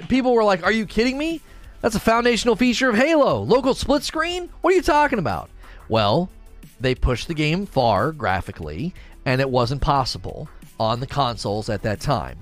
[0.08, 1.42] people were like, "Are you kidding me?
[1.84, 3.42] That's a foundational feature of Halo.
[3.42, 4.50] Local split screen?
[4.62, 5.50] What are you talking about?"
[5.90, 6.30] Well,
[6.80, 8.94] they pushed the game far graphically,
[9.26, 10.48] and it wasn't possible
[10.80, 12.40] on the consoles at that time.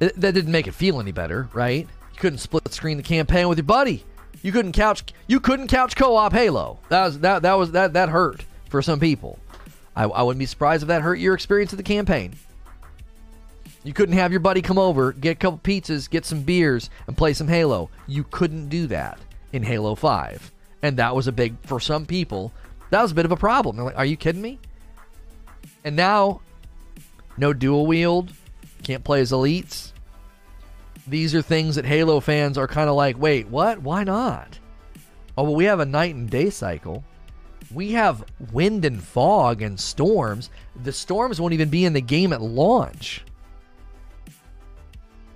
[0.00, 1.88] It, that didn't make it feel any better, right?
[2.12, 4.04] You couldn't split screen the campaign with your buddy.
[4.42, 6.78] You couldn't couch you couldn't couch co-op Halo.
[6.90, 9.38] That was that that was that that hurt for some people.
[9.96, 12.34] I, I wouldn't be surprised if that hurt your experience of the campaign.
[13.86, 17.16] You couldn't have your buddy come over, get a couple pizzas, get some beers, and
[17.16, 17.88] play some Halo.
[18.08, 19.20] You couldn't do that
[19.52, 20.50] in Halo 5.
[20.82, 22.52] And that was a big, for some people,
[22.90, 23.76] that was a bit of a problem.
[23.76, 24.58] They're like, are you kidding me?
[25.84, 26.40] And now,
[27.36, 28.32] no dual wield,
[28.82, 29.92] can't play as elites.
[31.06, 33.80] These are things that Halo fans are kind of like, wait, what?
[33.82, 34.58] Why not?
[35.38, 37.04] Oh, well, we have a night and day cycle.
[37.72, 40.50] We have wind and fog and storms.
[40.82, 43.22] The storms won't even be in the game at launch.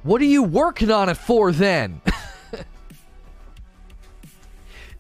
[0.02, 2.01] What are you working on it for then?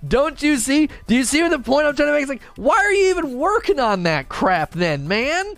[0.06, 0.88] Don't you see?
[1.06, 2.22] Do you see the point I'm trying to make?
[2.22, 5.54] It's like, why are you even working on that crap then, man?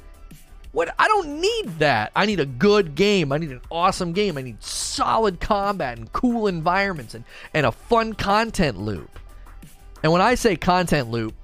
[0.73, 2.13] What I don't need that.
[2.17, 3.31] I need a good game.
[3.31, 4.39] I need an awesome game.
[4.39, 9.19] I need solid combat and cool environments and, and a fun content loop.
[10.03, 11.35] And when I say content loop,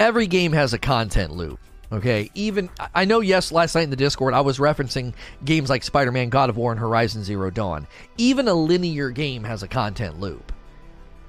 [0.00, 1.60] every game has a content loop.
[1.94, 3.20] Okay, even I know.
[3.20, 5.14] Yes, last night in the Discord, I was referencing
[5.44, 7.86] games like Spider-Man, God of War, and Horizon Zero Dawn.
[8.16, 10.52] Even a linear game has a content loop.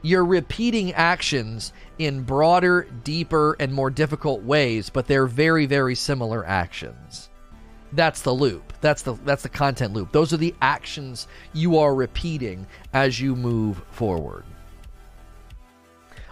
[0.02, 6.44] You're repeating actions in broader, deeper, and more difficult ways, but they're very, very similar
[6.44, 7.30] actions.
[7.94, 8.74] That's the loop.
[8.82, 10.12] That's the that's the content loop.
[10.12, 14.46] Those are the actions you are repeating as you move forward.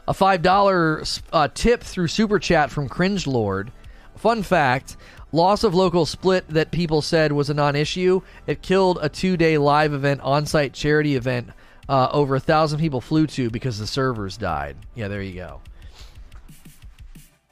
[0.07, 3.71] A five dollar uh, tip through super chat from Cringe Lord
[4.15, 4.95] Fun fact
[5.33, 8.21] loss of local split that people said was a non issue.
[8.47, 11.49] It killed a two day live event, on site charity event
[11.89, 14.77] uh, over a thousand people flew to because the servers died.
[14.95, 15.61] Yeah, there you go.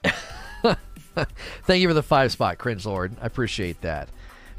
[1.66, 3.16] Thank you for the five spot, Cringe Lord.
[3.22, 4.08] I appreciate that.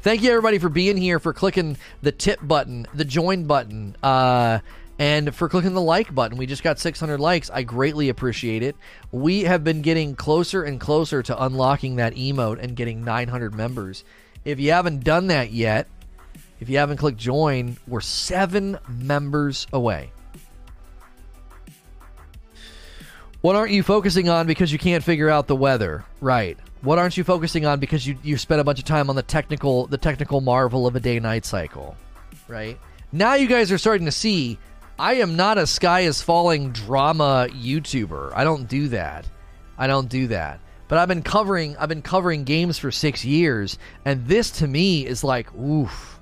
[0.01, 3.95] Thank you, everybody, for being here, for clicking the tip button, the join button.
[4.03, 4.59] Uh,
[5.03, 6.37] and for clicking the like button.
[6.37, 7.49] We just got 600 likes.
[7.49, 8.77] I greatly appreciate it.
[9.11, 14.05] We have been getting closer and closer to unlocking that emote and getting 900 members.
[14.45, 15.89] If you haven't done that yet,
[16.61, 20.13] if you haven't clicked join, we're seven members away.
[23.41, 26.05] What aren't you focusing on because you can't figure out the weather?
[26.21, 26.57] Right.
[26.79, 29.21] What aren't you focusing on because you, you spent a bunch of time on the
[29.21, 31.97] technical the technical marvel of a day night cycle?
[32.47, 32.79] Right?
[33.11, 34.57] Now you guys are starting to see
[34.97, 38.31] I am not a sky is falling drama YouTuber.
[38.35, 39.27] I don't do that.
[39.77, 40.59] I don't do that.
[40.87, 45.05] But I've been covering I've been covering games for 6 years and this to me
[45.05, 46.19] is like oof.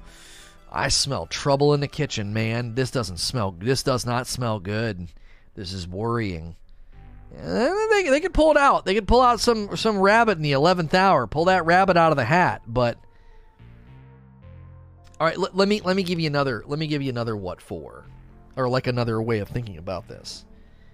[0.72, 2.76] I smell trouble in the kitchen, man.
[2.76, 5.08] This doesn't smell this does not smell good.
[5.54, 6.56] This is worrying.
[7.34, 8.86] They, they could pull it out.
[8.86, 11.28] They could pull out some some rabbit in the 11th hour.
[11.28, 12.98] Pull that rabbit out of the hat, but
[15.20, 17.62] all right, let me let me give you another let me give you another what
[17.62, 18.06] for
[18.56, 20.46] or like another way of thinking about this.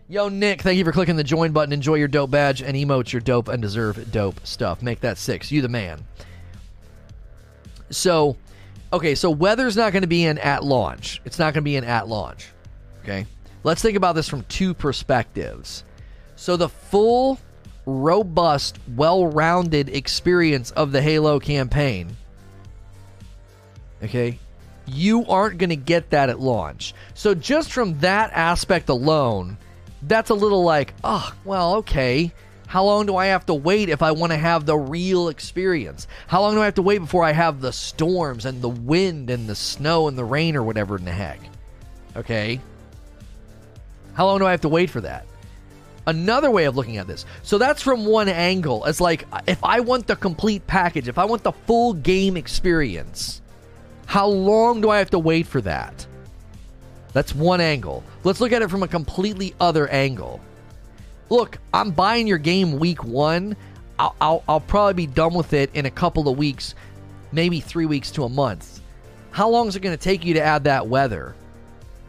[0.09, 1.73] Yo, Nick, thank you for clicking the join button.
[1.73, 4.81] Enjoy your dope badge and emotes your dope and deserve dope stuff.
[4.81, 5.51] Make that six.
[5.51, 6.05] You the man.
[7.89, 8.37] So,
[8.93, 11.21] okay, so weather's not going to be in at launch.
[11.25, 12.49] It's not going to be in at launch.
[13.03, 13.25] Okay.
[13.63, 15.83] Let's think about this from two perspectives.
[16.37, 17.37] So, the full,
[17.85, 22.15] robust, well rounded experience of the Halo campaign,
[24.03, 24.39] okay,
[24.87, 26.93] you aren't going to get that at launch.
[27.13, 29.57] So just from that aspect alone,
[30.01, 32.31] that's a little like, oh, well, okay.
[32.67, 36.07] How long do I have to wait if I want to have the real experience?
[36.27, 39.29] How long do I have to wait before I have the storms and the wind
[39.29, 41.39] and the snow and the rain or whatever in the heck?
[42.15, 42.59] Okay.
[44.13, 45.25] How long do I have to wait for that?
[46.07, 47.25] Another way of looking at this.
[47.43, 48.85] So that's from one angle.
[48.85, 53.41] It's like if I want the complete package, if I want the full game experience,
[54.07, 56.07] how long do I have to wait for that?
[57.13, 58.03] That's one angle.
[58.23, 60.39] Let's look at it from a completely other angle.
[61.29, 63.55] Look, I'm buying your game week one.
[63.99, 66.73] I'll, I'll, I'll probably be done with it in a couple of weeks,
[67.33, 68.79] maybe three weeks to a month.
[69.31, 71.35] How long is it going to take you to add that weather?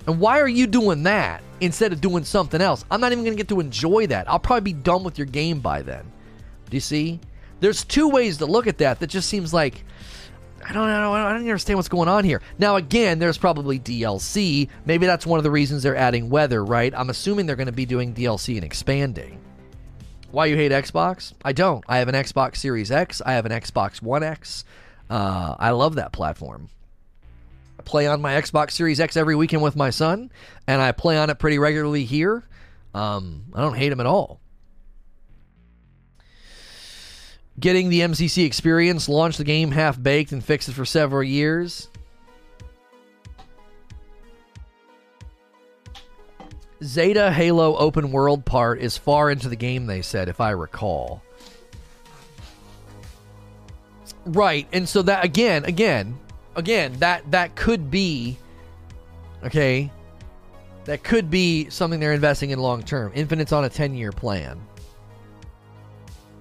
[0.07, 2.85] And why are you doing that instead of doing something else?
[2.91, 4.31] I'm not even going to get to enjoy that.
[4.31, 6.05] I'll probably be done with your game by then.
[6.71, 7.19] Do you see?
[7.61, 9.85] There's two ways to look at that that just seems like
[10.65, 11.13] I don't know.
[11.13, 12.43] I don't understand what's going on here.
[12.59, 14.69] Now, again, there's probably DLC.
[14.85, 16.93] Maybe that's one of the reasons they're adding weather, right?
[16.97, 19.41] I'm assuming they're going to be doing DLC and expanding.
[20.31, 21.33] Why you hate Xbox?
[21.45, 21.85] I don't.
[21.89, 23.23] I have an Xbox Series X.
[23.25, 24.65] I have an Xbox One X.
[25.09, 26.69] Uh, I love that platform.
[27.79, 30.31] I play on my Xbox Series X every weekend with my son,
[30.67, 32.45] and I play on it pretty regularly here.
[32.93, 34.41] Um, I don't hate him at all.
[37.59, 41.89] Getting the MCC experience, launch the game half baked, and fix it for several years.
[46.83, 51.23] Zeta Halo open world part is far into the game, they said, if I recall.
[54.25, 56.19] Right, and so that again, again,
[56.55, 58.37] again, that that could be
[59.45, 59.91] okay.
[60.85, 63.13] That could be something they're investing in long term.
[63.15, 64.61] Infinite's on a 10 year plan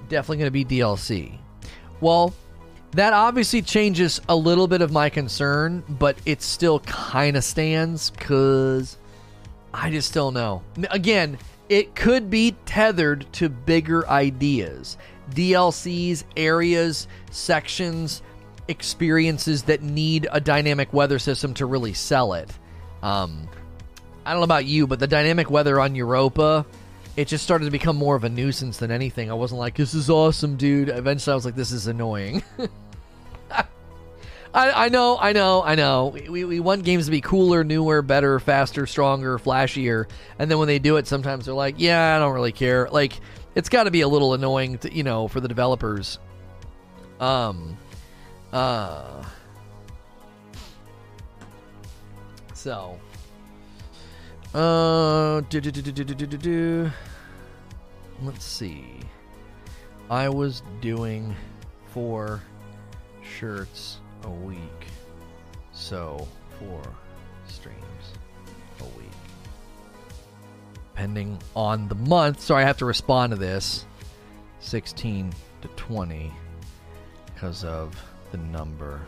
[0.08, 1.38] definitely going to be DLC.
[2.02, 2.34] Well,
[2.92, 8.10] that obviously changes a little bit of my concern, but it still kind of stands
[8.10, 8.98] because
[9.74, 10.64] I just don't know.
[10.90, 11.38] Again,
[11.70, 14.98] it could be tethered to bigger ideas
[15.32, 18.22] DLCs, areas, sections,
[18.70, 22.50] experiences that need a dynamic weather system to really sell it.
[23.04, 23.48] Um,
[24.26, 26.66] I don't know about you, but the dynamic weather on Europa,
[27.18, 29.32] it just started to become more of a nuisance than anything.
[29.32, 30.90] I wasn't like, this is awesome, dude.
[30.90, 32.44] Eventually, I was like, this is annoying.
[34.54, 36.16] I, I know, I know, I know.
[36.30, 40.06] We, we want games to be cooler, newer, better, faster, stronger, flashier.
[40.38, 42.88] And then when they do it, sometimes they're like, yeah, I don't really care.
[42.90, 43.20] Like,
[43.56, 46.20] it's got to be a little annoying, to, you know, for the developers.
[47.20, 47.78] Um,
[48.54, 49.24] uh,
[52.54, 53.00] so,
[54.58, 56.92] uh, do, do, do, do, do, do, do.
[58.24, 59.02] Let's see.
[60.10, 61.36] I was doing
[61.94, 62.42] four
[63.22, 64.88] shirts a week.
[65.74, 66.28] So,
[66.58, 66.82] four
[67.46, 67.78] streams
[68.80, 69.12] a week.
[70.74, 72.42] Depending on the month.
[72.42, 73.86] Sorry, I have to respond to this
[74.62, 76.34] 16 to 20
[77.28, 77.96] because of
[78.32, 79.02] the number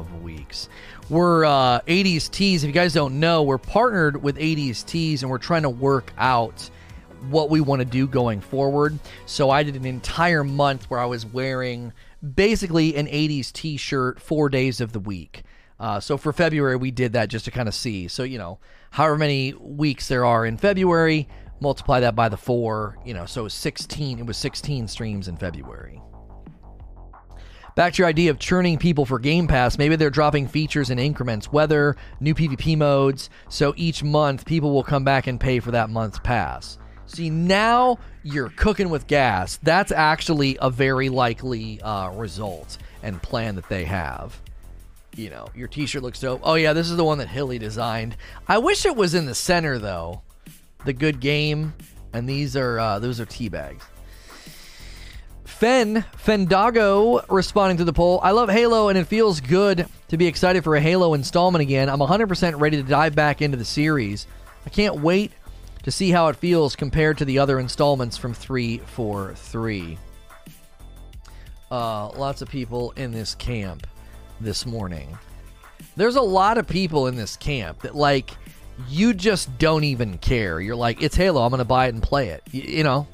[0.00, 0.68] of weeks.
[1.08, 2.64] We're uh, 80s Tees.
[2.64, 6.12] If you guys don't know, we're partnered with 80s Tees and we're trying to work
[6.18, 6.70] out
[7.30, 8.98] what we want to do going forward.
[9.26, 11.92] So I did an entire month where I was wearing
[12.34, 15.42] basically an 80s t shirt four days of the week.
[15.78, 18.08] Uh, so for February, we did that just to kind of see.
[18.08, 18.58] So, you know,
[18.90, 21.28] however many weeks there are in February,
[21.60, 26.00] multiply that by the four, you know, so 16, it was 16 streams in February.
[27.76, 30.98] Back to your idea of churning people for Game Pass, maybe they're dropping features in
[30.98, 35.72] increments, weather, new PvP modes, so each month people will come back and pay for
[35.72, 36.78] that month's pass.
[37.04, 39.58] See, now you're cooking with gas.
[39.62, 44.40] That's actually a very likely uh, result and plan that they have.
[45.14, 46.40] You know, your t shirt looks dope.
[46.44, 48.16] Oh, yeah, this is the one that Hilly designed.
[48.48, 50.22] I wish it was in the center, though.
[50.86, 51.74] The good game.
[52.14, 53.84] And these are, uh, those are tea bags.
[55.58, 58.20] Fen Fendago responding to the poll.
[58.22, 61.88] I love Halo and it feels good to be excited for a Halo installment again.
[61.88, 64.26] I'm 100% ready to dive back into the series.
[64.66, 65.32] I can't wait
[65.84, 69.96] to see how it feels compared to the other installments from 343.
[71.70, 73.86] Uh, lots of people in this camp
[74.38, 75.16] this morning.
[75.96, 78.30] There's a lot of people in this camp that, like,
[78.90, 80.60] you just don't even care.
[80.60, 81.42] You're like, it's Halo.
[81.42, 82.42] I'm going to buy it and play it.
[82.50, 83.06] You, you know,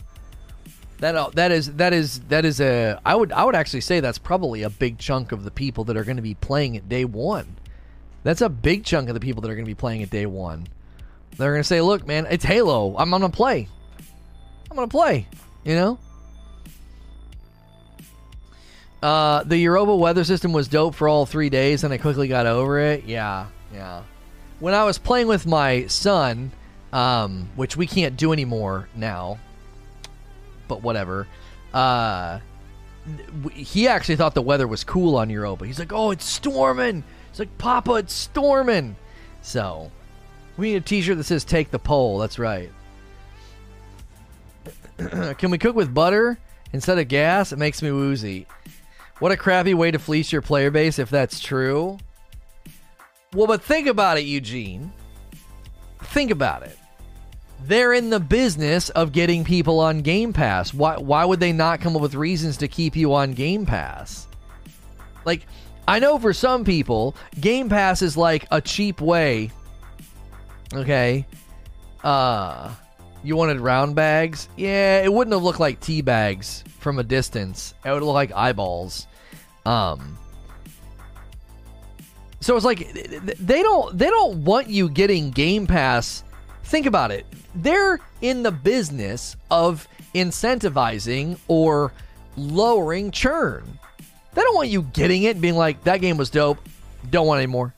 [1.02, 3.98] that uh, that is that is that is a I would I would actually say
[3.98, 6.88] that's probably a big chunk of the people that are going to be playing it
[6.88, 7.56] day one.
[8.22, 10.26] That's a big chunk of the people that are going to be playing it day
[10.26, 10.68] one.
[11.36, 12.96] They're going to say, "Look, man, it's Halo.
[12.96, 13.68] I'm going to play.
[14.70, 15.26] I'm going to play."
[15.64, 15.98] You know.
[19.02, 22.46] Uh, the Europa weather system was dope for all three days, and I quickly got
[22.46, 23.02] over it.
[23.06, 24.04] Yeah, yeah.
[24.60, 26.52] When I was playing with my son,
[26.92, 29.40] um, which we can't do anymore now,
[30.72, 31.26] but whatever.
[31.74, 32.40] Uh,
[33.52, 35.66] he actually thought the weather was cool on Europa.
[35.66, 38.96] He's like, "Oh, it's storming." He's like, "Papa, it's storming."
[39.42, 39.90] So,
[40.56, 42.70] we need a T-shirt that says "Take the pole." That's right.
[45.38, 46.38] Can we cook with butter
[46.72, 47.52] instead of gas?
[47.52, 48.46] It makes me woozy.
[49.18, 51.98] What a crappy way to fleece your player base if that's true.
[53.34, 54.92] Well, but think about it, Eugene.
[56.02, 56.78] Think about it
[57.66, 60.72] they're in the business of getting people on Game Pass.
[60.74, 64.26] Why why would they not come up with reasons to keep you on Game Pass?
[65.24, 65.46] Like
[65.86, 69.50] I know for some people, Game Pass is like a cheap way.
[70.74, 71.26] Okay.
[72.02, 72.74] Uh
[73.24, 74.48] you wanted round bags?
[74.56, 77.74] Yeah, it wouldn't have looked like tea bags from a distance.
[77.84, 79.06] It would look like eyeballs.
[79.64, 80.18] Um
[82.40, 86.24] so it's like they don't they don't want you getting Game Pass.
[86.62, 91.92] Think about it they're in the business of incentivizing or
[92.36, 93.78] lowering churn.
[94.34, 96.58] They don't want you getting it being like, that game was dope,
[97.10, 97.74] don't want any more.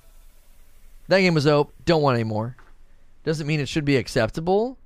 [1.08, 2.56] That game was dope, don't want any more.
[3.24, 4.78] Doesn't mean it should be acceptable.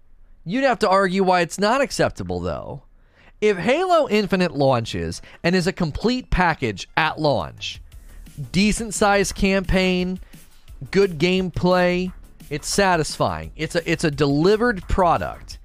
[0.44, 2.82] You'd have to argue why it's not acceptable, though.
[3.40, 7.80] If Halo Infinite launches and is a complete package at launch,
[8.50, 10.18] decent sized campaign,
[10.90, 12.12] good gameplay,
[12.50, 13.52] it's satisfying.
[13.56, 15.58] It's a it's a delivered product.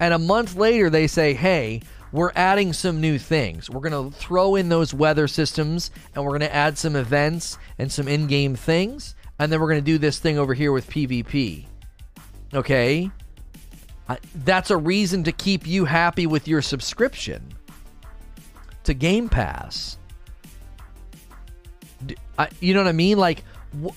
[0.00, 1.82] And a month later they say, "Hey,
[2.12, 3.68] we're adding some new things.
[3.68, 7.58] We're going to throw in those weather systems and we're going to add some events
[7.78, 10.88] and some in-game things, and then we're going to do this thing over here with
[10.88, 11.66] PvP."
[12.54, 13.10] Okay?
[14.36, 17.42] that's a reason to keep you happy with your subscription
[18.84, 19.98] to Game Pass.
[22.38, 23.18] I, you know what I mean?
[23.18, 23.44] Like,
[23.84, 23.92] wh-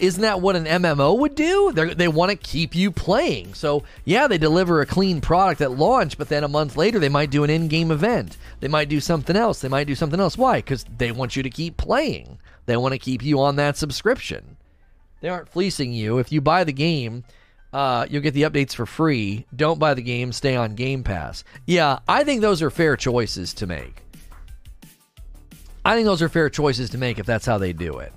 [0.00, 1.72] isn't that what an MMO would do?
[1.72, 3.54] They're, they want to keep you playing.
[3.54, 7.08] So, yeah, they deliver a clean product at launch, but then a month later, they
[7.08, 8.36] might do an in game event.
[8.60, 9.60] They might do something else.
[9.60, 10.38] They might do something else.
[10.38, 10.58] Why?
[10.58, 12.38] Because they want you to keep playing.
[12.66, 14.56] They want to keep you on that subscription.
[15.20, 16.18] They aren't fleecing you.
[16.18, 17.24] If you buy the game
[17.72, 19.46] Uh, you'll get the updates for free.
[19.54, 20.32] Don't buy the game.
[20.32, 21.44] Stay on Game Pass.
[21.66, 24.02] Yeah, I think those are fair choices to make.
[25.84, 28.12] I think those are fair choices to make if that's how they do it.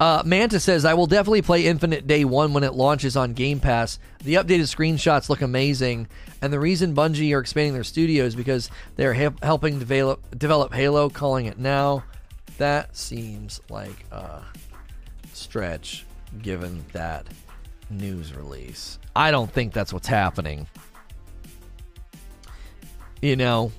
[0.00, 3.60] Uh, Manta says, I will definitely play Infinite Day 1 when it launches on Game
[3.60, 3.98] Pass.
[4.24, 6.08] The updated screenshots look amazing,
[6.40, 10.72] and the reason Bungie are expanding their studio is because they're he- helping develop, develop
[10.72, 12.02] Halo, calling it now.
[12.56, 14.40] That seems like a
[15.34, 16.06] stretch
[16.40, 17.26] given that
[17.90, 18.98] news release.
[19.14, 20.66] I don't think that's what's happening.
[23.20, 23.70] You know,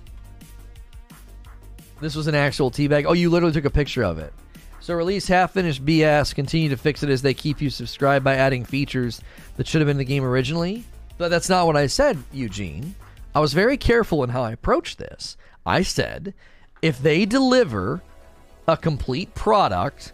[2.00, 3.06] this was an actual teabag.
[3.08, 4.32] Oh, you literally took a picture of it.
[4.82, 8.36] So release half finished BS, continue to fix it as they keep you subscribed by
[8.36, 9.22] adding features
[9.58, 10.84] that should have been in the game originally.
[11.20, 12.96] But that's not what I said, Eugene.
[13.36, 15.38] I was very careful in how I approached this.
[15.68, 16.34] I said,
[16.82, 18.02] if they deliver
[18.68, 20.14] a complete product,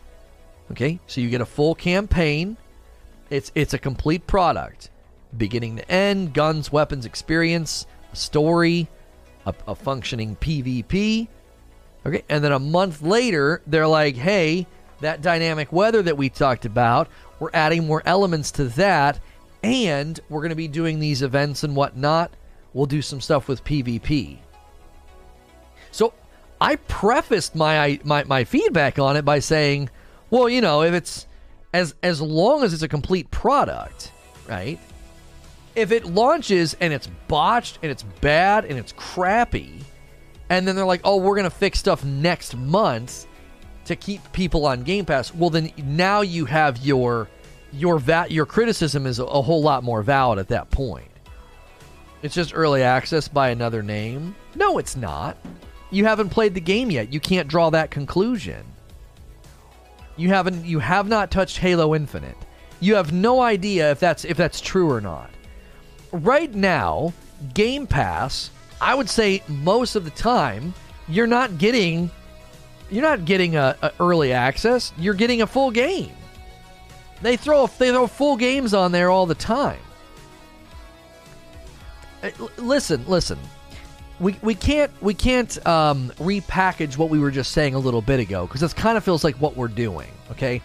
[0.72, 2.58] okay, so you get a full campaign,
[3.30, 4.90] it's it's a complete product,
[5.38, 8.90] beginning to end, guns, weapons, experience, a story,
[9.46, 11.30] a, a functioning PvP,
[12.08, 14.66] Okay, and then a month later, they're like, hey,
[15.02, 17.10] that dynamic weather that we talked about,
[17.40, 19.20] we're adding more elements to that,
[19.62, 22.32] and we're going to be doing these events and whatnot.
[22.74, 24.38] We'll do some stuff with PvP.
[25.92, 26.14] So
[26.62, 29.90] I prefaced my, my my feedback on it by saying,
[30.30, 31.28] well, you know, if it's
[31.74, 34.14] as as long as it's a complete product,
[34.48, 34.80] right?
[35.76, 39.82] If it launches and it's botched and it's bad and it's crappy,
[40.50, 43.26] and then they're like, "Oh, we're gonna fix stuff next month
[43.86, 47.30] to keep people on Game Pass." Well, then now you have your
[47.74, 51.10] your va- your criticism is a, a whole lot more valid at that point.
[52.24, 54.36] It's just early access by another name.
[54.56, 55.38] No, it's not.
[55.92, 57.14] You haven't played the game yet.
[57.14, 58.66] You can't draw that conclusion.
[60.16, 62.36] You haven't you have not touched Halo Infinite.
[62.80, 65.30] You have no idea if that's if that's true or not.
[66.12, 67.14] Right now,
[67.54, 68.50] Game Pass
[68.80, 70.74] I would say most of the time
[71.08, 72.12] you're not getting
[72.90, 74.94] you're not getting a, a early access.
[74.98, 76.12] You're getting a full game.
[77.22, 79.80] They throw they throw full games on there all the time.
[82.24, 83.40] Uh, listen, listen.
[84.20, 88.20] We, we can't we can't um, repackage what we were just saying a little bit
[88.20, 90.10] ago because this kind of feels like what we're doing.
[90.32, 90.62] Okay,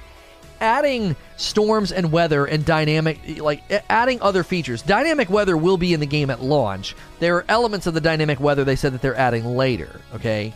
[0.62, 4.80] adding storms and weather and dynamic, like adding other features.
[4.80, 6.94] Dynamic weather will be in the game at launch.
[7.18, 10.55] There are elements of the dynamic weather they said that they're adding later, okay?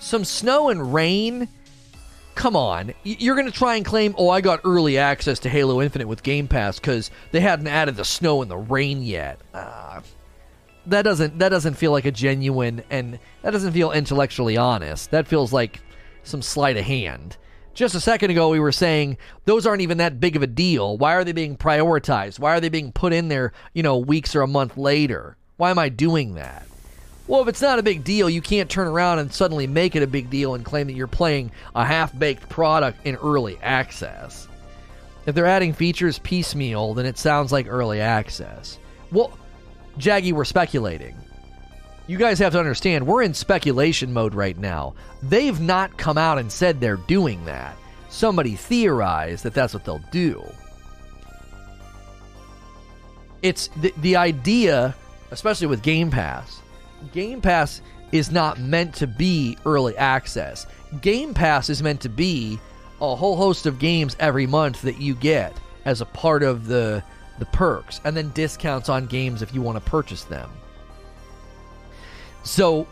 [0.00, 1.48] Some snow and rain.
[2.36, 2.94] Come on.
[3.02, 6.22] You're going to try and claim, oh, I got early access to Halo Infinite with
[6.22, 9.40] Game Pass because they hadn't added the snow and the rain yet.
[9.52, 10.00] Uh,
[10.86, 15.10] that doesn't that doesn't feel like a genuine and that doesn't feel intellectually honest.
[15.10, 15.80] That feels like
[16.22, 17.36] some sleight of hand.
[17.78, 20.98] Just a second ago, we were saying those aren't even that big of a deal.
[20.98, 22.40] Why are they being prioritized?
[22.40, 25.36] Why are they being put in there, you know, weeks or a month later?
[25.58, 26.66] Why am I doing that?
[27.28, 30.02] Well, if it's not a big deal, you can't turn around and suddenly make it
[30.02, 34.48] a big deal and claim that you're playing a half baked product in early access.
[35.26, 38.76] If they're adding features piecemeal, then it sounds like early access.
[39.12, 39.38] Well,
[40.00, 41.14] Jaggy, we're speculating
[42.08, 44.94] you guys have to understand, we're in speculation mode right now.
[45.22, 47.76] They've not come out and said they're doing that.
[48.08, 50.42] Somebody theorized that that's what they'll do.
[53.42, 54.96] It's the, the idea,
[55.30, 56.60] especially with Game Pass.
[57.12, 60.66] Game Pass is not meant to be early access.
[61.02, 62.58] Game Pass is meant to be
[63.02, 65.52] a whole host of games every month that you get
[65.84, 67.02] as a part of the
[67.38, 70.50] the perks and then discounts on games if you want to purchase them.
[72.48, 72.86] So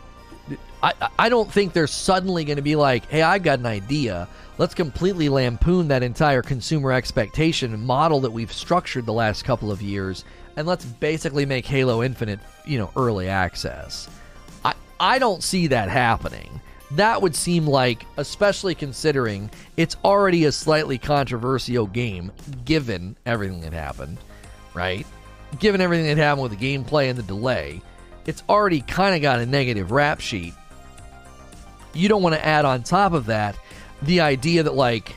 [0.83, 4.27] I, I don't think they're suddenly going to be like, hey, I've got an idea.
[4.59, 9.81] Let's completely lampoon that entire consumer expectation model that we've structured the last couple of
[9.81, 10.25] years,
[10.55, 14.07] and let's basically make Halo Infinite, you know, early access.
[14.63, 16.61] I, I don't see that happening.
[16.91, 22.31] That would seem like, especially considering it's already a slightly controversial game,
[22.63, 24.19] given everything that happened,
[24.75, 25.05] right?
[25.59, 27.81] Given everything that happened with the gameplay and the delay
[28.27, 30.53] it's already kind of got a negative rap sheet.
[31.93, 33.57] You don't want to add on top of that
[34.03, 35.15] the idea that, like,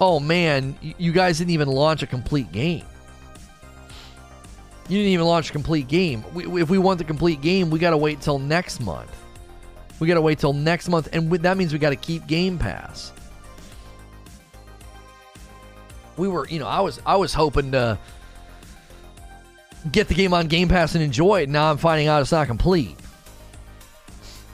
[0.00, 2.86] oh man, you guys didn't even launch a complete game.
[4.88, 6.24] You didn't even launch a complete game.
[6.32, 9.10] We, if we want the complete game, we got to wait till next month.
[9.98, 12.58] We got to wait till next month, and that means we got to keep Game
[12.58, 13.12] Pass.
[16.16, 17.98] We were, you know, I was, I was hoping to
[19.92, 21.48] get the game on Game Pass and enjoy it.
[21.48, 22.96] Now I'm finding out it's not complete.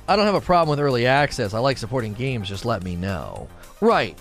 [0.08, 1.54] I don't have a problem with early access.
[1.54, 2.48] I like supporting games.
[2.48, 3.48] Just let me know.
[3.80, 4.18] Right.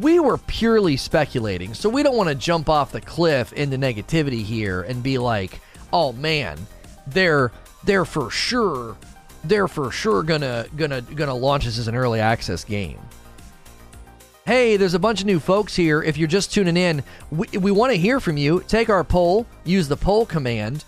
[0.00, 4.42] we were purely speculating, so we don't want to jump off the cliff into negativity
[4.42, 5.60] here and be like,
[5.92, 6.58] "Oh man,
[7.06, 7.52] they're
[7.84, 8.96] they're for sure
[9.44, 13.00] they're for sure gonna gonna gonna launch this as an early access game."
[14.44, 16.02] Hey, there's a bunch of new folks here.
[16.02, 18.64] If you're just tuning in, we, we want to hear from you.
[18.66, 20.84] Take our poll, use the poll command.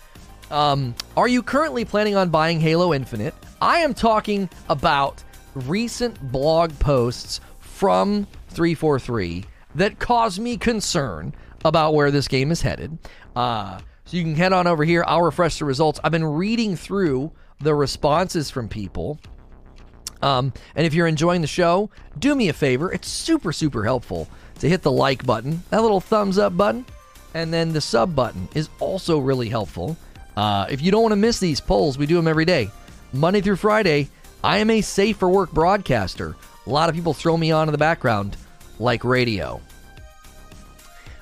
[0.51, 3.33] Um, are you currently planning on buying Halo Infinite?
[3.61, 5.23] I am talking about
[5.53, 9.45] recent blog posts from 343
[9.75, 11.33] that cause me concern
[11.63, 12.97] about where this game is headed.
[13.37, 15.05] Uh, so you can head on over here.
[15.07, 15.97] I'll refresh the results.
[16.03, 19.17] I've been reading through the responses from people.
[20.21, 22.91] Um, and if you're enjoying the show, do me a favor.
[22.91, 24.27] It's super, super helpful
[24.59, 26.85] to hit the like button, that little thumbs up button,
[27.33, 29.97] and then the sub button is also really helpful.
[30.37, 32.69] Uh, if you don't want to miss these polls, we do them every day.
[33.13, 34.09] Monday through Friday,
[34.43, 36.35] I am a safe for work broadcaster.
[36.65, 38.37] A lot of people throw me on in the background
[38.79, 39.61] like radio.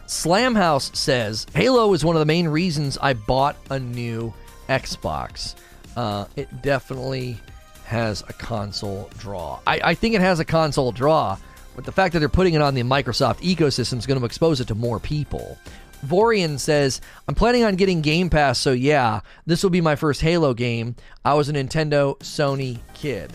[0.07, 4.33] Slamhouse says Halo is one of the main reasons I bought a new
[4.69, 5.55] Xbox.
[5.95, 7.37] Uh, it definitely
[7.85, 9.59] has a console draw.
[9.67, 11.37] I, I think it has a console draw,
[11.75, 14.61] but the fact that they're putting it on the Microsoft ecosystem is going to expose
[14.61, 15.57] it to more people.
[16.05, 20.21] Vorian says, I'm planning on getting Game Pass, so yeah, this will be my first
[20.21, 20.95] Halo game.
[21.23, 23.31] I was a Nintendo Sony kid.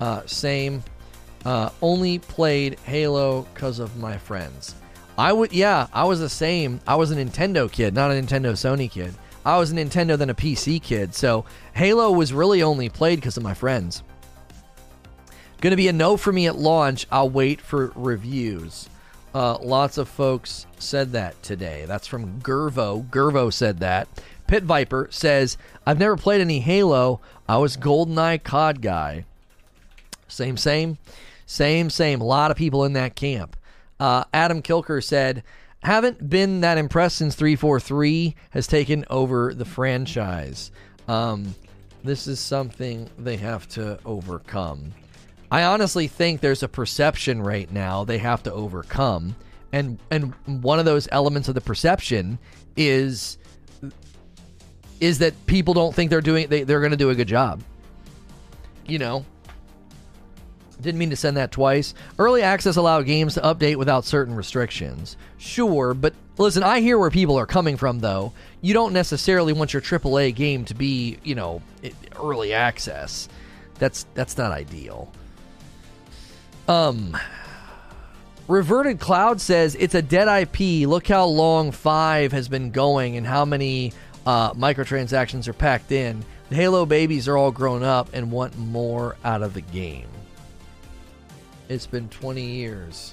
[0.00, 0.84] Uh, same.
[1.44, 4.74] Uh, only played Halo because of my friends.
[5.16, 6.80] I would, yeah, I was the same.
[6.86, 9.14] I was a Nintendo kid, not a Nintendo Sony kid.
[9.46, 13.36] I was a Nintendo than a PC kid, so Halo was really only played because
[13.36, 14.02] of my friends.
[15.60, 17.06] Gonna be a no for me at launch.
[17.12, 18.88] I'll wait for reviews.
[19.32, 21.84] Uh, lots of folks said that today.
[21.86, 23.08] That's from Gervo.
[23.08, 24.08] Gervo said that.
[24.48, 25.56] Pit Viper says,
[25.86, 27.20] I've never played any Halo.
[27.48, 29.26] I was GoldenEye COD guy.
[30.26, 30.98] Same, same.
[31.46, 32.20] Same, same.
[32.20, 33.56] A lot of people in that camp.
[34.00, 35.44] Uh, Adam Kilker said,
[35.82, 40.70] haven't been that impressed since 343 has taken over the franchise.
[41.08, 41.54] Um,
[42.02, 44.92] this is something they have to overcome.
[45.50, 49.36] I honestly think there's a perception right now they have to overcome.
[49.72, 52.38] And and one of those elements of the perception
[52.76, 53.38] is
[55.00, 57.62] is that people don't think they're doing they, they're going to do a good job.
[58.86, 59.24] You know,
[60.80, 61.94] didn't mean to send that twice.
[62.18, 65.16] Early access allowed games to update without certain restrictions.
[65.38, 68.32] Sure, but listen, I hear where people are coming from though.
[68.60, 71.62] You don't necessarily want your AAA game to be, you know,
[72.20, 73.28] early access.
[73.78, 75.12] That's that's not ideal.
[76.68, 77.16] Um
[78.48, 80.88] Reverted Cloud says it's a dead IP.
[80.88, 83.92] Look how long 5 has been going and how many
[84.24, 86.24] uh, microtransactions are packed in.
[86.48, 90.06] The Halo babies are all grown up and want more out of the game.
[91.68, 93.12] It's been 20 years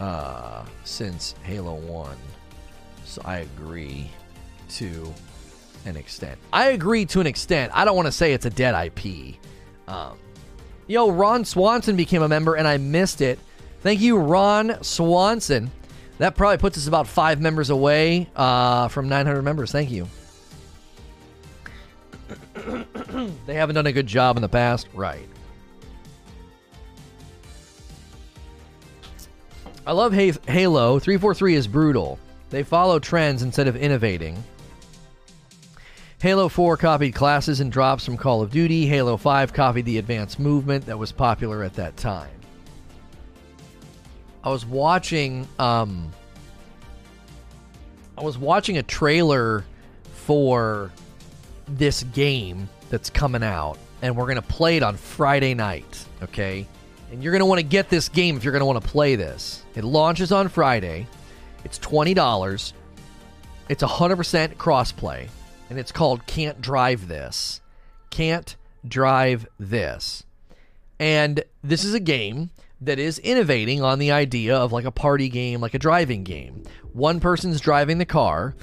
[0.00, 2.16] uh, since Halo 1.
[3.04, 4.10] So I agree
[4.70, 5.12] to
[5.86, 6.38] an extent.
[6.52, 7.72] I agree to an extent.
[7.74, 9.36] I don't want to say it's a dead IP.
[9.88, 10.18] Um,
[10.86, 13.38] yo, Ron Swanson became a member and I missed it.
[13.80, 15.70] Thank you, Ron Swanson.
[16.18, 19.72] That probably puts us about five members away uh, from 900 members.
[19.72, 20.06] Thank you.
[23.46, 24.86] they haven't done a good job in the past.
[24.92, 25.26] Right.
[29.86, 30.98] I love Halo.
[30.98, 32.18] 343 is brutal.
[32.50, 34.42] They follow trends instead of innovating.
[36.20, 38.86] Halo 4 copied classes and drops from Call of Duty.
[38.86, 42.28] Halo 5 copied the advanced movement that was popular at that time.
[44.44, 46.12] I was watching um
[48.18, 49.64] I was watching a trailer
[50.12, 50.92] for
[51.66, 56.66] this game that's coming out and we're going to play it on Friday night, okay?
[57.10, 58.88] And you're going to want to get this game if you're going to want to
[58.88, 59.64] play this.
[59.74, 61.06] It launches on Friday.
[61.64, 62.72] It's $20.
[63.68, 65.28] It's 100% crossplay.
[65.68, 67.60] And it's called Can't Drive This.
[68.10, 68.56] Can't
[68.86, 70.24] Drive This.
[70.98, 72.50] And this is a game
[72.80, 76.62] that is innovating on the idea of like a party game, like a driving game.
[76.92, 78.54] One person's driving the car,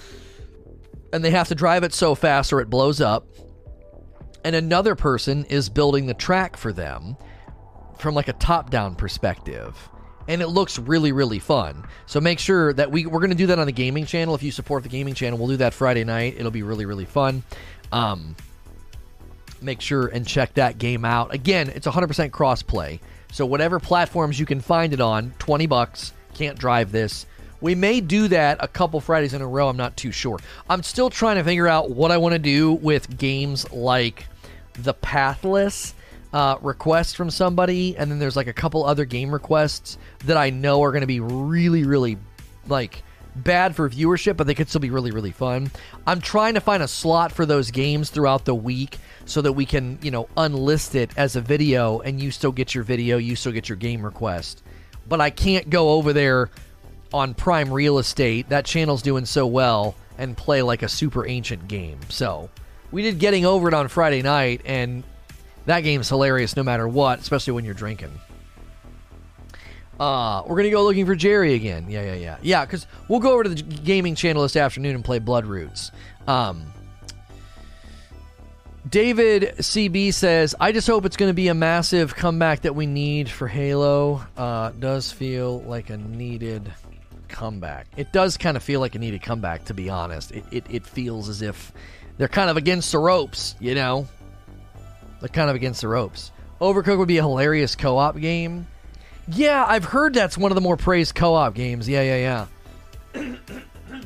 [1.14, 3.28] and they have to drive it so fast or it blows up.
[4.44, 7.18] And another person is building the track for them
[7.98, 9.90] from like a top down perspective.
[10.28, 11.86] And it looks really, really fun.
[12.06, 14.36] So make sure that we, we're going to do that on the gaming channel.
[14.36, 16.36] If you support the gaming channel, we'll do that Friday night.
[16.38, 17.44] It'll be really, really fun.
[17.94, 18.36] Um,
[19.62, 21.34] make sure and check that game out.
[21.34, 23.00] Again, it's 100% cross-play.
[23.32, 27.26] So whatever platforms you can find it on, 20 bucks, can't drive this.
[27.60, 29.68] We may do that a couple Fridays in a row.
[29.68, 30.40] I'm not too sure.
[30.70, 34.28] I'm still trying to figure out what I want to do with games like
[34.74, 35.94] The Pathless
[36.34, 40.50] uh, request from somebody, and then there's like a couple other game requests that I
[40.50, 42.18] know are going to be really, really
[42.68, 43.04] like
[43.36, 45.72] bad for viewership, but they could still be really, really fun.
[46.06, 49.66] I'm trying to find a slot for those games throughout the week so that we
[49.66, 53.36] can, you know, unlist it as a video and you still get your video, you
[53.36, 54.64] still get your game request.
[55.08, 56.50] But I can't go over there
[57.14, 58.50] on prime real estate.
[58.50, 62.00] That channel's doing so well and play like a super ancient game.
[62.10, 62.50] So
[62.92, 65.04] we did getting over it on Friday night, and
[65.68, 68.12] that game's hilarious no matter what, especially when you're drinking.
[70.00, 71.86] Uh, we're gonna go looking for Jerry again.
[71.90, 72.66] Yeah, yeah, yeah, yeah.
[72.66, 75.92] Because we'll go over to the gaming channel this afternoon and play Bloodroots.
[76.28, 76.66] Um,
[78.88, 82.86] David CB says, "I just hope it's going to be a massive comeback that we
[82.86, 84.22] need for Halo.
[84.38, 86.72] Uh, does feel like a needed
[87.28, 87.88] comeback.
[87.98, 90.32] It does kind of feel like a needed comeback, to be honest.
[90.32, 91.74] It, it, it feels as if
[92.18, 94.08] they're kind of against the ropes, you know?
[95.20, 96.32] They're kind of against the ropes.
[96.62, 98.68] Overcooked would be a hilarious co op game.
[99.28, 101.88] Yeah, I've heard that's one of the more praised co op games.
[101.88, 102.48] Yeah, yeah,
[103.14, 103.44] yeah.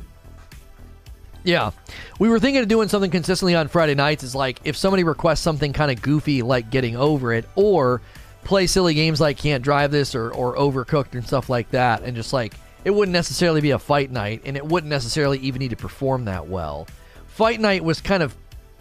[1.44, 1.70] yeah.
[2.18, 5.40] We were thinking of doing something consistently on Friday nights is like if somebody requests
[5.40, 8.02] something kind of goofy like getting over it or
[8.44, 12.16] play silly games like can't drive this or, or overcooked and stuff like that and
[12.16, 15.70] just like it wouldn't necessarily be a fight night and it wouldn't necessarily even need
[15.70, 16.88] to perform that well.
[17.28, 18.36] Fight night was kind of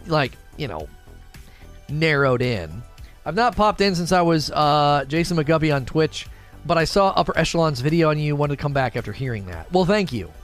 [0.07, 0.89] like, you know,
[1.91, 2.83] narrowed in.
[3.25, 6.27] I've not popped in since I was uh, Jason McGuppy on Twitch,
[6.65, 8.35] but I saw Upper Echelon's video on you.
[8.35, 9.71] Wanted to come back after hearing that.
[9.71, 10.31] Well, thank you.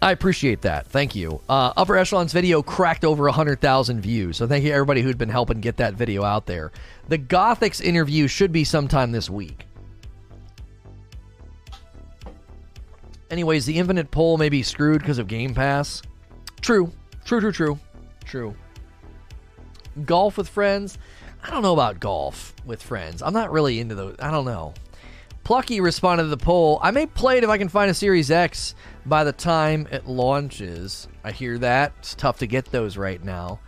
[0.00, 0.86] I appreciate that.
[0.86, 1.40] Thank you.
[1.48, 5.60] Uh, Upper Echelon's video cracked over 100,000 views, so thank you everybody who'd been helping
[5.60, 6.70] get that video out there.
[7.08, 9.66] The Gothics interview should be sometime this week.
[13.30, 16.00] Anyways, the Infinite poll may be screwed because of Game Pass.
[16.60, 16.90] True.
[17.24, 17.78] True, true, true.
[18.24, 18.54] True.
[20.04, 20.98] Golf with friends?
[21.42, 23.22] I don't know about golf with friends.
[23.22, 24.16] I'm not really into those.
[24.18, 24.74] I don't know.
[25.44, 26.78] Plucky responded to the poll.
[26.82, 28.74] I may play it if I can find a Series X
[29.06, 31.08] by the time it launches.
[31.24, 31.94] I hear that.
[32.00, 33.60] It's tough to get those right now.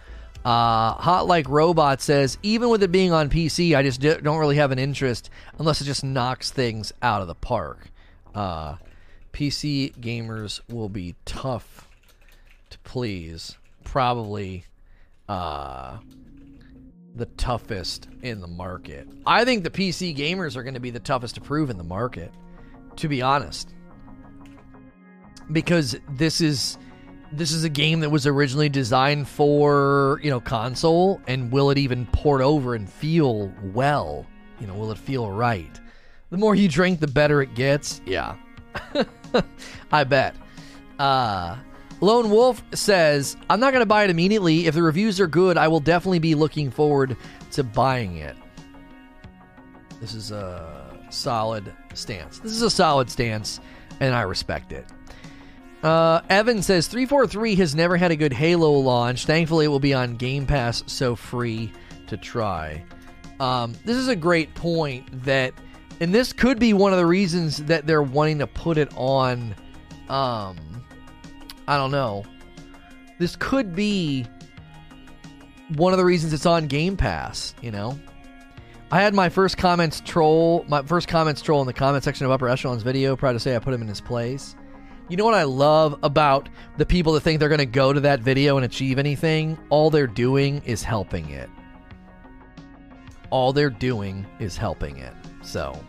[0.44, 4.56] Uh, Hot Like Robot says, even with it being on PC, I just don't really
[4.56, 7.90] have an interest unless it just knocks things out of the park.
[8.34, 8.76] Uh,
[9.32, 11.88] PC gamers will be tough
[12.70, 13.56] to please.
[13.84, 14.64] Probably
[15.30, 15.96] uh,
[17.14, 19.06] the toughest in the market.
[19.24, 21.84] I think the PC gamers are going to be the toughest to prove in the
[21.84, 22.32] market,
[22.96, 23.72] to be honest.
[25.52, 26.78] Because this is
[27.32, 31.78] this is a game that was originally designed for, you know, console and will it
[31.78, 34.26] even port over and feel well?
[34.60, 35.80] You know, will it feel right?
[36.30, 38.00] The more you drink, the better it gets.
[38.04, 38.34] Yeah.
[39.92, 40.34] I bet.
[40.98, 41.56] Uh,
[42.00, 44.66] Lone Wolf says, I'm not going to buy it immediately.
[44.66, 47.16] If the reviews are good, I will definitely be looking forward
[47.52, 48.36] to buying it.
[50.00, 52.38] This is a solid stance.
[52.38, 53.60] This is a solid stance,
[54.00, 54.86] and I respect it.
[55.82, 59.26] Uh, Evan says 343 has never had a good Halo launch.
[59.26, 61.72] Thankfully, it will be on Game Pass, so free
[62.06, 62.82] to try.
[63.40, 65.54] Um, this is a great point that
[66.00, 69.54] and this could be one of the reasons that they're wanting to put it on
[70.08, 70.79] um
[71.70, 72.24] I don't know.
[73.20, 74.26] This could be
[75.76, 77.96] one of the reasons it's on Game Pass, you know.
[78.90, 82.32] I had my first comments troll, my first comments troll in the comment section of
[82.32, 83.14] Upper Echelon's video.
[83.14, 84.56] Proud to say I put him in his place.
[85.08, 88.00] You know what I love about the people that think they're going to go to
[88.00, 89.56] that video and achieve anything?
[89.68, 91.48] All they're doing is helping it.
[93.30, 95.14] All they're doing is helping it.
[95.42, 95.80] So,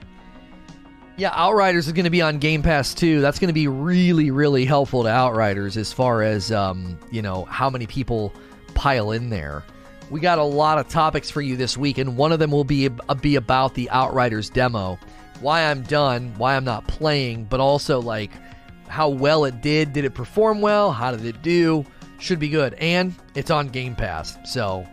[1.21, 3.21] yeah, Outriders is going to be on Game Pass too.
[3.21, 7.45] That's going to be really, really helpful to Outriders as far as um, you know
[7.45, 8.33] how many people
[8.73, 9.63] pile in there.
[10.09, 12.63] We got a lot of topics for you this week, and one of them will
[12.63, 12.89] be
[13.21, 14.97] be about the Outriders demo,
[15.41, 18.31] why I'm done, why I'm not playing, but also like
[18.87, 19.93] how well it did.
[19.93, 20.91] Did it perform well?
[20.91, 21.85] How did it do?
[22.17, 24.87] Should be good, and it's on Game Pass, so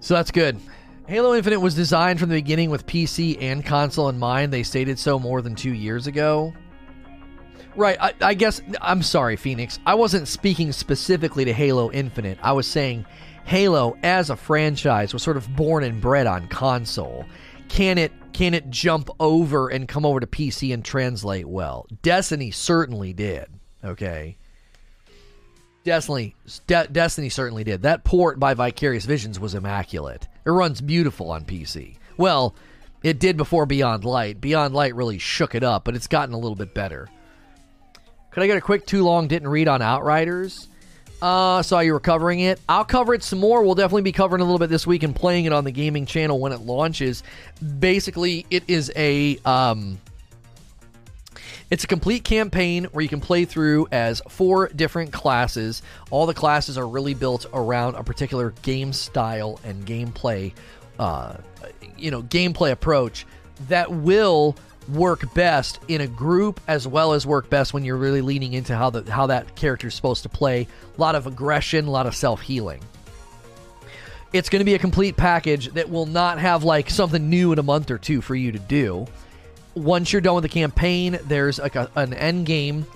[0.00, 0.60] so that's good.
[1.06, 4.52] Halo Infinite was designed from the beginning with PC and console in mind.
[4.52, 6.54] They stated so more than two years ago.
[7.76, 9.78] Right, I, I, guess, I'm sorry, Phoenix.
[9.84, 12.38] I wasn't speaking specifically to Halo Infinite.
[12.42, 13.04] I was saying
[13.44, 17.26] Halo as a franchise was sort of born and bred on console.
[17.68, 21.86] Can it can it jump over and come over to PC and translate well?
[22.02, 23.46] Destiny certainly did.
[23.84, 24.36] Okay.
[25.84, 26.34] Destiny,
[26.66, 27.82] De- Destiny certainly did.
[27.82, 30.26] That port by Vicarious Visions was immaculate.
[30.44, 31.96] It runs beautiful on PC.
[32.16, 32.54] Well,
[33.02, 34.40] it did before Beyond Light.
[34.40, 37.08] Beyond Light really shook it up, but it's gotten a little bit better.
[38.30, 40.68] Could I get a quick too long didn't read on Outriders?
[41.20, 42.60] Uh, saw you were covering it.
[42.68, 43.62] I'll cover it some more.
[43.62, 46.06] We'll definitely be covering a little bit this week and playing it on the gaming
[46.06, 47.22] channel when it launches.
[47.78, 50.00] Basically, it is a um,
[51.74, 55.82] it's a complete campaign where you can play through as four different classes.
[56.12, 60.52] All the classes are really built around a particular game style and gameplay,
[61.00, 61.34] uh,
[61.98, 63.26] you know, gameplay approach
[63.66, 64.54] that will
[64.88, 68.76] work best in a group as well as work best when you're really leaning into
[68.76, 70.68] how the how that character is supposed to play.
[70.96, 72.82] A lot of aggression, a lot of self healing.
[74.32, 77.58] It's going to be a complete package that will not have like something new in
[77.58, 79.08] a month or two for you to do
[79.74, 82.86] once you're done with the campaign, there's like a, an end game.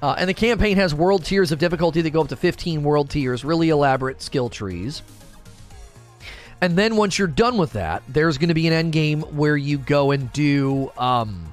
[0.00, 3.10] Uh, and the campaign has world tiers of difficulty that go up to 15 world
[3.10, 5.02] tiers, really elaborate skill trees.
[6.60, 9.56] And then once you're done with that, there's going to be an end game where
[9.56, 11.52] you go and do um,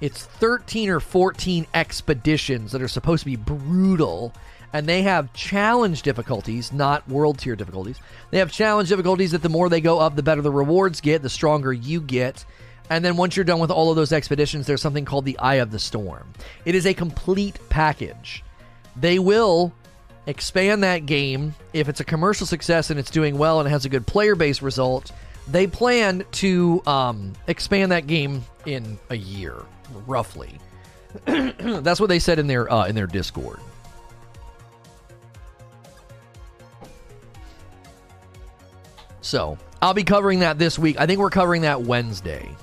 [0.00, 4.32] it's 13 or 14 expeditions that are supposed to be brutal
[4.72, 8.00] and they have challenge difficulties, not world tier difficulties.
[8.30, 11.22] They have challenge difficulties that the more they go up, the better the rewards get,
[11.22, 12.44] the stronger you get.
[12.92, 15.56] And then once you're done with all of those expeditions, there's something called the Eye
[15.56, 16.30] of the Storm.
[16.66, 18.44] It is a complete package.
[18.96, 19.72] They will
[20.26, 23.86] expand that game if it's a commercial success and it's doing well and it has
[23.86, 25.10] a good player base result.
[25.48, 29.56] They plan to um, expand that game in a year,
[30.06, 30.58] roughly.
[31.24, 33.58] That's what they said in their uh, in their Discord.
[39.22, 41.00] So I'll be covering that this week.
[41.00, 42.54] I think we're covering that Wednesday.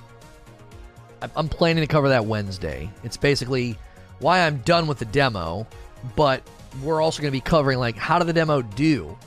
[1.35, 2.89] I'm planning to cover that Wednesday.
[3.03, 3.77] It's basically
[4.19, 5.67] why I'm done with the demo,
[6.15, 6.43] but
[6.83, 9.17] we're also going to be covering like how did the demo do,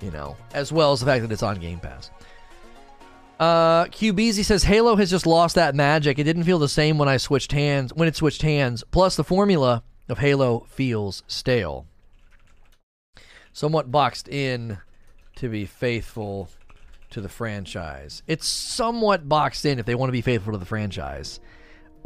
[0.00, 2.10] you know, as well as the fact that it's on Game Pass.
[3.38, 6.18] Uh, QBZ says Halo has just lost that magic.
[6.18, 7.94] It didn't feel the same when I switched hands.
[7.94, 11.86] When it switched hands, plus the formula of Halo feels stale,
[13.52, 14.78] somewhat boxed in
[15.36, 16.50] to be faithful
[17.10, 18.22] to the franchise.
[18.26, 21.40] It's somewhat boxed in if they want to be faithful to the franchise.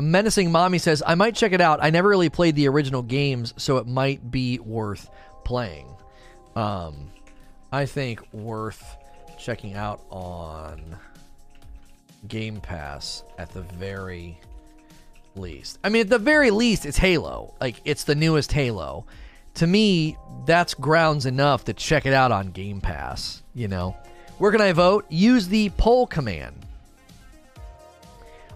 [0.00, 1.80] Menacing Mommy says, I might check it out.
[1.82, 5.10] I never really played the original games, so it might be worth
[5.44, 5.86] playing.
[6.56, 7.10] Um,
[7.70, 8.96] I think worth
[9.38, 10.96] checking out on
[12.28, 14.38] Game Pass at the very
[15.34, 15.78] least.
[15.82, 17.54] I mean, at the very least, it's Halo.
[17.60, 19.06] Like, it's the newest Halo.
[19.54, 20.16] To me,
[20.46, 23.96] that's grounds enough to check it out on Game Pass, you know?
[24.38, 25.06] Where can I vote?
[25.08, 26.56] Use the poll command.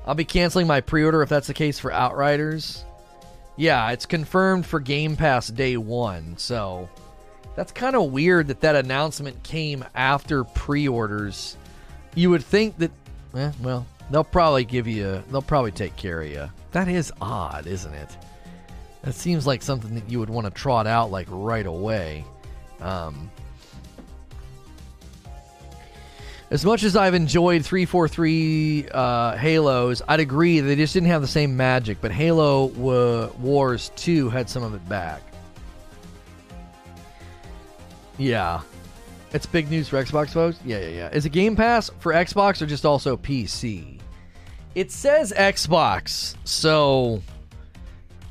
[0.06, 2.84] I'll be canceling my pre order if that's the case for Outriders.
[3.56, 6.88] Yeah, it's confirmed for Game Pass day one, so
[7.56, 11.56] that's kind of weird that that announcement came after pre orders.
[12.14, 12.90] You would think that,
[13.34, 16.50] eh, well, they'll probably give you, they'll probably take care of you.
[16.72, 18.16] That is odd, isn't it?
[19.02, 22.24] That seems like something that you would want to trot out like right away.
[22.80, 23.30] Um,
[26.50, 31.28] as much as I've enjoyed 343 uh, Halos, I'd agree they just didn't have the
[31.28, 35.22] same magic, but Halo w- Wars 2 had some of it back.
[38.18, 38.60] Yeah.
[39.32, 40.58] It's big news for Xbox folks?
[40.64, 41.08] Yeah, yeah, yeah.
[41.10, 43.98] Is it Game Pass for Xbox or just also PC?
[44.74, 47.22] It says Xbox, so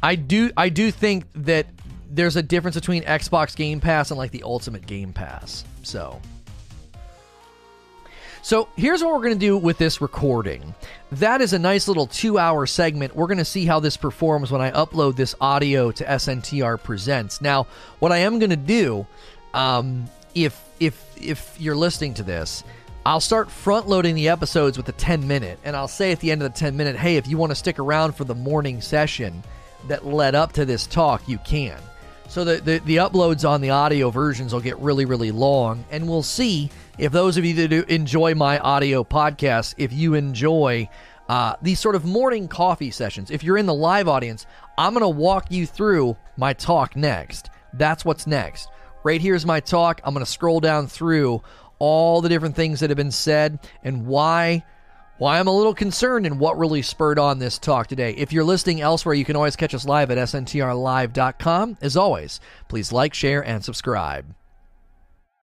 [0.01, 1.65] I do I do think that
[2.09, 5.65] there's a difference between Xbox Game Pass and like the Ultimate Game Pass.
[5.83, 6.21] So
[8.45, 10.75] so here's what we're going to do with this recording.
[11.13, 13.15] That is a nice little two hour segment.
[13.15, 17.41] We're going to see how this performs when I upload this audio to SNTR Presents.
[17.41, 17.65] Now,
[17.97, 19.07] what I am going to do,
[19.55, 20.05] um,
[20.35, 22.63] if if if you're listening to this,
[23.03, 26.29] I'll start front loading the episodes with a 10 minute, and I'll say at the
[26.29, 28.79] end of the 10 minute, hey, if you want to stick around for the morning
[28.79, 29.43] session
[29.87, 31.79] that led up to this talk, you can.
[32.27, 36.07] So the, the, the uploads on the audio versions will get really, really long, and
[36.07, 40.89] we'll see if those of you that do enjoy my audio podcast, if you enjoy
[41.27, 44.45] uh, these sort of morning coffee sessions, if you're in the live audience,
[44.77, 47.49] I'm going to walk you through my talk next.
[47.73, 48.69] That's what's next.
[49.03, 50.01] Right here's my talk.
[50.03, 51.41] I'm going to scroll down through
[51.79, 54.63] all the different things that have been said and why
[55.17, 58.11] why I'm a little concerned and what really spurred on this talk today.
[58.15, 61.77] If you're listening elsewhere, you can always catch us live at sntrlive.com.
[61.81, 64.35] As always, please like, share, and subscribe.